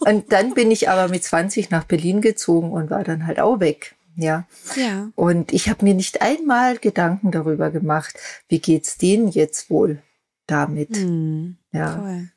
Und 0.00 0.32
dann 0.32 0.54
bin 0.54 0.72
ich 0.72 0.88
aber 0.88 1.08
mit 1.08 1.22
20 1.22 1.70
nach 1.70 1.84
Berlin 1.84 2.20
gezogen 2.20 2.72
und 2.72 2.90
war 2.90 3.04
dann 3.04 3.28
halt 3.28 3.38
auch 3.38 3.60
weg. 3.60 3.93
Ja. 4.16 4.46
ja. 4.76 5.10
Und 5.14 5.52
ich 5.52 5.68
habe 5.68 5.84
mir 5.84 5.94
nicht 5.94 6.22
einmal 6.22 6.78
Gedanken 6.78 7.30
darüber 7.30 7.70
gemacht, 7.70 8.18
wie 8.48 8.60
geht's 8.60 8.98
denen 8.98 9.28
jetzt 9.28 9.70
wohl 9.70 10.02
damit. 10.46 10.96
Hm, 10.96 11.56
ja. 11.72 11.96
Toll. 11.96 12.28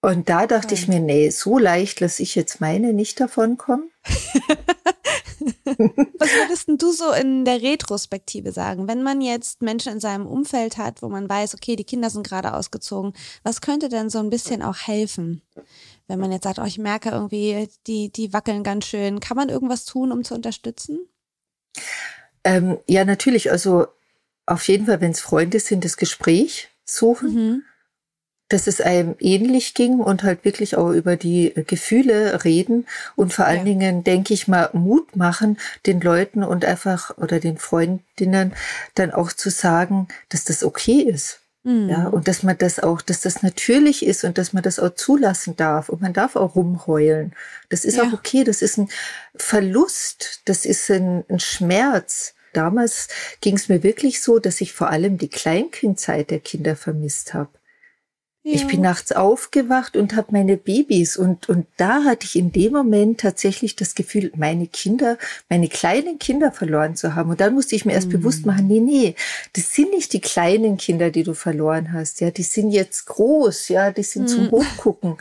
Und 0.00 0.28
da 0.28 0.46
dachte 0.46 0.68
toll. 0.68 0.78
ich 0.78 0.88
mir, 0.88 1.00
nee, 1.00 1.30
so 1.30 1.58
leicht 1.58 2.00
lasse 2.00 2.22
ich 2.22 2.34
jetzt 2.34 2.60
meine 2.60 2.92
nicht 2.92 3.20
davon 3.20 3.56
kommen. 3.56 3.90
Was 5.64 6.30
würdest 6.30 6.68
du 6.68 6.92
so 6.92 7.12
in 7.12 7.44
der 7.44 7.62
Retrospektive 7.62 8.52
sagen, 8.52 8.88
wenn 8.88 9.02
man 9.02 9.20
jetzt 9.20 9.62
Menschen 9.62 9.92
in 9.92 10.00
seinem 10.00 10.26
Umfeld 10.26 10.76
hat, 10.78 11.02
wo 11.02 11.08
man 11.08 11.28
weiß, 11.28 11.54
okay, 11.54 11.76
die 11.76 11.84
Kinder 11.84 12.10
sind 12.10 12.26
gerade 12.26 12.54
ausgezogen, 12.54 13.12
was 13.42 13.60
könnte 13.60 13.88
denn 13.88 14.10
so 14.10 14.18
ein 14.18 14.30
bisschen 14.30 14.62
auch 14.62 14.76
helfen? 14.76 15.42
Wenn 16.08 16.18
man 16.18 16.32
jetzt 16.32 16.44
sagt, 16.44 16.58
oh, 16.58 16.64
ich 16.64 16.78
merke 16.78 17.10
irgendwie, 17.10 17.68
die, 17.86 18.10
die 18.10 18.32
wackeln 18.32 18.64
ganz 18.64 18.86
schön, 18.86 19.20
kann 19.20 19.36
man 19.36 19.50
irgendwas 19.50 19.84
tun, 19.84 20.10
um 20.10 20.24
zu 20.24 20.34
unterstützen? 20.34 21.06
Ähm, 22.44 22.78
ja, 22.88 23.04
natürlich. 23.04 23.50
Also 23.50 23.86
auf 24.46 24.66
jeden 24.68 24.86
Fall, 24.86 25.00
wenn 25.00 25.12
es 25.12 25.20
Freunde 25.20 25.60
sind, 25.60 25.84
das 25.84 25.96
Gespräch 25.96 26.68
suchen. 26.84 27.34
Mhm 27.34 27.62
dass 28.48 28.66
es 28.66 28.80
einem 28.80 29.14
ähnlich 29.20 29.74
ging 29.74 30.00
und 30.00 30.22
halt 30.22 30.44
wirklich 30.44 30.76
auch 30.76 30.90
über 30.90 31.16
die 31.16 31.52
Gefühle 31.66 32.44
reden 32.44 32.86
und 33.14 33.32
vor 33.32 33.44
allen 33.44 33.58
ja. 33.58 33.64
Dingen, 33.64 34.04
denke 34.04 34.32
ich 34.34 34.48
mal, 34.48 34.70
Mut 34.72 35.16
machen, 35.16 35.58
den 35.86 36.00
Leuten 36.00 36.42
und 36.42 36.64
einfach 36.64 37.16
oder 37.18 37.40
den 37.40 37.58
Freundinnen 37.58 38.54
dann 38.94 39.12
auch 39.12 39.32
zu 39.32 39.50
sagen, 39.50 40.08
dass 40.30 40.44
das 40.44 40.64
okay 40.64 41.02
ist. 41.02 41.40
Mhm. 41.68 41.90
Ja, 41.90 42.08
und 42.08 42.28
dass 42.28 42.42
man 42.42 42.56
das 42.56 42.80
auch, 42.80 43.02
dass 43.02 43.20
das 43.20 43.42
natürlich 43.42 44.02
ist 44.02 44.24
und 44.24 44.38
dass 44.38 44.54
man 44.54 44.62
das 44.62 44.78
auch 44.78 44.94
zulassen 44.94 45.54
darf 45.54 45.90
und 45.90 46.00
man 46.00 46.14
darf 46.14 46.34
auch 46.34 46.56
rumheulen. 46.56 47.34
Das 47.68 47.84
ist 47.84 47.98
ja. 47.98 48.04
auch 48.04 48.14
okay, 48.14 48.42
das 48.42 48.62
ist 48.62 48.78
ein 48.78 48.88
Verlust, 49.34 50.40
das 50.46 50.64
ist 50.64 50.90
ein, 50.90 51.24
ein 51.28 51.40
Schmerz. 51.40 52.34
Damals 52.54 53.08
ging 53.42 53.54
es 53.56 53.68
mir 53.68 53.82
wirklich 53.82 54.22
so, 54.22 54.38
dass 54.38 54.62
ich 54.62 54.72
vor 54.72 54.88
allem 54.88 55.18
die 55.18 55.28
Kleinkindzeit 55.28 56.30
der 56.30 56.40
Kinder 56.40 56.74
vermisst 56.74 57.34
habe. 57.34 57.50
Ja. 58.48 58.54
Ich 58.54 58.66
bin 58.66 58.80
nachts 58.80 59.12
aufgewacht 59.12 59.94
und 59.94 60.16
habe 60.16 60.28
meine 60.30 60.56
Babys 60.56 61.18
und, 61.18 61.50
und 61.50 61.66
da 61.76 62.04
hatte 62.04 62.24
ich 62.24 62.34
in 62.34 62.50
dem 62.50 62.72
Moment 62.72 63.20
tatsächlich 63.20 63.76
das 63.76 63.94
Gefühl, 63.94 64.32
meine 64.36 64.66
Kinder, 64.66 65.18
meine 65.50 65.68
kleinen 65.68 66.18
Kinder 66.18 66.50
verloren 66.50 66.96
zu 66.96 67.14
haben. 67.14 67.28
Und 67.28 67.42
dann 67.42 67.52
musste 67.52 67.76
ich 67.76 67.84
mir 67.84 67.92
erst 67.92 68.06
mhm. 68.06 68.12
bewusst 68.12 68.46
machen, 68.46 68.66
nee, 68.66 68.80
nee, 68.80 69.14
das 69.52 69.74
sind 69.74 69.90
nicht 69.90 70.14
die 70.14 70.22
kleinen 70.22 70.78
Kinder, 70.78 71.10
die 71.10 71.24
du 71.24 71.34
verloren 71.34 71.92
hast. 71.92 72.22
Ja, 72.22 72.30
die 72.30 72.42
sind 72.42 72.70
jetzt 72.70 73.04
groß, 73.04 73.68
ja, 73.68 73.90
die 73.90 74.02
sind 74.02 74.22
mhm. 74.22 74.28
zum 74.28 74.50
Hochgucken. 74.50 75.18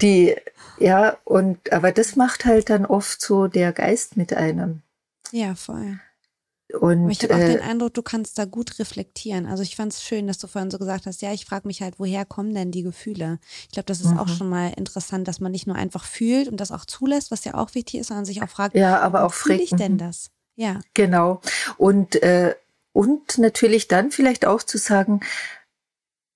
Die, 0.00 0.36
ja, 0.78 1.16
und, 1.24 1.72
aber 1.72 1.90
das 1.90 2.14
macht 2.14 2.44
halt 2.44 2.70
dann 2.70 2.86
oft 2.86 3.20
so 3.20 3.48
der 3.48 3.72
Geist 3.72 4.16
mit 4.16 4.32
einem. 4.32 4.82
Ja, 5.32 5.56
voll. 5.56 5.98
Und, 6.80 7.02
Aber 7.02 7.10
ich 7.10 7.22
habe 7.22 7.34
auch 7.34 7.38
äh, 7.38 7.52
den 7.54 7.60
Eindruck, 7.60 7.94
du 7.94 8.02
kannst 8.02 8.38
da 8.38 8.44
gut 8.44 8.78
reflektieren. 8.78 9.46
Also 9.46 9.62
ich 9.62 9.76
fand 9.76 9.92
es 9.92 10.02
schön, 10.02 10.26
dass 10.26 10.38
du 10.38 10.46
vorhin 10.46 10.70
so 10.70 10.78
gesagt 10.78 11.06
hast, 11.06 11.22
ja, 11.22 11.32
ich 11.32 11.44
frage 11.44 11.66
mich 11.66 11.82
halt, 11.82 11.98
woher 11.98 12.24
kommen 12.24 12.54
denn 12.54 12.70
die 12.70 12.82
Gefühle? 12.82 13.38
Ich 13.62 13.72
glaube, 13.72 13.86
das 13.86 14.00
ist 14.00 14.10
mhm. 14.10 14.18
auch 14.18 14.28
schon 14.28 14.48
mal 14.48 14.72
interessant, 14.76 15.26
dass 15.28 15.40
man 15.40 15.52
nicht 15.52 15.66
nur 15.66 15.76
einfach 15.76 16.04
fühlt 16.04 16.48
und 16.48 16.60
das 16.60 16.72
auch 16.72 16.84
zulässt, 16.84 17.30
was 17.30 17.44
ja 17.44 17.54
auch 17.54 17.74
wichtig 17.74 18.00
ist, 18.00 18.08
sondern 18.08 18.24
sich 18.24 18.42
auch 18.42 18.48
fragt, 18.48 18.74
ja, 18.74 19.00
aber 19.00 19.24
auch 19.24 19.34
fühle 19.34 19.62
ich 19.62 19.70
denn 19.70 19.98
das? 19.98 20.30
Ja. 20.56 20.80
Genau. 20.94 21.40
Und, 21.76 22.22
äh, 22.22 22.54
und 22.92 23.38
natürlich 23.38 23.88
dann 23.88 24.10
vielleicht 24.10 24.46
auch 24.46 24.62
zu 24.62 24.78
sagen, 24.78 25.20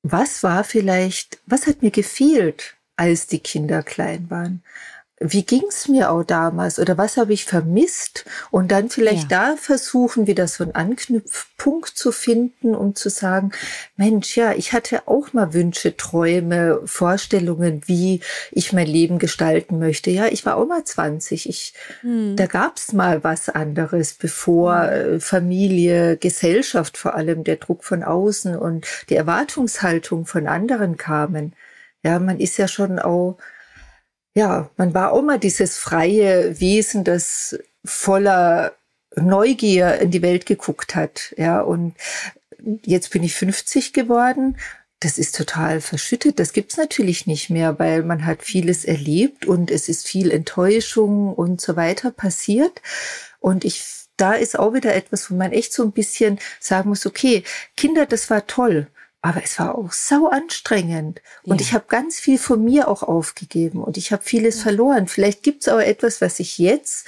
was 0.02 0.42
war 0.42 0.64
vielleicht, 0.64 1.40
was 1.46 1.66
hat 1.66 1.82
mir 1.82 1.90
gefehlt, 1.90 2.76
als 2.96 3.26
die 3.26 3.40
Kinder 3.40 3.82
klein 3.82 4.30
waren? 4.30 4.62
Wie 5.22 5.42
ging's 5.42 5.86
mir 5.86 6.10
auch 6.10 6.24
damals 6.24 6.78
oder 6.78 6.96
was 6.96 7.18
habe 7.18 7.34
ich 7.34 7.44
vermisst 7.44 8.24
und 8.50 8.72
dann 8.72 8.88
vielleicht 8.88 9.30
ja. 9.30 9.50
da 9.50 9.56
versuchen, 9.56 10.26
wieder 10.26 10.48
so 10.48 10.64
einen 10.64 10.74
Anknüpfpunkt 10.74 11.90
zu 11.90 12.10
finden, 12.10 12.74
um 12.74 12.94
zu 12.94 13.10
sagen, 13.10 13.52
Mensch, 13.96 14.34
ja, 14.38 14.54
ich 14.54 14.72
hatte 14.72 15.06
auch 15.06 15.34
mal 15.34 15.52
Wünsche, 15.52 15.94
Träume, 15.94 16.80
Vorstellungen, 16.86 17.82
wie 17.84 18.20
ich 18.50 18.72
mein 18.72 18.86
Leben 18.86 19.18
gestalten 19.18 19.78
möchte. 19.78 20.10
Ja, 20.10 20.26
ich 20.26 20.46
war 20.46 20.56
auch 20.56 20.66
mal 20.66 20.84
20. 20.84 21.50
Ich, 21.50 21.74
hm. 22.00 22.34
Da 22.36 22.46
gab's 22.46 22.94
mal 22.94 23.22
was 23.22 23.50
anderes, 23.50 24.14
bevor 24.14 24.84
hm. 24.84 25.16
äh, 25.16 25.20
Familie, 25.20 26.16
Gesellschaft 26.16 26.96
vor 26.96 27.14
allem, 27.14 27.44
der 27.44 27.56
Druck 27.56 27.84
von 27.84 28.02
außen 28.04 28.56
und 28.56 28.86
die 29.10 29.16
Erwartungshaltung 29.16 30.24
von 30.24 30.46
anderen 30.46 30.96
kamen. 30.96 31.52
Ja, 32.02 32.18
man 32.18 32.40
ist 32.40 32.56
ja 32.56 32.66
schon 32.66 32.98
auch 32.98 33.36
ja, 34.34 34.70
man 34.76 34.94
war 34.94 35.12
auch 35.12 35.22
mal 35.22 35.38
dieses 35.38 35.78
freie 35.78 36.60
Wesen, 36.60 37.04
das 37.04 37.58
voller 37.84 38.72
Neugier 39.16 39.98
in 39.98 40.10
die 40.10 40.22
Welt 40.22 40.46
geguckt 40.46 40.94
hat. 40.94 41.34
Ja, 41.36 41.60
und 41.60 41.94
jetzt 42.84 43.10
bin 43.10 43.22
ich 43.22 43.34
50 43.34 43.92
geworden. 43.92 44.56
Das 45.00 45.18
ist 45.18 45.34
total 45.34 45.80
verschüttet. 45.80 46.38
Das 46.38 46.52
gibt's 46.52 46.76
natürlich 46.76 47.26
nicht 47.26 47.48
mehr, 47.50 47.78
weil 47.78 48.02
man 48.02 48.26
hat 48.26 48.42
vieles 48.42 48.84
erlebt 48.84 49.46
und 49.46 49.70
es 49.70 49.88
ist 49.88 50.06
viel 50.06 50.30
Enttäuschung 50.30 51.32
und 51.32 51.60
so 51.60 51.74
weiter 51.74 52.10
passiert. 52.10 52.82
Und 53.40 53.64
ich 53.64 53.82
da 54.20 54.34
ist 54.34 54.58
auch 54.58 54.74
wieder 54.74 54.94
etwas, 54.94 55.30
wo 55.30 55.34
man 55.34 55.52
echt 55.52 55.72
so 55.72 55.82
ein 55.82 55.92
bisschen 55.92 56.38
sagen 56.60 56.90
muss, 56.90 57.06
okay, 57.06 57.42
Kinder, 57.76 58.06
das 58.06 58.28
war 58.28 58.46
toll. 58.46 58.86
Aber 59.22 59.42
es 59.44 59.58
war 59.58 59.76
auch 59.76 59.92
sau 59.92 60.28
anstrengend. 60.28 61.20
Und 61.42 61.60
ja. 61.60 61.66
ich 61.66 61.74
habe 61.74 61.84
ganz 61.88 62.18
viel 62.18 62.38
von 62.38 62.64
mir 62.64 62.88
auch 62.88 63.02
aufgegeben 63.02 63.82
und 63.82 63.96
ich 63.96 64.12
habe 64.12 64.22
vieles 64.22 64.56
ja. 64.58 64.62
verloren. 64.62 65.08
Vielleicht 65.08 65.42
gibt 65.42 65.62
es 65.62 65.68
aber 65.68 65.86
etwas, 65.86 66.20
was 66.20 66.40
ich 66.40 66.58
jetzt, 66.58 67.06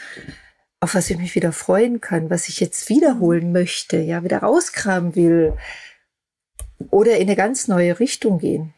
auf 0.80 0.94
was 0.94 1.08
ich 1.08 1.16
mich 1.16 1.34
wieder 1.34 1.52
freuen 1.52 2.00
kann, 2.00 2.28
was 2.28 2.48
ich 2.48 2.60
jetzt 2.60 2.88
wiederholen 2.88 3.46
mhm. 3.46 3.52
möchte, 3.52 3.98
ja, 3.98 4.24
wieder 4.24 4.38
rauskramen 4.38 5.14
will 5.14 5.56
oder 6.90 7.16
in 7.16 7.28
eine 7.28 7.36
ganz 7.36 7.68
neue 7.68 7.98
Richtung 7.98 8.38
gehen. 8.38 8.74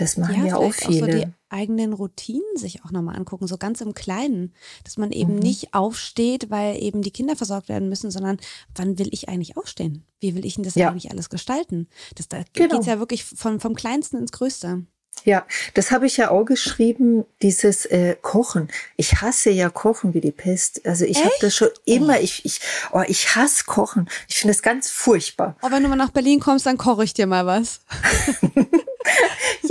Das 0.00 0.16
machen 0.16 0.46
ja, 0.46 0.46
ja 0.46 0.56
auch 0.56 0.72
viele. 0.72 1.04
Auch 1.04 1.10
so 1.12 1.18
die 1.18 1.26
eigenen 1.50 1.92
Routinen 1.92 2.56
sich 2.56 2.82
auch 2.84 2.90
nochmal 2.90 3.16
angucken, 3.16 3.46
so 3.46 3.58
ganz 3.58 3.82
im 3.82 3.92
Kleinen, 3.92 4.54
dass 4.82 4.96
man 4.96 5.12
eben 5.12 5.34
mhm. 5.34 5.40
nicht 5.40 5.74
aufsteht, 5.74 6.48
weil 6.48 6.82
eben 6.82 7.02
die 7.02 7.10
Kinder 7.10 7.36
versorgt 7.36 7.68
werden 7.68 7.90
müssen, 7.90 8.10
sondern 8.10 8.38
wann 8.74 8.98
will 8.98 9.08
ich 9.10 9.28
eigentlich 9.28 9.58
aufstehen? 9.58 10.06
Wie 10.18 10.34
will 10.34 10.46
ich 10.46 10.54
denn 10.54 10.64
das 10.64 10.74
ja. 10.74 10.88
eigentlich 10.88 11.10
alles 11.10 11.28
gestalten? 11.28 11.86
Das, 12.14 12.28
da 12.28 12.38
genau. 12.54 12.68
geht 12.70 12.80
es 12.80 12.86
ja 12.86 12.98
wirklich 12.98 13.24
von, 13.24 13.60
vom 13.60 13.74
Kleinsten 13.74 14.16
ins 14.16 14.32
Größte. 14.32 14.86
Ja, 15.24 15.46
das 15.74 15.90
habe 15.90 16.06
ich 16.06 16.16
ja 16.16 16.30
auch 16.30 16.44
geschrieben, 16.44 17.26
dieses 17.42 17.84
äh, 17.84 18.16
Kochen. 18.20 18.68
Ich 18.96 19.20
hasse 19.20 19.50
ja 19.50 19.68
Kochen 19.68 20.14
wie 20.14 20.20
die 20.20 20.30
Pest. 20.30 20.86
Also 20.86 21.04
ich 21.04 21.22
habe 21.22 21.34
das 21.40 21.54
schon 21.54 21.68
immer, 21.84 22.20
ich, 22.20 22.44
ich, 22.44 22.60
oh, 22.92 23.02
ich 23.06 23.36
hasse 23.36 23.64
Kochen. 23.64 24.08
Ich 24.28 24.36
finde 24.36 24.54
das 24.54 24.62
ganz 24.62 24.88
furchtbar. 24.88 25.56
Oh, 25.62 25.70
wenn 25.70 25.82
du 25.82 25.88
mal 25.90 25.96
nach 25.96 26.10
Berlin 26.10 26.40
kommst, 26.40 26.64
dann 26.64 26.78
koche 26.78 27.04
ich 27.04 27.12
dir 27.12 27.26
mal 27.26 27.44
was. 27.44 27.80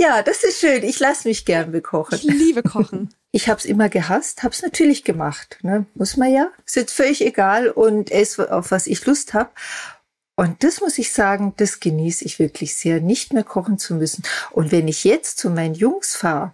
ja, 0.00 0.22
das 0.22 0.42
ist 0.44 0.60
schön. 0.60 0.82
Ich 0.82 0.98
lasse 0.98 1.28
mich 1.28 1.44
gern 1.44 1.72
bekochen. 1.72 2.16
Ich 2.16 2.24
liebe 2.24 2.62
Kochen. 2.62 3.14
Ich 3.32 3.48
habe 3.48 3.60
es 3.60 3.64
immer 3.64 3.88
gehasst, 3.88 4.42
habe 4.42 4.52
es 4.52 4.60
natürlich 4.60 5.04
gemacht. 5.04 5.60
Ne? 5.62 5.86
Muss 5.94 6.16
man 6.16 6.32
ja. 6.32 6.50
Ist 6.66 6.74
jetzt 6.74 6.92
völlig 6.92 7.24
egal 7.24 7.70
und 7.70 8.10
es, 8.10 8.40
auf 8.40 8.72
was 8.72 8.88
ich 8.88 9.06
Lust 9.06 9.34
habe. 9.34 9.50
Und 10.34 10.64
das 10.64 10.80
muss 10.80 10.98
ich 10.98 11.12
sagen, 11.12 11.54
das 11.58 11.78
genieße 11.78 12.24
ich 12.24 12.40
wirklich 12.40 12.74
sehr, 12.74 13.00
nicht 13.00 13.32
mehr 13.32 13.44
kochen 13.44 13.78
zu 13.78 13.94
müssen. 13.94 14.24
Und 14.50 14.72
wenn 14.72 14.88
ich 14.88 15.04
jetzt 15.04 15.38
zu 15.38 15.48
meinen 15.48 15.76
Jungs 15.76 16.16
fahre 16.16 16.52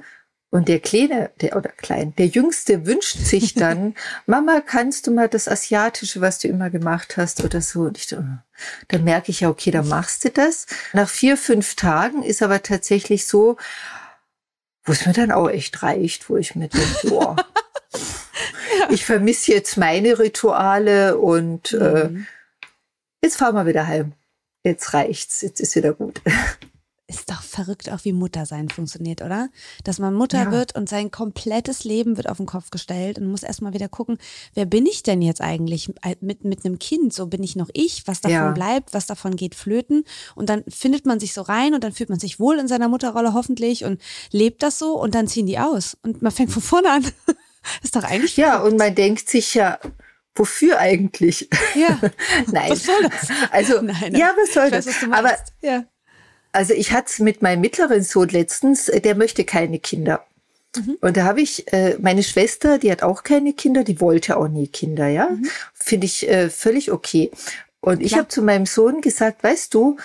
und 0.50 0.68
der 0.68 0.80
Kleine, 0.80 1.30
der 1.40 1.56
oder 1.56 1.70
Klein, 1.70 2.14
der 2.16 2.26
Jüngste 2.26 2.86
wünscht 2.86 3.18
sich 3.18 3.54
dann, 3.54 3.94
Mama, 4.26 4.60
kannst 4.60 5.06
du 5.06 5.10
mal 5.10 5.28
das 5.28 5.48
Asiatische, 5.48 6.20
was 6.20 6.38
du 6.38 6.48
immer 6.48 6.70
gemacht 6.70 7.16
hast 7.16 7.44
oder 7.44 7.60
so? 7.60 7.80
Und 7.82 7.98
ich, 7.98 8.06
dann 8.08 9.04
merke 9.04 9.30
ich 9.30 9.40
ja, 9.40 9.48
okay, 9.48 9.70
dann 9.70 9.88
machst 9.88 10.24
du 10.24 10.30
das. 10.30 10.66
Nach 10.92 11.08
vier, 11.08 11.36
fünf 11.36 11.74
Tagen 11.74 12.22
ist 12.22 12.42
aber 12.42 12.62
tatsächlich 12.62 13.26
so, 13.26 13.56
wo 14.84 14.92
es 14.92 15.04
mir 15.04 15.12
dann 15.12 15.32
auch 15.32 15.50
echt 15.50 15.82
reicht, 15.82 16.30
wo 16.30 16.36
ich 16.36 16.54
mir 16.54 16.68
denke, 16.68 16.94
boah, 17.08 17.36
ja. 18.80 18.90
ich 18.90 19.04
vermisse 19.04 19.52
jetzt 19.52 19.76
meine 19.76 20.18
Rituale 20.18 21.18
und 21.18 21.72
äh, 21.72 22.08
mhm. 22.08 22.20
äh, 22.20 22.66
jetzt 23.24 23.36
fahren 23.36 23.56
wir 23.56 23.66
wieder 23.66 23.86
heim. 23.88 24.12
Jetzt 24.62 24.94
reicht's, 24.94 25.42
jetzt 25.42 25.60
ist 25.60 25.76
wieder 25.76 25.92
gut 25.92 26.20
ist 27.08 27.30
doch 27.30 27.42
verrückt 27.42 27.90
auch, 27.90 28.04
wie 28.04 28.12
Muttersein 28.12 28.68
funktioniert, 28.68 29.22
oder? 29.22 29.48
Dass 29.84 29.98
man 29.98 30.12
Mutter 30.14 30.44
ja. 30.44 30.50
wird 30.50 30.74
und 30.74 30.88
sein 30.88 31.10
komplettes 31.10 31.84
Leben 31.84 32.16
wird 32.16 32.28
auf 32.28 32.38
den 32.38 32.46
Kopf 32.46 32.70
gestellt 32.70 33.18
und 33.18 33.30
muss 33.30 33.44
erstmal 33.44 33.74
wieder 33.74 33.88
gucken, 33.88 34.18
wer 34.54 34.64
bin 34.64 34.86
ich 34.86 35.04
denn 35.04 35.22
jetzt 35.22 35.40
eigentlich 35.40 35.92
mit, 36.20 36.44
mit 36.44 36.64
einem 36.64 36.78
Kind? 36.78 37.12
So 37.12 37.26
bin 37.26 37.44
ich 37.44 37.54
noch 37.54 37.68
ich, 37.74 38.06
was 38.06 38.20
davon 38.20 38.36
ja. 38.36 38.50
bleibt, 38.50 38.92
was 38.92 39.06
davon 39.06 39.36
geht 39.36 39.54
flöten. 39.54 40.04
Und 40.34 40.48
dann 40.48 40.64
findet 40.68 41.06
man 41.06 41.20
sich 41.20 41.32
so 41.32 41.42
rein 41.42 41.74
und 41.74 41.84
dann 41.84 41.92
fühlt 41.92 42.10
man 42.10 42.18
sich 42.18 42.40
wohl 42.40 42.58
in 42.58 42.66
seiner 42.66 42.88
Mutterrolle 42.88 43.34
hoffentlich 43.34 43.84
und 43.84 44.00
lebt 44.32 44.64
das 44.64 44.78
so 44.78 45.00
und 45.00 45.14
dann 45.14 45.28
ziehen 45.28 45.46
die 45.46 45.58
aus 45.58 45.96
und 46.02 46.22
man 46.22 46.32
fängt 46.32 46.50
von 46.50 46.62
vorne 46.62 46.90
an. 46.90 47.04
ist 47.82 47.94
doch 47.94 48.04
eigentlich. 48.04 48.36
Ja, 48.36 48.62
und 48.62 48.78
man 48.78 48.94
denkt 48.94 49.28
sich 49.28 49.54
ja, 49.54 49.78
wofür 50.34 50.78
eigentlich? 50.78 51.48
Ja. 51.74 52.00
Nein. 52.52 52.70
Was 52.70 52.84
soll 52.84 53.02
das? 53.02 53.28
Also, 53.50 53.80
Nein, 53.82 54.14
ja, 54.14 54.32
was 54.36 54.54
soll 54.54 54.70
das? 54.70 54.86
Weiß, 54.86 55.06
Aber 55.10 55.36
ja. 55.62 55.84
Also 56.56 56.72
ich 56.72 56.92
hatte 56.92 57.08
es 57.10 57.18
mit 57.18 57.42
meinem 57.42 57.60
mittleren 57.60 58.02
Sohn 58.02 58.30
letztens, 58.30 58.88
äh, 58.88 59.02
der 59.02 59.14
möchte 59.14 59.44
keine 59.44 59.78
Kinder. 59.78 60.24
Mhm. 60.74 60.96
Und 61.02 61.18
da 61.18 61.24
habe 61.24 61.42
ich 61.42 61.70
äh, 61.70 61.98
meine 62.00 62.22
Schwester, 62.22 62.78
die 62.78 62.90
hat 62.90 63.02
auch 63.02 63.24
keine 63.24 63.52
Kinder, 63.52 63.84
die 63.84 64.00
wollte 64.00 64.38
auch 64.38 64.48
nie 64.48 64.66
Kinder, 64.66 65.06
ja. 65.06 65.28
Mhm. 65.28 65.46
Finde 65.74 66.06
ich 66.06 66.26
äh, 66.26 66.48
völlig 66.48 66.90
okay. 66.90 67.30
Und 67.80 68.00
ich 68.00 68.14
habe 68.14 68.28
zu 68.28 68.40
meinem 68.40 68.64
Sohn 68.64 69.02
gesagt, 69.02 69.44
weißt 69.44 69.74
du, 69.74 69.98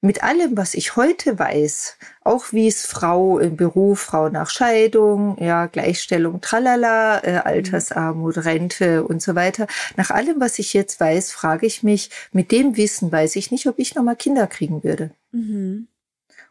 mit 0.00 0.22
allem, 0.22 0.56
was 0.56 0.72
ich 0.72 0.96
heute 0.96 1.38
weiß, 1.38 1.98
auch 2.22 2.52
wie 2.52 2.68
es 2.68 2.86
Frau 2.86 3.38
im 3.38 3.56
Beruf, 3.56 4.00
Frau 4.00 4.30
nach 4.30 4.48
Scheidung, 4.48 5.36
ja, 5.38 5.66
Gleichstellung, 5.66 6.40
tralala, 6.40 7.22
äh, 7.22 7.42
Altersarmut, 7.44 8.46
Rente 8.46 9.04
und 9.04 9.20
so 9.20 9.34
weiter. 9.34 9.66
Nach 9.96 10.10
allem, 10.10 10.40
was 10.40 10.58
ich 10.58 10.72
jetzt 10.72 11.00
weiß, 11.00 11.32
frage 11.32 11.66
ich 11.66 11.82
mich, 11.82 12.10
mit 12.32 12.50
dem 12.50 12.78
Wissen 12.78 13.12
weiß 13.12 13.36
ich 13.36 13.50
nicht, 13.50 13.66
ob 13.66 13.78
ich 13.78 13.94
nochmal 13.94 14.16
Kinder 14.16 14.46
kriegen 14.46 14.82
würde. 14.82 15.10
Mhm. 15.32 15.88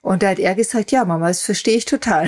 Und 0.01 0.23
da 0.23 0.29
hat 0.29 0.39
er 0.39 0.55
gesagt, 0.55 0.91
ja, 0.91 1.05
Mama, 1.05 1.27
das 1.27 1.41
verstehe 1.41 1.77
ich 1.77 1.85
total. 1.85 2.27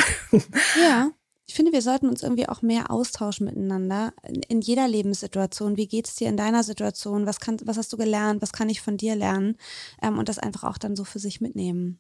Ja. 0.79 1.11
Ich 1.49 1.55
finde, 1.55 1.71
wir 1.71 1.81
sollten 1.81 2.07
uns 2.07 2.21
irgendwie 2.21 2.47
auch 2.47 2.61
mehr 2.61 2.91
austauschen 2.91 3.47
miteinander 3.47 4.13
in, 4.49 4.61
jeder 4.61 4.87
Lebenssituation. 4.87 5.77
Wie 5.77 5.87
geht 5.87 6.07
es 6.07 6.13
dir 6.13 6.29
in 6.29 6.37
deiner 6.37 6.61
Situation? 6.61 7.25
Was, 7.25 7.39
kann, 7.39 7.57
was 7.65 7.75
hast 7.75 7.91
du 7.91 7.97
gelernt? 7.97 8.43
Was 8.43 8.53
kann 8.53 8.69
ich 8.69 8.81
von 8.81 8.97
dir 8.97 9.15
lernen? 9.15 9.57
Ähm, 9.99 10.19
und 10.19 10.29
das 10.29 10.37
einfach 10.37 10.63
auch 10.63 10.77
dann 10.77 10.95
so 10.95 11.05
für 11.05 11.17
sich 11.17 11.41
mitnehmen. 11.41 11.99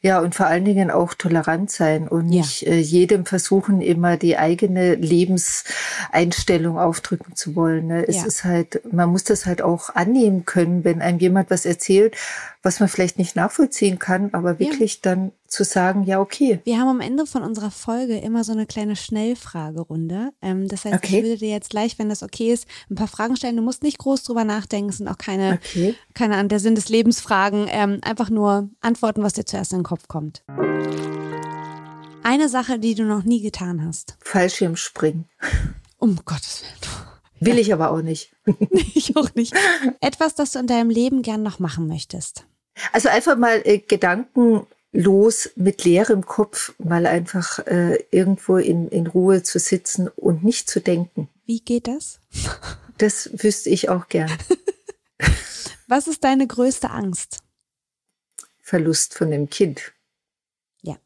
Ja, 0.00 0.20
und 0.20 0.34
vor 0.34 0.46
allen 0.46 0.64
Dingen 0.64 0.90
auch 0.90 1.12
tolerant 1.12 1.70
sein 1.70 2.08
und 2.08 2.26
nicht 2.26 2.62
ja. 2.62 2.72
äh, 2.72 2.78
jedem 2.78 3.26
versuchen, 3.26 3.82
immer 3.82 4.16
die 4.16 4.38
eigene 4.38 4.94
Lebenseinstellung 4.94 6.78
aufdrücken 6.78 7.36
zu 7.36 7.54
wollen. 7.54 7.88
Ne? 7.88 8.08
Es 8.08 8.16
ja. 8.16 8.24
ist 8.24 8.44
halt, 8.44 8.80
man 8.90 9.10
muss 9.10 9.24
das 9.24 9.44
halt 9.44 9.60
auch 9.60 9.90
annehmen 9.90 10.46
können, 10.46 10.84
wenn 10.84 11.02
einem 11.02 11.18
jemand 11.18 11.50
was 11.50 11.66
erzählt, 11.66 12.16
was 12.62 12.80
man 12.80 12.88
vielleicht 12.88 13.18
nicht 13.18 13.36
nachvollziehen 13.36 13.98
kann, 13.98 14.30
aber 14.34 14.58
wirklich 14.58 14.94
ja. 14.94 15.00
dann 15.02 15.32
zu 15.46 15.64
sagen, 15.64 16.04
ja, 16.04 16.20
okay. 16.20 16.60
Wir 16.64 16.78
haben 16.78 16.88
am 16.88 17.00
Ende 17.00 17.26
von 17.26 17.42
unserer 17.42 17.70
Folge 17.70 18.18
immer 18.18 18.44
so 18.44 18.52
eine 18.52 18.66
kleine 18.66 18.96
Schnellfragerunde. 18.96 20.30
Ähm, 20.42 20.68
das 20.68 20.84
heißt, 20.84 20.96
okay. 20.96 21.18
ich 21.18 21.24
würde 21.24 21.38
dir 21.38 21.50
jetzt 21.50 21.70
gleich, 21.70 21.98
wenn 21.98 22.10
das 22.10 22.22
okay 22.22 22.52
ist, 22.52 22.66
ein 22.90 22.96
paar 22.96 23.08
Fragen 23.08 23.36
stellen. 23.36 23.56
Du 23.56 23.62
musst 23.62 23.82
nicht 23.82 23.98
groß 23.98 24.22
drüber 24.24 24.44
nachdenken, 24.44 24.90
es 24.90 24.98
sind 24.98 25.08
auch 25.08 25.18
keine, 25.18 25.54
okay. 25.54 25.94
keine 26.14 26.36
an 26.36 26.48
der 26.48 26.60
Sinn 26.60 26.74
des 26.74 26.88
Lebens 26.88 27.20
Fragen. 27.20 27.66
Ähm, 27.70 27.98
einfach 28.02 28.28
nur 28.28 28.68
antworten, 28.80 29.22
was 29.22 29.32
dir 29.32 29.46
zuerst 29.46 29.72
in 29.72 29.78
den 29.80 29.84
Kopf 29.84 30.06
kommt. 30.08 30.42
Eine 32.22 32.48
Sache, 32.50 32.78
die 32.78 32.94
du 32.94 33.04
noch 33.04 33.24
nie 33.24 33.40
getan 33.40 33.84
hast. 33.84 34.16
Fallschirmspringen. 34.22 35.24
Um 35.98 36.20
Gottes 36.24 36.62
Willen. 36.62 37.00
Will 37.40 37.58
ich 37.58 37.72
aber 37.72 37.90
auch 37.90 38.02
nicht. 38.02 38.36
ich 38.94 39.16
auch 39.16 39.34
nicht. 39.34 39.54
Etwas, 40.00 40.34
das 40.34 40.52
du 40.52 40.58
in 40.58 40.66
deinem 40.66 40.90
Leben 40.90 41.22
gern 41.22 41.42
noch 41.42 41.58
machen 41.58 41.86
möchtest. 41.86 42.44
Also 42.92 43.08
einfach 43.08 43.36
mal 43.36 43.60
äh, 43.64 43.78
Gedanken 43.78 44.66
los 44.92 45.50
mit 45.56 45.84
leerem 45.84 46.26
Kopf 46.26 46.74
mal 46.78 47.06
einfach 47.06 47.60
äh, 47.66 48.04
irgendwo 48.10 48.56
in, 48.56 48.88
in 48.88 49.06
Ruhe 49.06 49.42
zu 49.42 49.58
sitzen 49.58 50.08
und 50.08 50.42
nicht 50.42 50.68
zu 50.68 50.80
denken. 50.80 51.28
Wie 51.46 51.60
geht 51.60 51.88
das? 51.88 52.20
Das 52.98 53.30
wüsste 53.32 53.70
ich 53.70 53.88
auch 53.88 54.08
gern. 54.08 54.30
Was 55.88 56.06
ist 56.06 56.22
deine 56.22 56.46
größte 56.46 56.90
Angst? 56.90 57.38
Verlust 58.60 59.14
von 59.14 59.30
dem 59.30 59.48
Kind. 59.48 59.92
Ja. 60.82 60.96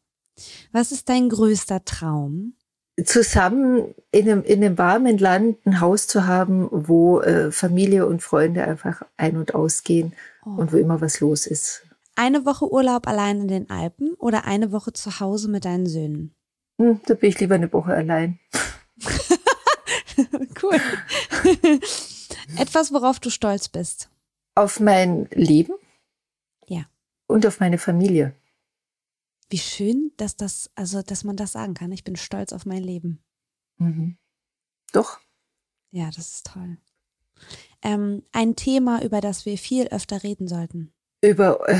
Was 0.73 0.91
ist 0.91 1.07
dein 1.07 1.29
größter 1.29 1.85
Traum? 1.85 2.57
Zusammen 3.01 3.95
in 4.11 4.29
einem, 4.29 4.43
in 4.43 4.61
einem 4.61 4.77
warmen 4.77 5.17
Land 5.17 5.65
ein 5.65 5.79
Haus 5.79 6.05
zu 6.07 6.27
haben, 6.27 6.67
wo 6.69 7.21
äh, 7.21 7.49
Familie 7.53 8.05
und 8.05 8.21
Freunde 8.21 8.65
einfach 8.65 9.03
ein- 9.15 9.37
und 9.37 9.55
ausgehen 9.55 10.11
oh. 10.45 10.51
und 10.51 10.71
wo 10.71 10.77
immer 10.77 11.01
was 11.01 11.19
los 11.19 11.47
ist. 11.47 11.85
Eine 12.15 12.45
Woche 12.45 12.71
Urlaub 12.71 13.07
allein 13.07 13.41
in 13.41 13.47
den 13.47 13.69
Alpen 13.69 14.13
oder 14.15 14.45
eine 14.45 14.71
Woche 14.71 14.93
zu 14.93 15.19
Hause 15.19 15.49
mit 15.49 15.65
deinen 15.65 15.85
Söhnen? 15.85 16.33
Hm, 16.79 17.01
da 17.05 17.13
bin 17.13 17.29
ich 17.29 17.39
lieber 17.39 17.55
eine 17.55 17.71
Woche 17.71 17.93
allein. 17.93 18.39
cool. 20.63 20.79
Etwas, 22.57 22.93
worauf 22.93 23.19
du 23.19 23.29
stolz 23.29 23.67
bist. 23.67 24.09
Auf 24.55 24.79
mein 24.79 25.27
Leben. 25.31 25.73
Ja. 26.67 26.85
Und 27.27 27.45
auf 27.45 27.59
meine 27.59 27.77
Familie. 27.77 28.33
Wie 29.49 29.57
schön, 29.57 30.11
dass 30.17 30.35
das, 30.37 30.71
also, 30.75 31.01
dass 31.01 31.23
man 31.23 31.35
das 31.35 31.51
sagen 31.51 31.73
kann. 31.73 31.91
Ich 31.91 32.03
bin 32.03 32.15
stolz 32.15 32.53
auf 32.53 32.65
mein 32.65 32.83
Leben. 32.83 33.23
Mhm. 33.77 34.17
Doch. 34.91 35.19
Ja, 35.91 36.07
das 36.07 36.29
ist 36.29 36.47
toll. 36.47 36.77
Ähm, 37.85 38.23
ein 38.31 38.55
Thema, 38.55 39.03
über 39.03 39.21
das 39.21 39.45
wir 39.45 39.57
viel 39.57 39.87
öfter 39.87 40.23
reden 40.23 40.47
sollten 40.47 40.95
über, 41.25 41.67
äh, 41.67 41.79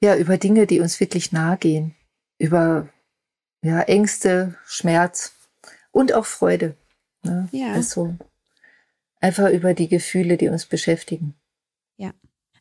ja, 0.00 0.16
über 0.16 0.38
Dinge, 0.38 0.66
die 0.66 0.80
uns 0.80 1.00
wirklich 1.00 1.32
nahe 1.32 1.56
gehen. 1.56 1.94
Über 2.38 2.88
ja, 3.62 3.80
Ängste, 3.82 4.54
Schmerz 4.66 5.32
und 5.90 6.12
auch 6.12 6.26
Freude. 6.26 6.76
Ne? 7.24 7.48
Ja. 7.50 7.72
Also 7.72 8.14
einfach 9.20 9.50
über 9.50 9.74
die 9.74 9.88
Gefühle, 9.88 10.36
die 10.36 10.48
uns 10.48 10.66
beschäftigen. 10.66 11.34
Ja. 11.96 12.12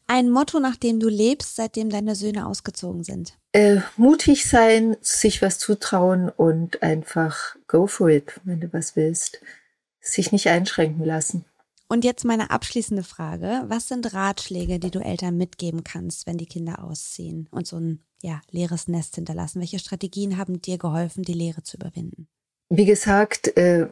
Ein 0.07 0.29
Motto, 0.29 0.59
nach 0.59 0.77
dem 0.77 0.99
du 0.99 1.09
lebst, 1.09 1.55
seitdem 1.57 1.89
deine 1.89 2.15
Söhne 2.15 2.47
ausgezogen 2.47 3.03
sind. 3.03 3.37
Äh, 3.51 3.81
mutig 3.97 4.49
sein, 4.49 4.95
sich 5.01 5.41
was 5.41 5.59
zutrauen 5.59 6.29
und 6.29 6.81
einfach 6.81 7.57
go 7.67 7.87
for 7.87 8.09
it, 8.09 8.39
wenn 8.45 8.61
du 8.61 8.71
was 8.71 8.95
willst. 8.95 9.41
Sich 9.99 10.31
nicht 10.31 10.47
einschränken 10.47 11.03
lassen. 11.03 11.45
Und 11.89 12.03
jetzt 12.03 12.25
meine 12.25 12.51
abschließende 12.51 13.03
Frage. 13.03 13.63
Was 13.67 13.87
sind 13.87 14.13
Ratschläge, 14.13 14.79
die 14.79 14.91
du 14.91 14.99
Eltern 14.99 15.37
mitgeben 15.37 15.83
kannst, 15.83 16.27
wenn 16.27 16.37
die 16.37 16.45
Kinder 16.45 16.83
ausziehen 16.83 17.47
und 17.51 17.65
so 17.65 17.77
ein 17.77 18.03
ja, 18.21 18.41
leeres 18.51 18.87
Nest 18.87 19.15
hinterlassen? 19.15 19.61
Welche 19.61 19.79
Strategien 19.79 20.37
haben 20.37 20.61
dir 20.61 20.77
geholfen, 20.77 21.23
die 21.23 21.33
Leere 21.33 21.63
zu 21.63 21.77
überwinden? 21.77 22.27
Wie 22.69 22.85
gesagt, 22.85 23.55
äh, 23.55 23.87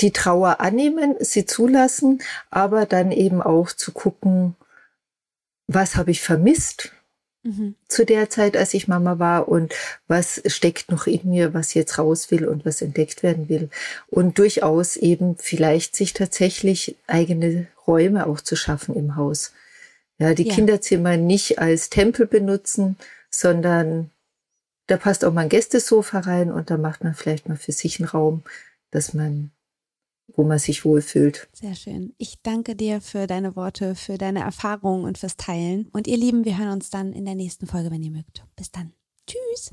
die 0.00 0.12
Trauer 0.12 0.60
annehmen, 0.60 1.16
sie 1.20 1.44
zulassen, 1.44 2.22
aber 2.50 2.86
dann 2.86 3.12
eben 3.12 3.42
auch 3.42 3.72
zu 3.72 3.92
gucken, 3.92 4.56
was 5.66 5.96
habe 5.96 6.10
ich 6.10 6.22
vermisst 6.22 6.92
mhm. 7.42 7.74
zu 7.88 8.04
der 8.04 8.30
Zeit, 8.30 8.56
als 8.56 8.74
ich 8.74 8.88
Mama 8.88 9.18
war 9.18 9.48
und 9.48 9.74
was 10.06 10.42
steckt 10.46 10.90
noch 10.90 11.06
in 11.06 11.28
mir, 11.28 11.54
was 11.54 11.74
jetzt 11.74 11.98
raus 11.98 12.30
will 12.30 12.46
und 12.46 12.64
was 12.64 12.82
entdeckt 12.82 13.22
werden 13.22 13.48
will. 13.48 13.70
Und 14.08 14.38
durchaus 14.38 14.96
eben 14.96 15.36
vielleicht 15.36 15.96
sich 15.96 16.12
tatsächlich 16.12 16.96
eigene 17.06 17.66
Räume 17.86 18.26
auch 18.26 18.40
zu 18.40 18.56
schaffen 18.56 18.94
im 18.94 19.16
Haus. 19.16 19.52
Ja, 20.18 20.34
die 20.34 20.48
ja. 20.48 20.54
Kinderzimmer 20.54 21.16
nicht 21.16 21.58
als 21.58 21.90
Tempel 21.90 22.26
benutzen, 22.26 22.96
sondern 23.30 24.10
da 24.88 24.96
passt 24.96 25.24
auch 25.24 25.32
mal 25.32 25.42
ein 25.42 25.48
Gästesofa 25.48 26.20
rein 26.20 26.50
und 26.50 26.70
da 26.70 26.76
macht 26.76 27.04
man 27.04 27.14
vielleicht 27.14 27.48
mal 27.48 27.56
für 27.56 27.72
sich 27.72 28.00
einen 28.00 28.08
Raum, 28.08 28.42
dass 28.90 29.14
man 29.14 29.52
wo 30.34 30.44
man 30.44 30.58
sich 30.58 30.84
wohlfühlt. 30.84 31.48
Sehr 31.52 31.74
schön. 31.74 32.14
Ich 32.18 32.42
danke 32.42 32.76
dir 32.76 33.00
für 33.00 33.26
deine 33.26 33.56
Worte, 33.56 33.94
für 33.94 34.18
deine 34.18 34.40
Erfahrungen 34.40 35.04
und 35.04 35.18
fürs 35.18 35.36
Teilen. 35.36 35.88
Und 35.92 36.06
ihr 36.06 36.16
Lieben, 36.16 36.44
wir 36.44 36.58
hören 36.58 36.72
uns 36.72 36.90
dann 36.90 37.12
in 37.12 37.24
der 37.24 37.34
nächsten 37.34 37.66
Folge, 37.66 37.90
wenn 37.90 38.02
ihr 38.02 38.10
mögt. 38.10 38.44
Bis 38.56 38.70
dann. 38.70 38.92
Tschüss. 39.26 39.72